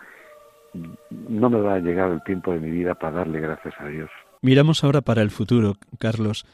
no 1.10 1.48
me 1.48 1.60
va 1.60 1.74
a 1.74 1.78
llegar 1.78 2.10
el 2.10 2.22
tiempo 2.24 2.52
de 2.52 2.60
mi 2.60 2.70
vida 2.70 2.94
para 2.94 3.18
darle 3.18 3.40
gracias 3.40 3.74
a 3.78 3.86
Dios. 3.86 4.10
Miramos 4.42 4.84
ahora 4.84 5.00
para 5.00 5.22
el 5.22 5.30
futuro, 5.30 5.76
Carlos, 5.98 6.44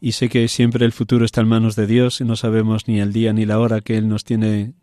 y 0.00 0.12
sé 0.12 0.28
que 0.28 0.48
siempre 0.48 0.84
el 0.84 0.92
futuro 0.92 1.24
está 1.24 1.40
en 1.40 1.48
manos 1.48 1.76
de 1.76 1.86
Dios 1.86 2.20
y 2.20 2.24
no 2.24 2.36
sabemos 2.36 2.88
ni 2.88 3.00
el 3.00 3.12
día 3.12 3.32
ni 3.32 3.46
la 3.46 3.58
hora 3.58 3.80
que 3.80 3.96
Él 3.96 4.08
nos 4.08 4.24
tiene 4.24 4.74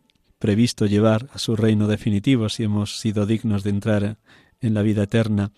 previsto 0.41 0.85
llevar 0.87 1.29
a 1.33 1.37
su 1.37 1.55
reino 1.55 1.87
definitivo 1.87 2.49
si 2.49 2.63
hemos 2.63 2.99
sido 2.99 3.25
dignos 3.25 3.63
de 3.63 3.69
entrar 3.69 4.17
en 4.59 4.73
la 4.73 4.81
vida 4.81 5.03
eterna. 5.03 5.51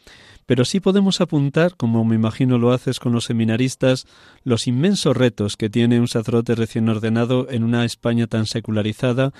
Pero 0.46 0.66
sí 0.66 0.80
podemos 0.80 1.22
apuntar, 1.22 1.76
como 1.78 2.04
me 2.04 2.16
imagino 2.16 2.58
lo 2.58 2.74
haces 2.74 3.00
con 3.00 3.14
los 3.14 3.26
seminaristas, 3.26 4.06
los 4.44 4.68
inmensos 4.68 5.16
retos 5.16 5.56
que 5.56 5.70
tiene 5.70 6.00
un 6.00 6.10
sacerdote 6.10 6.54
recién 6.54 6.90
ordenado 6.90 7.48
en 7.50 7.64
una 7.64 7.86
España 7.86 8.28
tan 8.28 8.46
secularizada, 8.46 9.32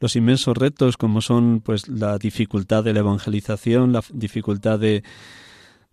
los 0.00 0.16
inmensos 0.16 0.56
retos 0.56 0.96
como 0.96 1.20
son 1.20 1.60
pues 1.60 1.88
la 1.88 2.18
dificultad 2.18 2.82
de 2.82 2.92
la 2.92 3.00
evangelización, 3.00 3.92
la 3.92 4.02
dificultad 4.12 4.78
de, 4.80 5.04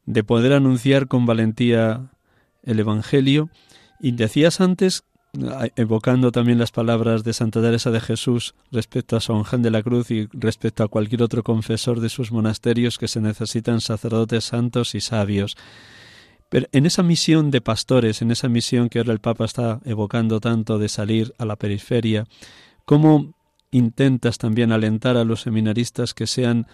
de 0.05 0.23
poder 0.23 0.53
anunciar 0.53 1.07
con 1.07 1.25
valentía 1.25 2.09
el 2.63 2.79
Evangelio. 2.79 3.49
Y 3.99 4.13
decías 4.13 4.59
antes, 4.59 5.03
evocando 5.75 6.31
también 6.31 6.57
las 6.57 6.71
palabras 6.71 7.23
de 7.23 7.33
Santa 7.33 7.61
Teresa 7.61 7.91
de 7.91 7.99
Jesús 7.99 8.55
respecto 8.71 9.15
a 9.15 9.21
San 9.21 9.43
Juan 9.43 9.61
de 9.61 9.71
la 9.71 9.83
Cruz 9.83 10.09
y 10.11 10.27
respecto 10.31 10.83
a 10.83 10.87
cualquier 10.87 11.23
otro 11.23 11.43
confesor 11.43 11.99
de 11.99 12.09
sus 12.09 12.31
monasterios, 12.31 12.97
que 12.97 13.07
se 13.07 13.21
necesitan 13.21 13.81
sacerdotes 13.81 14.45
santos 14.45 14.95
y 14.95 15.01
sabios. 15.01 15.55
Pero 16.49 16.67
en 16.71 16.85
esa 16.85 17.03
misión 17.03 17.51
de 17.51 17.61
pastores, 17.61 18.21
en 18.21 18.31
esa 18.31 18.47
misión 18.47 18.89
que 18.89 18.99
ahora 18.99 19.13
el 19.13 19.19
Papa 19.19 19.45
está 19.45 19.79
evocando 19.85 20.39
tanto 20.39 20.79
de 20.79 20.89
salir 20.89 21.33
a 21.37 21.45
la 21.45 21.57
periferia, 21.57 22.25
¿cómo 22.85 23.33
intentas 23.71 24.37
también 24.37 24.71
alentar 24.71 25.17
a 25.17 25.25
los 25.25 25.41
seminaristas 25.41 26.13
que 26.13 26.25
sean 26.25 26.67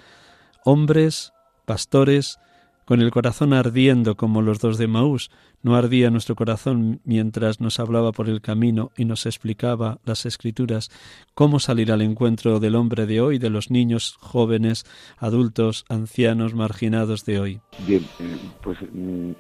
hombres, 0.64 1.34
pastores, 1.66 2.38
con 2.86 3.02
el 3.02 3.12
corazón 3.12 3.54
ardiendo 3.54 4.16
como 4.16 4.42
los 4.42 4.60
dos 4.60 4.78
de 4.78 4.88
Maús. 4.88 5.32
No 5.62 5.76
ardía 5.76 6.10
nuestro 6.10 6.36
corazón 6.36 7.00
mientras 7.06 7.62
nos 7.62 7.80
hablaba 7.80 8.12
por 8.12 8.30
el 8.30 8.42
camino 8.42 8.92
y 8.98 9.06
nos 9.06 9.26
explicaba 9.26 10.00
las 10.06 10.26
escrituras 10.26 10.90
cómo 11.34 11.60
salir 11.60 11.92
al 11.92 12.02
encuentro 12.02 12.60
del 12.60 12.76
hombre 12.76 13.06
de 13.06 13.22
hoy, 13.22 13.40
de 13.40 13.50
los 13.50 13.72
niños, 13.72 14.18
jóvenes, 14.20 14.84
adultos, 15.18 15.86
ancianos, 15.90 16.54
marginados 16.54 17.26
de 17.26 17.40
hoy. 17.40 17.62
Bien, 17.88 18.04
eh, 18.20 18.38
pues 18.62 18.78
mm, 18.92 19.32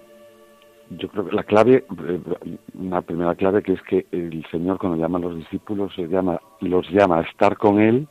yo 0.97 1.07
creo 1.09 1.25
que 1.25 1.35
la 1.35 1.43
clave, 1.43 1.85
eh, 2.07 2.19
una 2.73 3.01
primera 3.01 3.35
clave 3.35 3.61
que 3.61 3.73
es 3.73 3.81
que 3.83 4.05
el 4.11 4.45
Señor 4.51 4.77
cuando 4.77 4.97
llama 4.97 5.17
a 5.17 5.21
los 5.21 5.37
discípulos 5.37 5.93
los 6.61 6.89
llama 6.89 7.19
a 7.19 7.21
estar 7.21 7.57
con 7.57 7.79
Él 7.79 8.07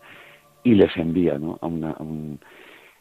y 0.64 0.74
les 0.74 0.96
envía 0.96 1.38
¿no? 1.38 1.58
a, 1.60 1.66
una, 1.66 1.90
a 1.90 2.02
un 2.02 2.38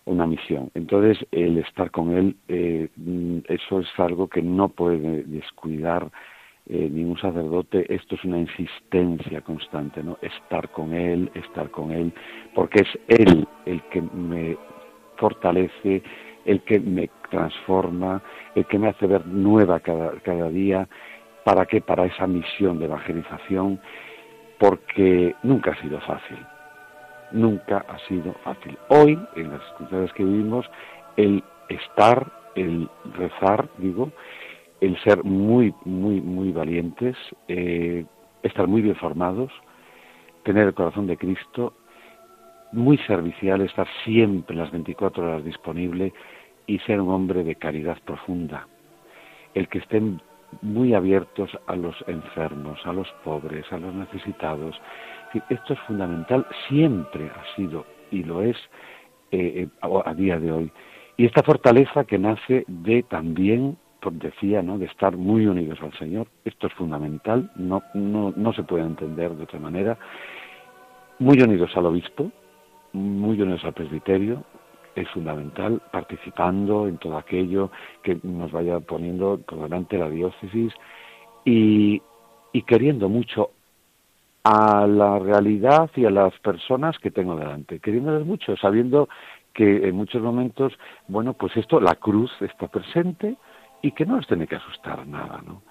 una 0.06 0.26
misión. 0.26 0.72
Entonces, 0.74 1.26
el 1.32 1.58
estar 1.60 1.91
con 1.91 2.18
Él, 2.18 2.36
eh, 2.47 2.89
eso 3.47 3.80
es 3.80 3.88
algo 3.97 4.28
que 4.28 4.41
no 4.41 4.70
puede 4.70 5.24
descuidar 5.24 6.12
eh, 6.68 6.89
ningún 6.91 7.18
sacerdote. 7.18 7.93
Esto 7.93 8.16
es 8.16 8.24
una 8.24 8.39
insistencia 8.39 9.41
constante, 9.41 10.04
¿no? 10.04 10.18
Estar 10.22 10.70
con 10.70 10.93
Él, 10.93 11.32
estar 11.34 11.70
con 11.72 11.91
Él, 11.91 12.14
porque 12.54 12.82
es 12.82 12.99
Él 13.08 13.47
el 13.66 13.82
que 13.84 14.02
me 14.02 14.58
fortalece, 15.18 16.02
el 16.45 16.62
que 16.62 16.80
me 16.80 17.10
transforma, 17.30 18.22
el 18.56 18.66
que 18.66 18.80
me 18.80 18.89
hace 18.89 19.08
ver 19.08 19.26
nueva 19.28 19.80
cada, 19.80 20.12
cada 20.22 20.49
día. 20.49 20.88
¿Para 21.43 21.66
qué? 21.66 21.82
Para 21.82 22.06
esa 22.06 22.28
misión 22.28 22.80
de 22.80 22.86
evangelización, 22.86 23.80
porque 24.60 25.36
nunca 25.43 25.72
ha 25.72 25.82
sido 25.82 25.99
fácil 26.02 26.38
nunca 27.32 27.86
ha 27.88 27.97
sido 28.07 28.34
fácil. 28.43 28.77
Hoy, 28.89 29.19
en 29.36 29.51
las 29.51 29.61
circunstancias 29.69 30.13
que 30.13 30.23
vivimos, 30.23 30.65
el 31.17 31.43
estar, 31.69 32.32
el 32.55 32.89
rezar, 33.15 33.69
digo, 33.77 34.11
el 34.82 35.01
ser 35.03 35.23
muy, 35.23 35.73
muy, 35.86 36.21
muy 36.21 36.51
valientes, 36.51 37.15
eh, 37.47 38.05
estar 38.43 38.67
muy 38.67 38.82
bien 38.82 38.95
formados, 38.95 39.51
tener 40.43 40.67
el 40.67 40.73
corazón 40.73 41.07
de 41.07 41.17
Cristo, 41.17 41.73
muy 42.71 42.97
servicial, 42.99 43.61
estar 43.61 43.88
siempre 44.03 44.55
las 44.55 44.71
24 44.71 45.23
horas 45.23 45.45
disponible 45.45 46.13
y 46.67 46.79
ser 46.79 47.01
un 47.01 47.09
hombre 47.09 47.43
de 47.43 47.55
caridad 47.55 47.97
profunda. 48.05 48.67
El 49.53 49.67
que 49.67 49.79
estén 49.79 50.21
muy 50.61 50.93
abiertos 50.93 51.49
a 51.67 51.75
los 51.75 51.95
enfermos, 52.07 52.79
a 52.86 52.93
los 52.93 53.07
pobres, 53.23 53.71
a 53.71 53.77
los 53.77 53.93
necesitados, 53.93 54.79
esto 55.49 55.73
es 55.73 55.79
fundamental, 55.82 56.45
siempre 56.67 57.29
ha 57.29 57.55
sido 57.55 57.86
y 58.11 58.23
lo 58.23 58.41
es 58.41 58.57
eh, 59.32 59.67
eh, 59.82 59.88
a 60.05 60.13
día 60.13 60.39
de 60.39 60.51
hoy. 60.51 60.71
Y 61.17 61.25
esta 61.25 61.43
fortaleza 61.43 62.03
que 62.03 62.17
nace 62.17 62.65
de 62.67 63.03
también, 63.03 63.77
decía, 64.11 64.61
¿no? 64.61 64.77
de 64.77 64.86
estar 64.86 65.15
muy 65.15 65.45
unidos 65.45 65.79
al 65.82 65.93
Señor, 65.97 66.27
esto 66.43 66.67
es 66.67 66.73
fundamental, 66.73 67.51
no, 67.55 67.84
no, 67.93 68.34
no 68.36 68.53
se 68.53 68.63
puede 68.63 68.84
entender 68.84 69.36
de 69.36 69.43
otra 69.43 69.59
manera, 69.59 69.97
muy 71.19 71.39
unidos 71.39 71.69
al 71.75 71.86
obispo, 71.86 72.32
muy 72.93 73.39
unidos 73.39 73.63
al 73.63 73.73
presbiterio, 73.73 74.43
es 74.95 75.07
fundamental, 75.09 75.82
participando 75.91 76.88
en 76.88 76.97
todo 76.97 77.17
aquello 77.17 77.71
que 78.03 78.19
nos 78.23 78.51
vaya 78.51 78.79
poniendo 78.79 79.39
por 79.39 79.61
delante 79.61 79.97
la 79.97 80.09
diócesis 80.09 80.73
y, 81.45 82.01
y 82.51 82.61
queriendo 82.63 83.07
mucho 83.07 83.51
a 84.44 84.88
la 84.88 85.20
realidad 85.20 85.89
y 85.96 86.06
a 86.06 86.10
las 86.10 86.38
personas 86.39 86.98
que 87.00 87.12
tengo 87.12 87.36
delante, 87.36 87.80
queriéndoles 87.80 88.26
mucho, 88.26 88.58
sabiendo 88.58 89.08
que 89.54 89.88
en 89.88 89.96
muchos 89.96 90.22
momentos, 90.22 90.74
bueno, 91.08 91.34
pues 91.34 91.56
esto, 91.58 91.80
la 91.80 91.96
cruz 91.96 92.32
está 92.42 92.68
presente 92.68 93.36
y 93.82 93.92
que 93.92 94.06
no 94.06 94.16
nos 94.16 94.28
tiene 94.28 94.48
que 94.48 94.56
asustar 94.56 95.06
nada, 95.06 95.42
¿no? 95.46 95.62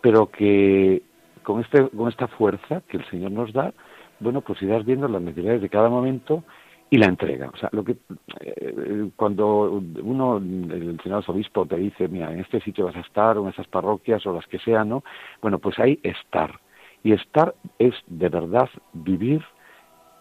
Pero 0.00 0.30
que 0.30 1.02
con, 1.42 1.60
este, 1.60 1.88
con 1.88 2.08
esta 2.08 2.28
fuerza 2.28 2.82
que 2.88 2.98
el 2.98 3.08
Señor 3.08 3.32
nos 3.32 3.52
da, 3.52 3.72
bueno, 4.20 4.40
pues 4.40 4.62
irás 4.62 4.84
viendo 4.84 5.08
las 5.08 5.22
necesidades 5.22 5.62
de 5.62 5.68
cada 5.68 5.88
momento 5.88 6.44
y 6.90 6.98
la 6.98 7.06
entrega. 7.06 7.50
O 7.52 7.56
sea, 7.56 7.70
lo 7.72 7.82
que 7.82 7.96
eh, 8.40 9.10
cuando 9.16 9.82
uno, 10.02 10.36
el 10.36 11.00
señor 11.02 11.24
obispo 11.26 11.64
te 11.64 11.76
dice, 11.76 12.06
mira, 12.06 12.30
en 12.30 12.40
este 12.40 12.60
sitio 12.60 12.84
vas 12.84 12.96
a 12.96 13.00
estar, 13.00 13.38
o 13.38 13.44
en 13.44 13.48
esas 13.48 13.66
parroquias, 13.66 14.24
o 14.26 14.32
las 14.34 14.46
que 14.46 14.58
sean, 14.58 14.90
¿no? 14.90 15.02
Bueno, 15.40 15.58
pues 15.58 15.78
ahí 15.78 15.98
estar. 16.02 16.60
Y 17.02 17.12
estar 17.12 17.54
es 17.78 17.94
de 18.06 18.28
verdad 18.28 18.68
vivir 18.92 19.42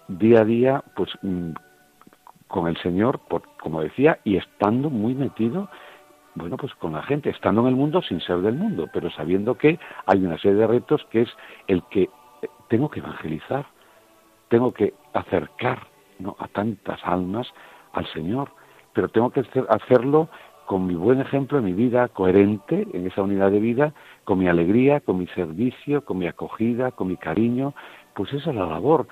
día 0.07 0.41
a 0.41 0.45
día, 0.45 0.83
pues 0.95 1.09
mm, 1.21 1.51
con 2.47 2.67
el 2.67 2.77
Señor, 2.77 3.19
por, 3.19 3.43
como 3.59 3.81
decía, 3.81 4.19
y 4.23 4.37
estando 4.37 4.89
muy 4.89 5.15
metido, 5.15 5.69
bueno, 6.35 6.57
pues 6.57 6.73
con 6.75 6.93
la 6.93 7.03
gente, 7.03 7.29
estando 7.29 7.61
en 7.61 7.67
el 7.67 7.75
mundo 7.75 8.01
sin 8.01 8.21
ser 8.21 8.37
del 8.39 8.55
mundo, 8.55 8.87
pero 8.93 9.09
sabiendo 9.11 9.55
que 9.55 9.79
hay 10.05 10.23
una 10.25 10.37
serie 10.37 10.59
de 10.59 10.67
retos 10.67 11.05
que 11.09 11.21
es 11.21 11.29
el 11.67 11.83
que 11.83 12.03
eh, 12.03 12.09
tengo 12.69 12.89
que 12.89 12.99
evangelizar, 12.99 13.65
tengo 14.49 14.73
que 14.73 14.93
acercar 15.13 15.87
¿no? 16.19 16.35
a 16.39 16.47
tantas 16.47 16.99
almas 17.03 17.47
al 17.93 18.05
Señor, 18.13 18.49
pero 18.93 19.09
tengo 19.09 19.29
que 19.29 19.43
hacerlo 19.69 20.29
con 20.65 20.87
mi 20.87 20.95
buen 20.95 21.19
ejemplo 21.19 21.57
en 21.57 21.65
mi 21.65 21.73
vida, 21.73 22.07
coherente 22.09 22.87
en 22.93 23.07
esa 23.07 23.21
unidad 23.21 23.51
de 23.51 23.59
vida, 23.59 23.93
con 24.31 24.39
mi 24.39 24.47
alegría, 24.47 25.01
con 25.01 25.17
mi 25.17 25.27
servicio, 25.27 26.05
con 26.05 26.17
mi 26.17 26.25
acogida, 26.25 26.91
con 26.91 27.09
mi 27.09 27.17
cariño, 27.17 27.73
pues 28.15 28.31
esa 28.31 28.51
es 28.51 28.55
la 28.55 28.65
labor 28.65 29.05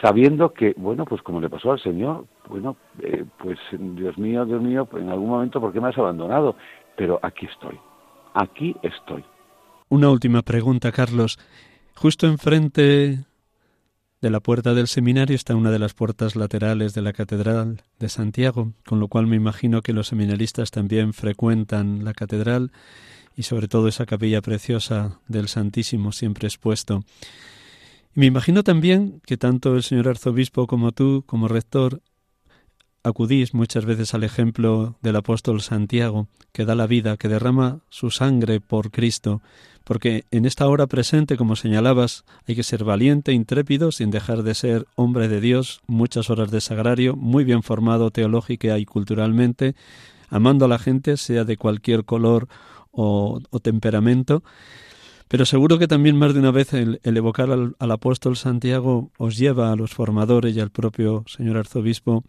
sabiendo 0.00 0.54
que, 0.54 0.74
bueno, 0.76 1.04
pues 1.06 1.22
como 1.22 1.40
le 1.40 1.50
pasó 1.50 1.72
al 1.72 1.82
Señor, 1.82 2.26
bueno, 2.48 2.76
eh, 3.02 3.24
pues 3.42 3.58
Dios 3.72 4.16
mío, 4.16 4.44
Dios 4.44 4.62
mío, 4.62 4.88
en 4.92 5.08
algún 5.08 5.28
momento, 5.28 5.60
¿por 5.60 5.72
qué 5.72 5.80
me 5.80 5.88
has 5.88 5.98
abandonado? 5.98 6.54
Pero 6.96 7.18
aquí 7.20 7.46
estoy, 7.46 7.80
aquí 8.34 8.76
estoy. 8.84 9.24
Una 9.88 10.08
última 10.08 10.42
pregunta, 10.42 10.92
Carlos. 10.92 11.40
Justo 11.96 12.28
enfrente 12.28 13.24
de 14.20 14.30
la 14.30 14.38
puerta 14.38 14.72
del 14.72 14.86
seminario 14.86 15.34
está 15.34 15.56
una 15.56 15.72
de 15.72 15.80
las 15.80 15.94
puertas 15.94 16.36
laterales 16.36 16.94
de 16.94 17.02
la 17.02 17.12
Catedral 17.12 17.82
de 17.98 18.08
Santiago, 18.08 18.68
con 18.86 19.00
lo 19.00 19.08
cual 19.08 19.26
me 19.26 19.34
imagino 19.34 19.82
que 19.82 19.94
los 19.94 20.06
seminaristas 20.06 20.70
también 20.70 21.12
frecuentan 21.12 22.04
la 22.04 22.12
catedral 22.14 22.70
y 23.40 23.42
sobre 23.42 23.68
todo 23.68 23.88
esa 23.88 24.04
capilla 24.04 24.42
preciosa 24.42 25.18
del 25.26 25.48
Santísimo 25.48 26.12
siempre 26.12 26.46
expuesto. 26.46 27.04
Y 28.14 28.20
me 28.20 28.26
imagino 28.26 28.62
también 28.62 29.22
que 29.24 29.38
tanto 29.38 29.76
el 29.76 29.82
señor 29.82 30.08
arzobispo 30.08 30.66
como 30.66 30.92
tú, 30.92 31.24
como 31.24 31.48
rector, 31.48 32.02
acudís 33.02 33.54
muchas 33.54 33.86
veces 33.86 34.12
al 34.12 34.24
ejemplo 34.24 34.98
del 35.00 35.16
apóstol 35.16 35.62
Santiago, 35.62 36.28
que 36.52 36.66
da 36.66 36.74
la 36.74 36.86
vida, 36.86 37.16
que 37.16 37.28
derrama 37.28 37.80
su 37.88 38.10
sangre 38.10 38.60
por 38.60 38.90
Cristo, 38.90 39.40
porque 39.84 40.26
en 40.30 40.44
esta 40.44 40.68
hora 40.68 40.86
presente, 40.86 41.38
como 41.38 41.56
señalabas, 41.56 42.26
hay 42.46 42.56
que 42.56 42.62
ser 42.62 42.84
valiente, 42.84 43.32
intrépido, 43.32 43.90
sin 43.90 44.10
dejar 44.10 44.42
de 44.42 44.54
ser 44.54 44.86
hombre 44.96 45.28
de 45.28 45.40
Dios, 45.40 45.80
muchas 45.86 46.28
horas 46.28 46.50
de 46.50 46.60
sagrario, 46.60 47.16
muy 47.16 47.44
bien 47.44 47.62
formado 47.62 48.10
teológica 48.10 48.78
y 48.78 48.84
culturalmente, 48.84 49.76
amando 50.28 50.66
a 50.66 50.68
la 50.68 50.78
gente, 50.78 51.16
sea 51.16 51.44
de 51.44 51.56
cualquier 51.56 52.04
color 52.04 52.48
o, 52.90 53.40
temperamento, 53.62 54.42
pero 55.28 55.46
seguro 55.46 55.78
que 55.78 55.86
también 55.86 56.16
más 56.16 56.34
de 56.34 56.40
una 56.40 56.50
vez 56.50 56.72
el, 56.74 57.00
evocar 57.04 57.50
al, 57.50 57.90
apóstol 57.90 58.36
Santiago 58.36 59.10
os 59.16 59.36
lleva 59.36 59.72
a 59.72 59.76
los 59.76 59.92
formadores 59.92 60.56
y 60.56 60.60
al 60.60 60.70
propio 60.70 61.24
señor 61.26 61.56
arzobispo 61.56 62.24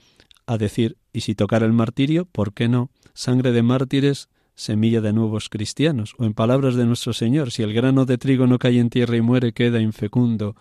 a 0.45 0.57
decir, 0.57 0.97
y 1.13 1.21
si 1.21 1.35
tocara 1.35 1.65
el 1.65 1.73
martirio, 1.73 2.25
¿por 2.25 2.53
qué 2.53 2.67
no? 2.67 2.89
Sangre 3.13 3.51
de 3.51 3.63
mártires, 3.63 4.29
semilla 4.55 5.01
de 5.01 5.13
nuevos 5.13 5.49
cristianos. 5.49 6.13
O 6.17 6.25
en 6.25 6.33
palabras 6.33 6.75
de 6.75 6.85
nuestro 6.85 7.13
Señor, 7.13 7.51
si 7.51 7.63
el 7.63 7.73
grano 7.73 8.05
de 8.05 8.17
trigo 8.17 8.47
no 8.47 8.59
cae 8.59 8.79
en 8.79 8.89
tierra 8.89 9.15
y 9.15 9.21
muere, 9.21 9.53
queda 9.53 9.79
infecundo. 9.79 10.55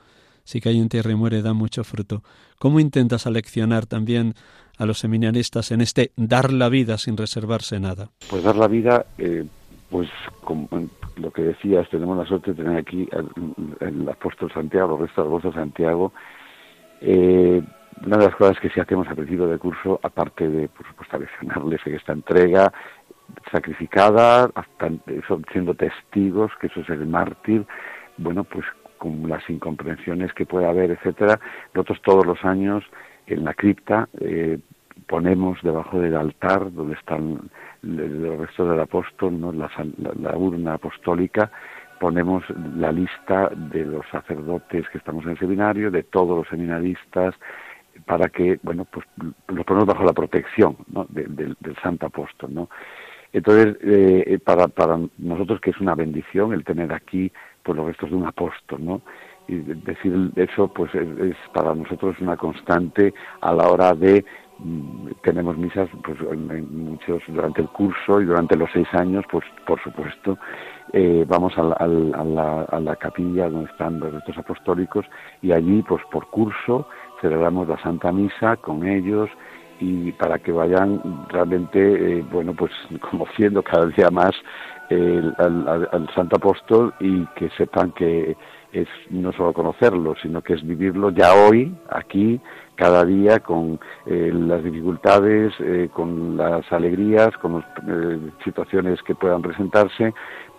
Si 0.45 0.61
cae 0.61 0.77
en 0.77 0.89
tierra 0.89 1.13
y 1.13 1.17
muere, 1.17 1.43
da 1.43 1.53
mucho 1.53 1.85
fruto. 1.85 2.23
¿Cómo 2.59 2.81
intentas 2.81 3.27
aleccionar 3.27 3.87
también 3.87 4.35
a 4.79 4.87
los 4.87 4.99
seminaristas 4.99 5.71
en 5.71 5.81
este 5.81 6.13
dar 6.17 6.53
la 6.53 6.69
vida 6.69 6.99
sin 6.99 7.17
reservarse 7.17 7.79
nada? 7.79 8.11
Pues 8.29 8.43
dar 8.43 8.57
la 8.57 8.67
vida, 8.67 9.07
eh, 9.19 9.45
pues 9.91 10.09
como, 10.45 10.69
lo 11.17 11.31
que 11.33 11.43
decías, 11.43 11.89
tenemos 11.91 12.17
la 12.17 12.25
suerte 12.25 12.53
de 12.53 12.63
tener 12.63 12.79
aquí 12.79 13.09
el, 13.81 14.09
apóstol 14.09 14.51
Santiago, 14.53 14.97
el 14.97 15.07
resto 15.07 15.23
del 15.23 15.31
apóstol 15.31 15.55
Santiago. 15.55 16.13
Eh, 17.01 17.63
una 18.05 18.17
de 18.17 18.27
las 18.27 18.37
cosas 18.37 18.59
que 18.61 18.71
sí 18.71 18.81
hacemos 18.81 19.09
a 19.09 19.15
principio 19.15 19.47
del 19.47 19.59
curso, 19.59 20.01
aparte 20.03 20.49
de, 20.49 20.69
por 20.69 20.87
supuesto, 20.87 21.19
leccionarles 21.19 21.81
en 21.87 21.95
esta 21.97 22.13
entrega 22.13 22.73
sacrificada, 23.51 24.51
siendo 25.53 25.75
testigos, 25.75 26.51
que 26.61 26.69
eso 26.69 26.81
es 26.81 26.89
el 26.91 27.07
mártir, 27.07 27.67
bueno, 28.17 28.45
pues 28.45 28.65
con 28.99 29.29
las 29.29 29.49
incomprensiones 29.49 30.33
que 30.35 30.47
puede 30.47 30.67
haber, 30.67 30.91
etcétera, 30.91 31.41
nosotros 31.75 32.01
todos 32.03 32.27
los 32.27 32.45
años 32.45 32.85
en 33.27 33.45
la 33.45 33.55
cripta 33.55 34.09
eh, 34.21 34.59
ponemos 35.07 35.59
debajo 35.63 35.99
del 36.01 36.17
altar 36.17 36.73
donde 36.73 36.95
están 36.95 37.51
los 37.83 38.39
restos 38.39 38.71
del 38.71 38.81
apóstol, 38.81 39.41
¿no? 39.41 39.53
la, 39.53 40.37
urna 40.37 40.75
apostólica, 40.75 41.51
ponemos 41.99 42.45
la 42.77 42.93
lista 42.93 43.51
de 43.55 43.85
los 43.85 44.07
sacerdotes 44.11 44.89
que 44.89 44.99
estamos 44.99 45.25
en 45.25 45.33
el 45.33 45.39
seminario, 45.39 45.91
de 45.91 46.03
todos 46.03 46.37
los 46.37 46.49
seminaristas, 46.49 47.35
para 48.07 48.29
que, 48.29 48.59
bueno, 48.63 48.87
pues 48.91 49.07
los 49.49 49.65
ponemos 49.67 49.87
bajo 49.87 50.05
la 50.05 50.13
protección 50.13 50.77
del 50.89 51.77
santo 51.83 52.07
apóstol, 52.07 52.55
¿no? 52.55 52.69
Entonces, 53.33 53.77
eh, 53.83 54.39
para, 54.45 54.67
para 54.69 54.99
nosotros 55.19 55.61
que 55.61 55.71
es 55.71 55.81
una 55.81 55.95
bendición 55.95 56.53
el 56.53 56.65
tener 56.65 56.93
aquí 56.93 57.31
pues 57.63 57.77
los 57.77 57.87
restos 57.87 58.11
de 58.11 58.17
un 58.17 58.27
apóstol, 58.27 58.85
¿no? 58.85 59.03
Y 59.47 59.57
decir 59.57 60.33
eso, 60.37 60.69
pues 60.69 60.95
es 60.95 61.37
para 61.53 61.75
nosotros 61.75 62.17
una 62.21 62.37
constante 62.37 63.13
a 63.41 63.53
la 63.53 63.69
hora 63.69 63.95
de 63.95 64.25
tenemos 65.23 65.57
misas 65.57 65.89
pues 66.05 66.19
muchos 66.71 67.23
durante 67.29 67.63
el 67.63 67.69
curso 67.69 68.21
y 68.21 68.25
durante 68.25 68.57
los 68.57 68.71
seis 68.73 68.89
años 68.93 69.25
pues 69.31 69.45
por 69.67 69.83
supuesto 69.83 70.39
eh, 70.93 71.25
vamos 71.27 71.57
a 71.57 71.63
la, 71.63 72.67
a, 72.71 72.81
la, 72.81 72.97
capilla 72.97 73.49
donde 73.49 73.71
están 73.71 74.01
los 74.01 74.13
restos 74.13 74.39
apostólicos 74.39 75.07
y 75.41 75.53
allí 75.53 75.83
pues 75.83 76.03
por 76.11 76.29
curso 76.29 76.87
celebramos 77.21 77.69
la 77.69 77.81
Santa 77.83 78.13
Misa 78.13 78.57
con 78.57 78.87
ellos 78.87 79.31
y 79.79 80.13
para 80.13 80.39
que 80.39 80.53
vayan 80.53 81.01
realmente 81.29 82.19
eh, 82.19 82.25
bueno 82.31 82.55
pues 82.55 82.73
conociendo 83.11 83.63
cada 83.63 83.87
día 83.87 84.11
más 84.11 84.33
al, 84.91 85.89
al 85.93 86.11
Santo 86.17 86.37
Apóstol 86.37 86.93
y 86.99 87.25
que 87.37 87.49
sepan 87.51 87.93
que 87.93 88.37
es 88.73 88.89
no 89.11 89.33
solo 89.33 89.53
conocerlo, 89.53 90.15
sino 90.23 90.43
que 90.43 90.55
es 90.55 90.67
vivirlo 90.67 91.11
ya 91.11 91.33
hoy, 91.35 91.75
aquí, 91.91 92.41
cada 92.81 93.05
día, 93.05 93.41
con 93.41 93.79
eh, 94.07 94.33
las 94.33 94.65
dificultades, 94.65 95.53
eh, 95.61 95.91
con 95.93 96.39
las 96.39 96.65
alegrías, 96.73 97.29
con 97.37 97.57
las 97.57 97.65
eh, 97.87 98.31
situaciones 98.43 99.03
que 99.03 99.15
puedan 99.15 99.43
presentarse, 99.43 100.15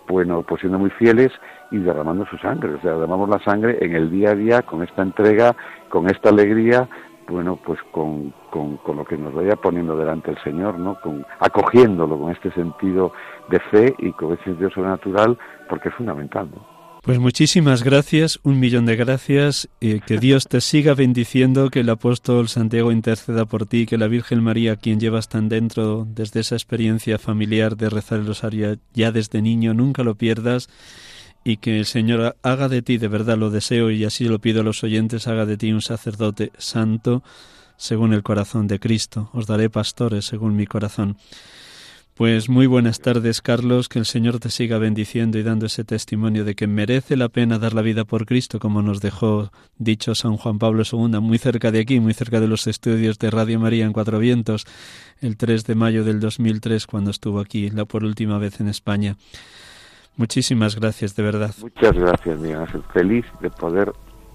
bueno, 0.06 0.44
pues 0.46 0.60
siendo 0.60 0.78
muy 0.78 0.90
fieles 0.90 1.32
y 1.72 1.78
derramando 1.78 2.24
su 2.26 2.38
sangre. 2.38 2.74
O 2.74 2.80
sea, 2.80 2.92
derramamos 2.92 3.28
la 3.28 3.40
sangre 3.40 3.76
en 3.80 3.96
el 3.96 4.08
día 4.08 4.30
a 4.30 4.34
día, 4.36 4.62
con 4.62 4.84
esta 4.84 5.02
entrega, 5.02 5.56
con 5.88 6.08
esta 6.08 6.28
alegría, 6.28 6.88
bueno, 7.26 7.58
pues 7.64 7.80
con, 7.90 8.32
con, 8.50 8.76
con, 8.76 8.98
lo 8.98 9.04
que 9.04 9.18
nos 9.18 9.34
vaya 9.34 9.56
poniendo 9.56 9.96
delante 9.96 10.30
el 10.30 10.38
Señor, 10.44 10.78
¿no? 10.78 11.00
Con, 11.00 11.26
acogiéndolo 11.40 12.20
con 12.20 12.30
este 12.30 12.52
sentido 12.52 13.12
de 13.48 13.58
fe 13.58 13.94
y 13.98 14.12
con 14.12 14.34
ese 14.34 14.44
sentido 14.44 14.70
sobrenatural, 14.70 15.36
porque 15.68 15.88
es 15.88 15.94
fundamental. 15.96 16.48
Pues 17.02 17.18
muchísimas 17.18 17.82
gracias, 17.82 18.38
un 18.44 18.60
millón 18.60 18.86
de 18.86 18.94
gracias, 18.94 19.68
que 19.80 20.18
Dios 20.20 20.46
te 20.46 20.60
siga 20.60 20.94
bendiciendo, 20.94 21.68
que 21.68 21.80
el 21.80 21.90
apóstol 21.90 22.48
Santiago 22.48 22.92
interceda 22.92 23.44
por 23.44 23.66
ti, 23.66 23.86
que 23.86 23.98
la 23.98 24.06
Virgen 24.06 24.40
María, 24.40 24.76
quien 24.76 25.00
llevas 25.00 25.28
tan 25.28 25.48
dentro 25.48 26.06
desde 26.08 26.38
esa 26.38 26.54
experiencia 26.54 27.18
familiar 27.18 27.76
de 27.76 27.90
rezar 27.90 28.20
el 28.20 28.28
rosario 28.28 28.78
ya 28.94 29.10
desde 29.10 29.42
niño, 29.42 29.74
nunca 29.74 30.04
lo 30.04 30.14
pierdas, 30.14 30.68
y 31.42 31.56
que 31.56 31.80
el 31.80 31.86
Señor 31.86 32.36
haga 32.40 32.68
de 32.68 32.82
ti, 32.82 32.98
de 32.98 33.08
verdad 33.08 33.36
lo 33.36 33.50
deseo 33.50 33.90
y 33.90 34.04
así 34.04 34.26
lo 34.26 34.38
pido 34.38 34.60
a 34.60 34.64
los 34.64 34.84
oyentes, 34.84 35.26
haga 35.26 35.44
de 35.44 35.56
ti 35.56 35.72
un 35.72 35.82
sacerdote 35.82 36.52
santo 36.56 37.24
según 37.76 38.12
el 38.12 38.22
corazón 38.22 38.68
de 38.68 38.78
Cristo. 38.78 39.28
Os 39.32 39.48
daré 39.48 39.68
pastores 39.68 40.24
según 40.24 40.54
mi 40.54 40.66
corazón. 40.68 41.16
Pues 42.14 42.50
muy 42.50 42.66
buenas 42.66 43.00
tardes, 43.00 43.40
Carlos, 43.40 43.88
que 43.88 43.98
el 43.98 44.04
Señor 44.04 44.38
te 44.38 44.50
siga 44.50 44.76
bendiciendo 44.76 45.38
y 45.38 45.42
dando 45.42 45.64
ese 45.64 45.82
testimonio 45.82 46.44
de 46.44 46.54
que 46.54 46.66
merece 46.66 47.16
la 47.16 47.30
pena 47.30 47.58
dar 47.58 47.72
la 47.72 47.80
vida 47.80 48.04
por 48.04 48.26
Cristo, 48.26 48.58
como 48.58 48.82
nos 48.82 49.00
dejó 49.00 49.50
dicho 49.78 50.14
San 50.14 50.36
Juan 50.36 50.58
Pablo 50.58 50.82
II, 50.84 51.20
muy 51.20 51.38
cerca 51.38 51.70
de 51.70 51.80
aquí, 51.80 52.00
muy 52.00 52.12
cerca 52.12 52.38
de 52.38 52.48
los 52.48 52.66
estudios 52.66 53.18
de 53.18 53.30
Radio 53.30 53.58
María 53.58 53.86
en 53.86 53.94
Cuatro 53.94 54.18
Vientos, 54.18 54.66
el 55.22 55.38
3 55.38 55.64
de 55.64 55.74
mayo 55.74 56.04
del 56.04 56.20
2003, 56.20 56.86
cuando 56.86 57.10
estuvo 57.10 57.40
aquí, 57.40 57.70
la 57.70 57.86
por 57.86 58.04
última 58.04 58.36
vez 58.36 58.60
en 58.60 58.68
España. 58.68 59.16
Muchísimas 60.18 60.78
gracias, 60.78 61.16
de 61.16 61.22
verdad. 61.22 61.54
Muchas 61.62 61.94
gracias, 61.94 62.38
Miguel. 62.38 62.66
Feliz 62.92 63.24
de 63.40 63.48
poder 63.48 63.90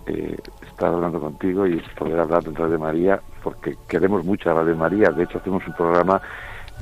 eh, 0.07 0.35
estar 0.67 0.91
hablando 0.91 1.19
contigo 1.19 1.67
y 1.67 1.79
poder 1.95 2.19
hablar 2.19 2.43
de 2.43 2.57
Radio 2.57 2.79
María, 2.79 3.21
porque 3.43 3.75
queremos 3.87 4.25
mucho 4.25 4.49
a 4.49 4.55
Radio 4.55 4.75
María. 4.75 5.11
De 5.11 5.25
hecho, 5.25 5.37
hacemos 5.37 5.61
un 5.67 5.73
programa 5.73 6.19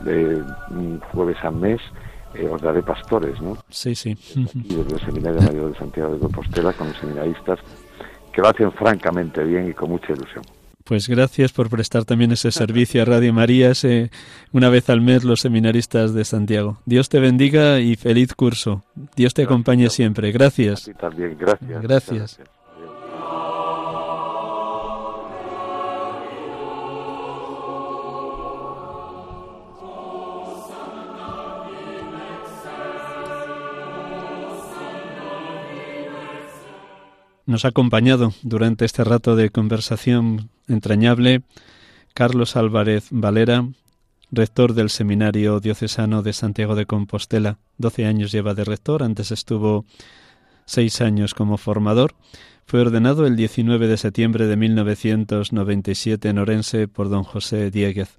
de 0.03 0.43
un 0.69 0.99
jueves 1.11 1.37
al 1.43 1.55
mes, 1.55 1.81
eh, 2.33 2.47
os 2.51 2.61
daré 2.61 2.81
pastores, 2.81 3.39
¿no? 3.41 3.57
Sí, 3.69 3.95
sí. 3.95 4.17
Y 4.35 4.75
desde 4.75 4.95
el 4.95 5.01
Seminario 5.01 5.41
Mayor 5.41 5.71
de 5.71 5.77
Santiago 5.77 6.13
de 6.13 6.19
Compostela 6.19 6.73
con 6.73 6.87
los 6.87 6.97
seminaristas 6.97 7.59
que 8.33 8.41
lo 8.41 8.49
hacen 8.49 8.71
francamente 8.73 9.43
bien 9.43 9.69
y 9.69 9.73
con 9.73 9.89
mucha 9.89 10.11
ilusión. 10.11 10.43
Pues 10.83 11.09
gracias 11.09 11.51
por 11.51 11.69
prestar 11.69 12.05
también 12.05 12.31
ese 12.31 12.51
servicio 12.51 13.01
a 13.01 13.05
Radio 13.05 13.33
María, 13.33 13.71
ese, 13.71 14.11
una 14.51 14.69
vez 14.69 14.87
al 14.91 15.01
mes 15.01 15.23
los 15.23 15.39
seminaristas 15.39 16.13
de 16.13 16.23
Santiago. 16.25 16.77
Dios 16.85 17.09
te 17.09 17.19
bendiga 17.19 17.79
y 17.79 17.95
feliz 17.95 18.35
curso. 18.35 18.83
Dios 19.15 19.33
te 19.33 19.43
acompañe 19.43 19.89
siempre. 19.89 20.31
Gracias. 20.31 20.91
también, 20.99 21.37
gracias. 21.39 21.81
Gracias. 21.81 22.39
Nos 37.45 37.63
ha 37.63 37.67
acompañado 37.67 38.33
durante 38.41 38.85
este 38.85 39.03
rato 39.03 39.35
de 39.35 39.51
conversación 39.51 40.49
entrañable 40.67 41.43
Carlos 42.15 42.55
Álvarez 42.55 43.09
Valera, 43.11 43.67
rector 44.31 44.73
del 44.73 44.89
Seminario 44.89 45.59
Diocesano 45.59 46.23
de 46.23 46.33
Santiago 46.33 46.73
de 46.73 46.87
Compostela. 46.87 47.59
Doce 47.77 48.07
años 48.07 48.31
lleva 48.31 48.55
de 48.55 48.63
rector, 48.63 49.03
antes 49.03 49.31
estuvo 49.31 49.85
seis 50.65 51.01
años 51.01 51.35
como 51.35 51.57
formador. 51.57 52.15
Fue 52.65 52.81
ordenado 52.81 53.27
el 53.27 53.35
19 53.35 53.87
de 53.87 53.97
septiembre 53.97 54.47
de 54.47 54.55
1997 54.55 56.29
en 56.29 56.39
Orense 56.39 56.87
por 56.87 57.09
don 57.09 57.23
José 57.23 57.69
Dieguez. 57.69 58.17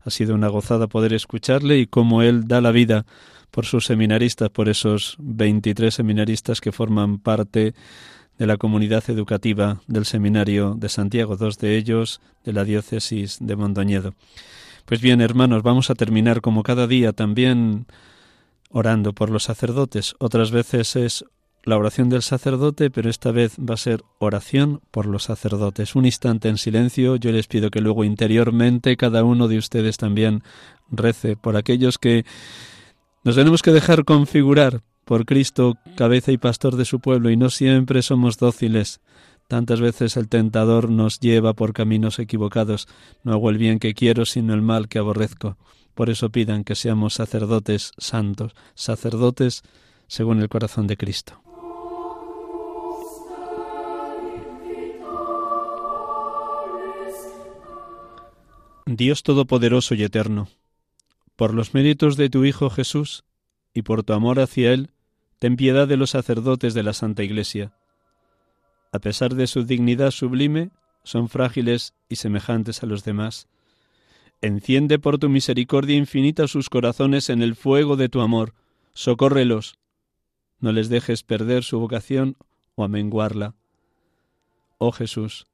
Ha 0.00 0.08
sido 0.08 0.34
una 0.34 0.48
gozada 0.48 0.86
poder 0.86 1.12
escucharle 1.12 1.78
y 1.78 1.86
cómo 1.86 2.22
él 2.22 2.48
da 2.48 2.62
la 2.62 2.72
vida 2.72 3.04
por 3.50 3.66
sus 3.66 3.84
seminaristas, 3.84 4.48
por 4.48 4.70
esos 4.70 5.16
23 5.18 5.92
seminaristas 5.92 6.62
que 6.62 6.72
forman 6.72 7.18
parte 7.18 7.74
de 8.38 8.46
la 8.46 8.56
comunidad 8.56 9.04
educativa 9.08 9.80
del 9.86 10.04
Seminario 10.04 10.74
de 10.76 10.88
Santiago, 10.88 11.36
dos 11.36 11.58
de 11.58 11.76
ellos 11.76 12.20
de 12.44 12.52
la 12.52 12.64
diócesis 12.64 13.38
de 13.40 13.56
Mondoñedo. 13.56 14.14
Pues 14.84 15.00
bien, 15.00 15.20
hermanos, 15.20 15.62
vamos 15.62 15.90
a 15.90 15.94
terminar 15.94 16.40
como 16.40 16.62
cada 16.62 16.86
día 16.86 17.12
también 17.12 17.86
orando 18.70 19.12
por 19.12 19.30
los 19.30 19.44
sacerdotes. 19.44 20.14
Otras 20.18 20.50
veces 20.50 20.96
es 20.96 21.24
la 21.64 21.78
oración 21.78 22.08
del 22.08 22.22
sacerdote, 22.22 22.90
pero 22.90 23.08
esta 23.08 23.30
vez 23.30 23.56
va 23.58 23.74
a 23.74 23.78
ser 23.78 24.02
oración 24.18 24.80
por 24.90 25.06
los 25.06 25.24
sacerdotes. 25.24 25.94
Un 25.94 26.06
instante 26.06 26.48
en 26.48 26.58
silencio, 26.58 27.16
yo 27.16 27.30
les 27.30 27.46
pido 27.46 27.70
que 27.70 27.80
luego 27.80 28.04
interiormente 28.04 28.96
cada 28.96 29.22
uno 29.22 29.46
de 29.46 29.58
ustedes 29.58 29.96
también 29.96 30.42
rece 30.90 31.36
por 31.36 31.56
aquellos 31.56 31.98
que 31.98 32.24
nos 33.24 33.36
tenemos 33.36 33.62
que 33.62 33.70
dejar 33.70 34.04
configurar 34.04 34.82
por 35.12 35.26
Cristo, 35.26 35.76
cabeza 35.94 36.32
y 36.32 36.38
pastor 36.38 36.76
de 36.76 36.86
su 36.86 36.98
pueblo, 36.98 37.28
y 37.28 37.36
no 37.36 37.50
siempre 37.50 38.00
somos 38.00 38.38
dóciles. 38.38 39.02
Tantas 39.46 39.78
veces 39.78 40.16
el 40.16 40.30
tentador 40.30 40.88
nos 40.88 41.20
lleva 41.20 41.52
por 41.52 41.74
caminos 41.74 42.18
equivocados. 42.18 42.88
No 43.22 43.34
hago 43.34 43.50
el 43.50 43.58
bien 43.58 43.78
que 43.78 43.92
quiero, 43.92 44.24
sino 44.24 44.54
el 44.54 44.62
mal 44.62 44.88
que 44.88 44.98
aborrezco. 44.98 45.58
Por 45.94 46.08
eso 46.08 46.30
pidan 46.30 46.64
que 46.64 46.76
seamos 46.76 47.12
sacerdotes 47.12 47.92
santos, 47.98 48.54
sacerdotes 48.72 49.64
según 50.06 50.40
el 50.40 50.48
corazón 50.48 50.86
de 50.86 50.96
Cristo. 50.96 51.42
Dios 58.86 59.22
Todopoderoso 59.22 59.94
y 59.94 60.04
Eterno, 60.04 60.48
por 61.36 61.52
los 61.52 61.74
méritos 61.74 62.16
de 62.16 62.30
tu 62.30 62.46
Hijo 62.46 62.70
Jesús, 62.70 63.24
y 63.74 63.82
por 63.82 64.02
tu 64.02 64.12
amor 64.12 64.40
hacia 64.40 64.72
Él, 64.72 64.91
ten 65.42 65.56
piedad 65.56 65.88
de 65.88 65.96
los 65.96 66.10
sacerdotes 66.10 66.72
de 66.72 66.84
la 66.84 66.92
Santa 66.92 67.24
Iglesia. 67.24 67.72
A 68.92 69.00
pesar 69.00 69.34
de 69.34 69.48
su 69.48 69.64
dignidad 69.64 70.12
sublime, 70.12 70.70
son 71.02 71.28
frágiles 71.28 71.94
y 72.08 72.14
semejantes 72.14 72.84
a 72.84 72.86
los 72.86 73.02
demás. 73.02 73.48
Enciende 74.40 75.00
por 75.00 75.18
tu 75.18 75.28
misericordia 75.28 75.96
infinita 75.96 76.46
sus 76.46 76.70
corazones 76.70 77.28
en 77.28 77.42
el 77.42 77.56
fuego 77.56 77.96
de 77.96 78.08
tu 78.08 78.20
amor. 78.20 78.54
Socórrelos. 78.92 79.80
No 80.60 80.70
les 80.70 80.88
dejes 80.88 81.24
perder 81.24 81.64
su 81.64 81.80
vocación 81.80 82.36
o 82.76 82.84
amenguarla. 82.84 83.56
Oh 84.78 84.92
Jesús, 84.92 85.48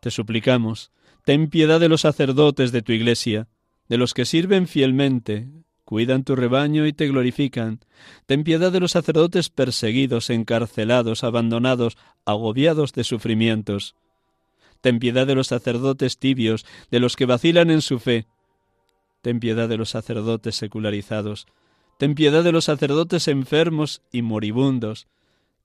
te 0.00 0.12
suplicamos, 0.12 0.92
ten 1.24 1.50
piedad 1.50 1.80
de 1.80 1.88
los 1.88 2.02
sacerdotes 2.02 2.70
de 2.70 2.82
tu 2.82 2.92
Iglesia, 2.92 3.48
de 3.88 3.98
los 3.98 4.14
que 4.14 4.24
sirven 4.24 4.68
fielmente, 4.68 5.48
cuidan 5.88 6.22
tu 6.22 6.36
rebaño 6.36 6.86
y 6.86 6.92
te 6.92 7.08
glorifican. 7.08 7.80
Ten 8.26 8.44
piedad 8.44 8.70
de 8.70 8.78
los 8.78 8.90
sacerdotes 8.90 9.48
perseguidos, 9.48 10.28
encarcelados, 10.28 11.24
abandonados, 11.24 11.96
agobiados 12.26 12.92
de 12.92 13.04
sufrimientos. 13.04 13.94
Ten 14.82 14.98
piedad 14.98 15.26
de 15.26 15.34
los 15.34 15.46
sacerdotes 15.46 16.18
tibios, 16.18 16.66
de 16.90 17.00
los 17.00 17.16
que 17.16 17.24
vacilan 17.24 17.70
en 17.70 17.80
su 17.80 18.00
fe. 18.00 18.26
Ten 19.22 19.40
piedad 19.40 19.66
de 19.66 19.78
los 19.78 19.88
sacerdotes 19.88 20.56
secularizados. 20.56 21.46
Ten 21.98 22.14
piedad 22.14 22.44
de 22.44 22.52
los 22.52 22.66
sacerdotes 22.66 23.26
enfermos 23.26 24.02
y 24.12 24.20
moribundos. 24.20 25.08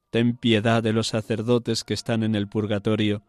Ten 0.10 0.38
piedad 0.38 0.82
de 0.82 0.94
los 0.94 1.08
sacerdotes 1.08 1.84
que 1.84 1.94
están 1.94 2.24
en 2.24 2.36
el 2.36 2.48
purgatorio. 2.48 3.24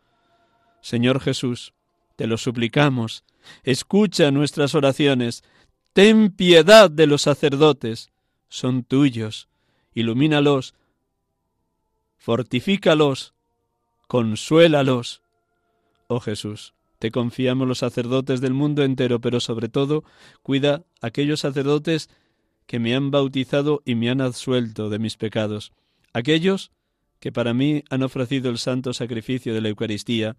Señor 0.81 1.19
Jesús, 1.19 1.75
te 2.15 2.29
lo 2.29 2.39
suplicamos, 2.39 3.25
escucha 3.65 4.31
nuestras 4.31 4.77
oraciones, 4.77 5.43
Ten 5.95 6.31
piedad 6.33 6.91
de 6.91 7.07
los 7.07 7.23
sacerdotes, 7.23 8.11
son 8.49 8.83
tuyos, 8.83 9.49
ilumínalos, 9.95 10.75
fortifícalos, 12.17 13.33
consuélalos. 14.09 15.23
Oh 16.09 16.19
Jesús, 16.19 16.75
te 16.99 17.13
confiamos 17.13 17.69
los 17.69 17.79
sacerdotes 17.79 18.41
del 18.41 18.55
mundo 18.55 18.83
entero, 18.83 19.21
pero 19.21 19.39
sobre 19.39 19.69
todo 19.69 20.03
cuida 20.43 20.83
aquellos 21.01 21.39
sacerdotes 21.39 22.11
que 22.67 22.81
me 22.81 22.97
han 22.97 23.13
bautizado 23.13 23.81
y 23.85 23.95
me 23.95 24.11
han 24.11 24.21
absuelto 24.21 24.91
de 24.91 24.99
mis 24.99 25.17
pecados, 25.17 25.73
aquellos 26.13 26.73
que 27.21 27.31
para 27.31 27.55
mí 27.55 27.85
han 27.89 28.03
ofrecido 28.03 28.51
el 28.51 28.59
santo 28.59 28.95
sacrificio 28.95 29.55
de 29.55 29.61
la 29.61 29.69
Eucaristía 29.69 30.37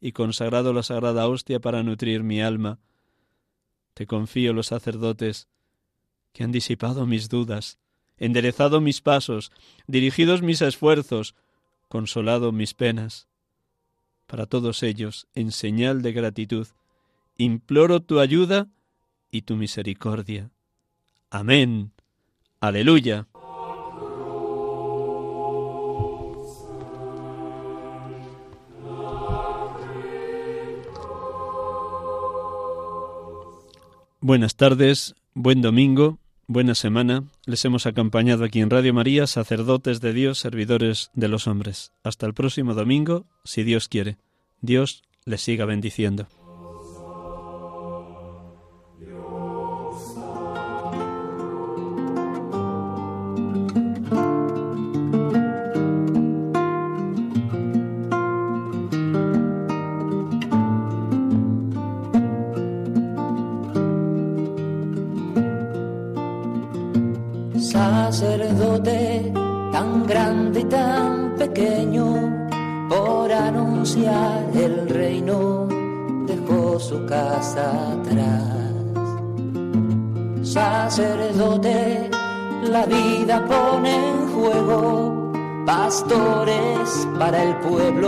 y 0.00 0.12
consagrado 0.12 0.72
la 0.72 0.82
sagrada 0.82 1.28
hostia 1.28 1.60
para 1.60 1.82
nutrir 1.82 2.22
mi 2.22 2.40
alma, 2.40 2.78
te 3.94 4.06
confío 4.06 4.52
los 4.52 4.66
sacerdotes 4.68 5.48
que 6.32 6.44
han 6.44 6.52
disipado 6.52 7.06
mis 7.06 7.28
dudas, 7.28 7.78
enderezado 8.18 8.80
mis 8.80 9.00
pasos, 9.00 9.52
dirigidos 9.86 10.42
mis 10.42 10.60
esfuerzos, 10.62 11.34
consolado 11.88 12.52
mis 12.52 12.74
penas. 12.74 13.28
Para 14.26 14.46
todos 14.46 14.82
ellos, 14.82 15.28
en 15.34 15.52
señal 15.52 16.02
de 16.02 16.12
gratitud, 16.12 16.66
imploro 17.36 18.00
tu 18.00 18.20
ayuda 18.20 18.68
y 19.30 19.42
tu 19.42 19.56
misericordia. 19.56 20.50
Amén. 21.30 21.92
Aleluya. 22.60 23.26
Buenas 34.24 34.56
tardes, 34.56 35.14
buen 35.34 35.60
domingo, 35.60 36.18
buena 36.46 36.74
semana. 36.74 37.24
Les 37.44 37.62
hemos 37.66 37.84
acompañado 37.84 38.44
aquí 38.44 38.60
en 38.60 38.70
Radio 38.70 38.94
María, 38.94 39.26
sacerdotes 39.26 40.00
de 40.00 40.14
Dios, 40.14 40.38
servidores 40.38 41.10
de 41.12 41.28
los 41.28 41.46
hombres. 41.46 41.92
Hasta 42.02 42.24
el 42.24 42.32
próximo 42.32 42.72
domingo, 42.72 43.26
si 43.44 43.64
Dios 43.64 43.86
quiere. 43.86 44.16
Dios 44.62 45.02
les 45.26 45.42
siga 45.42 45.66
bendiciendo. 45.66 46.26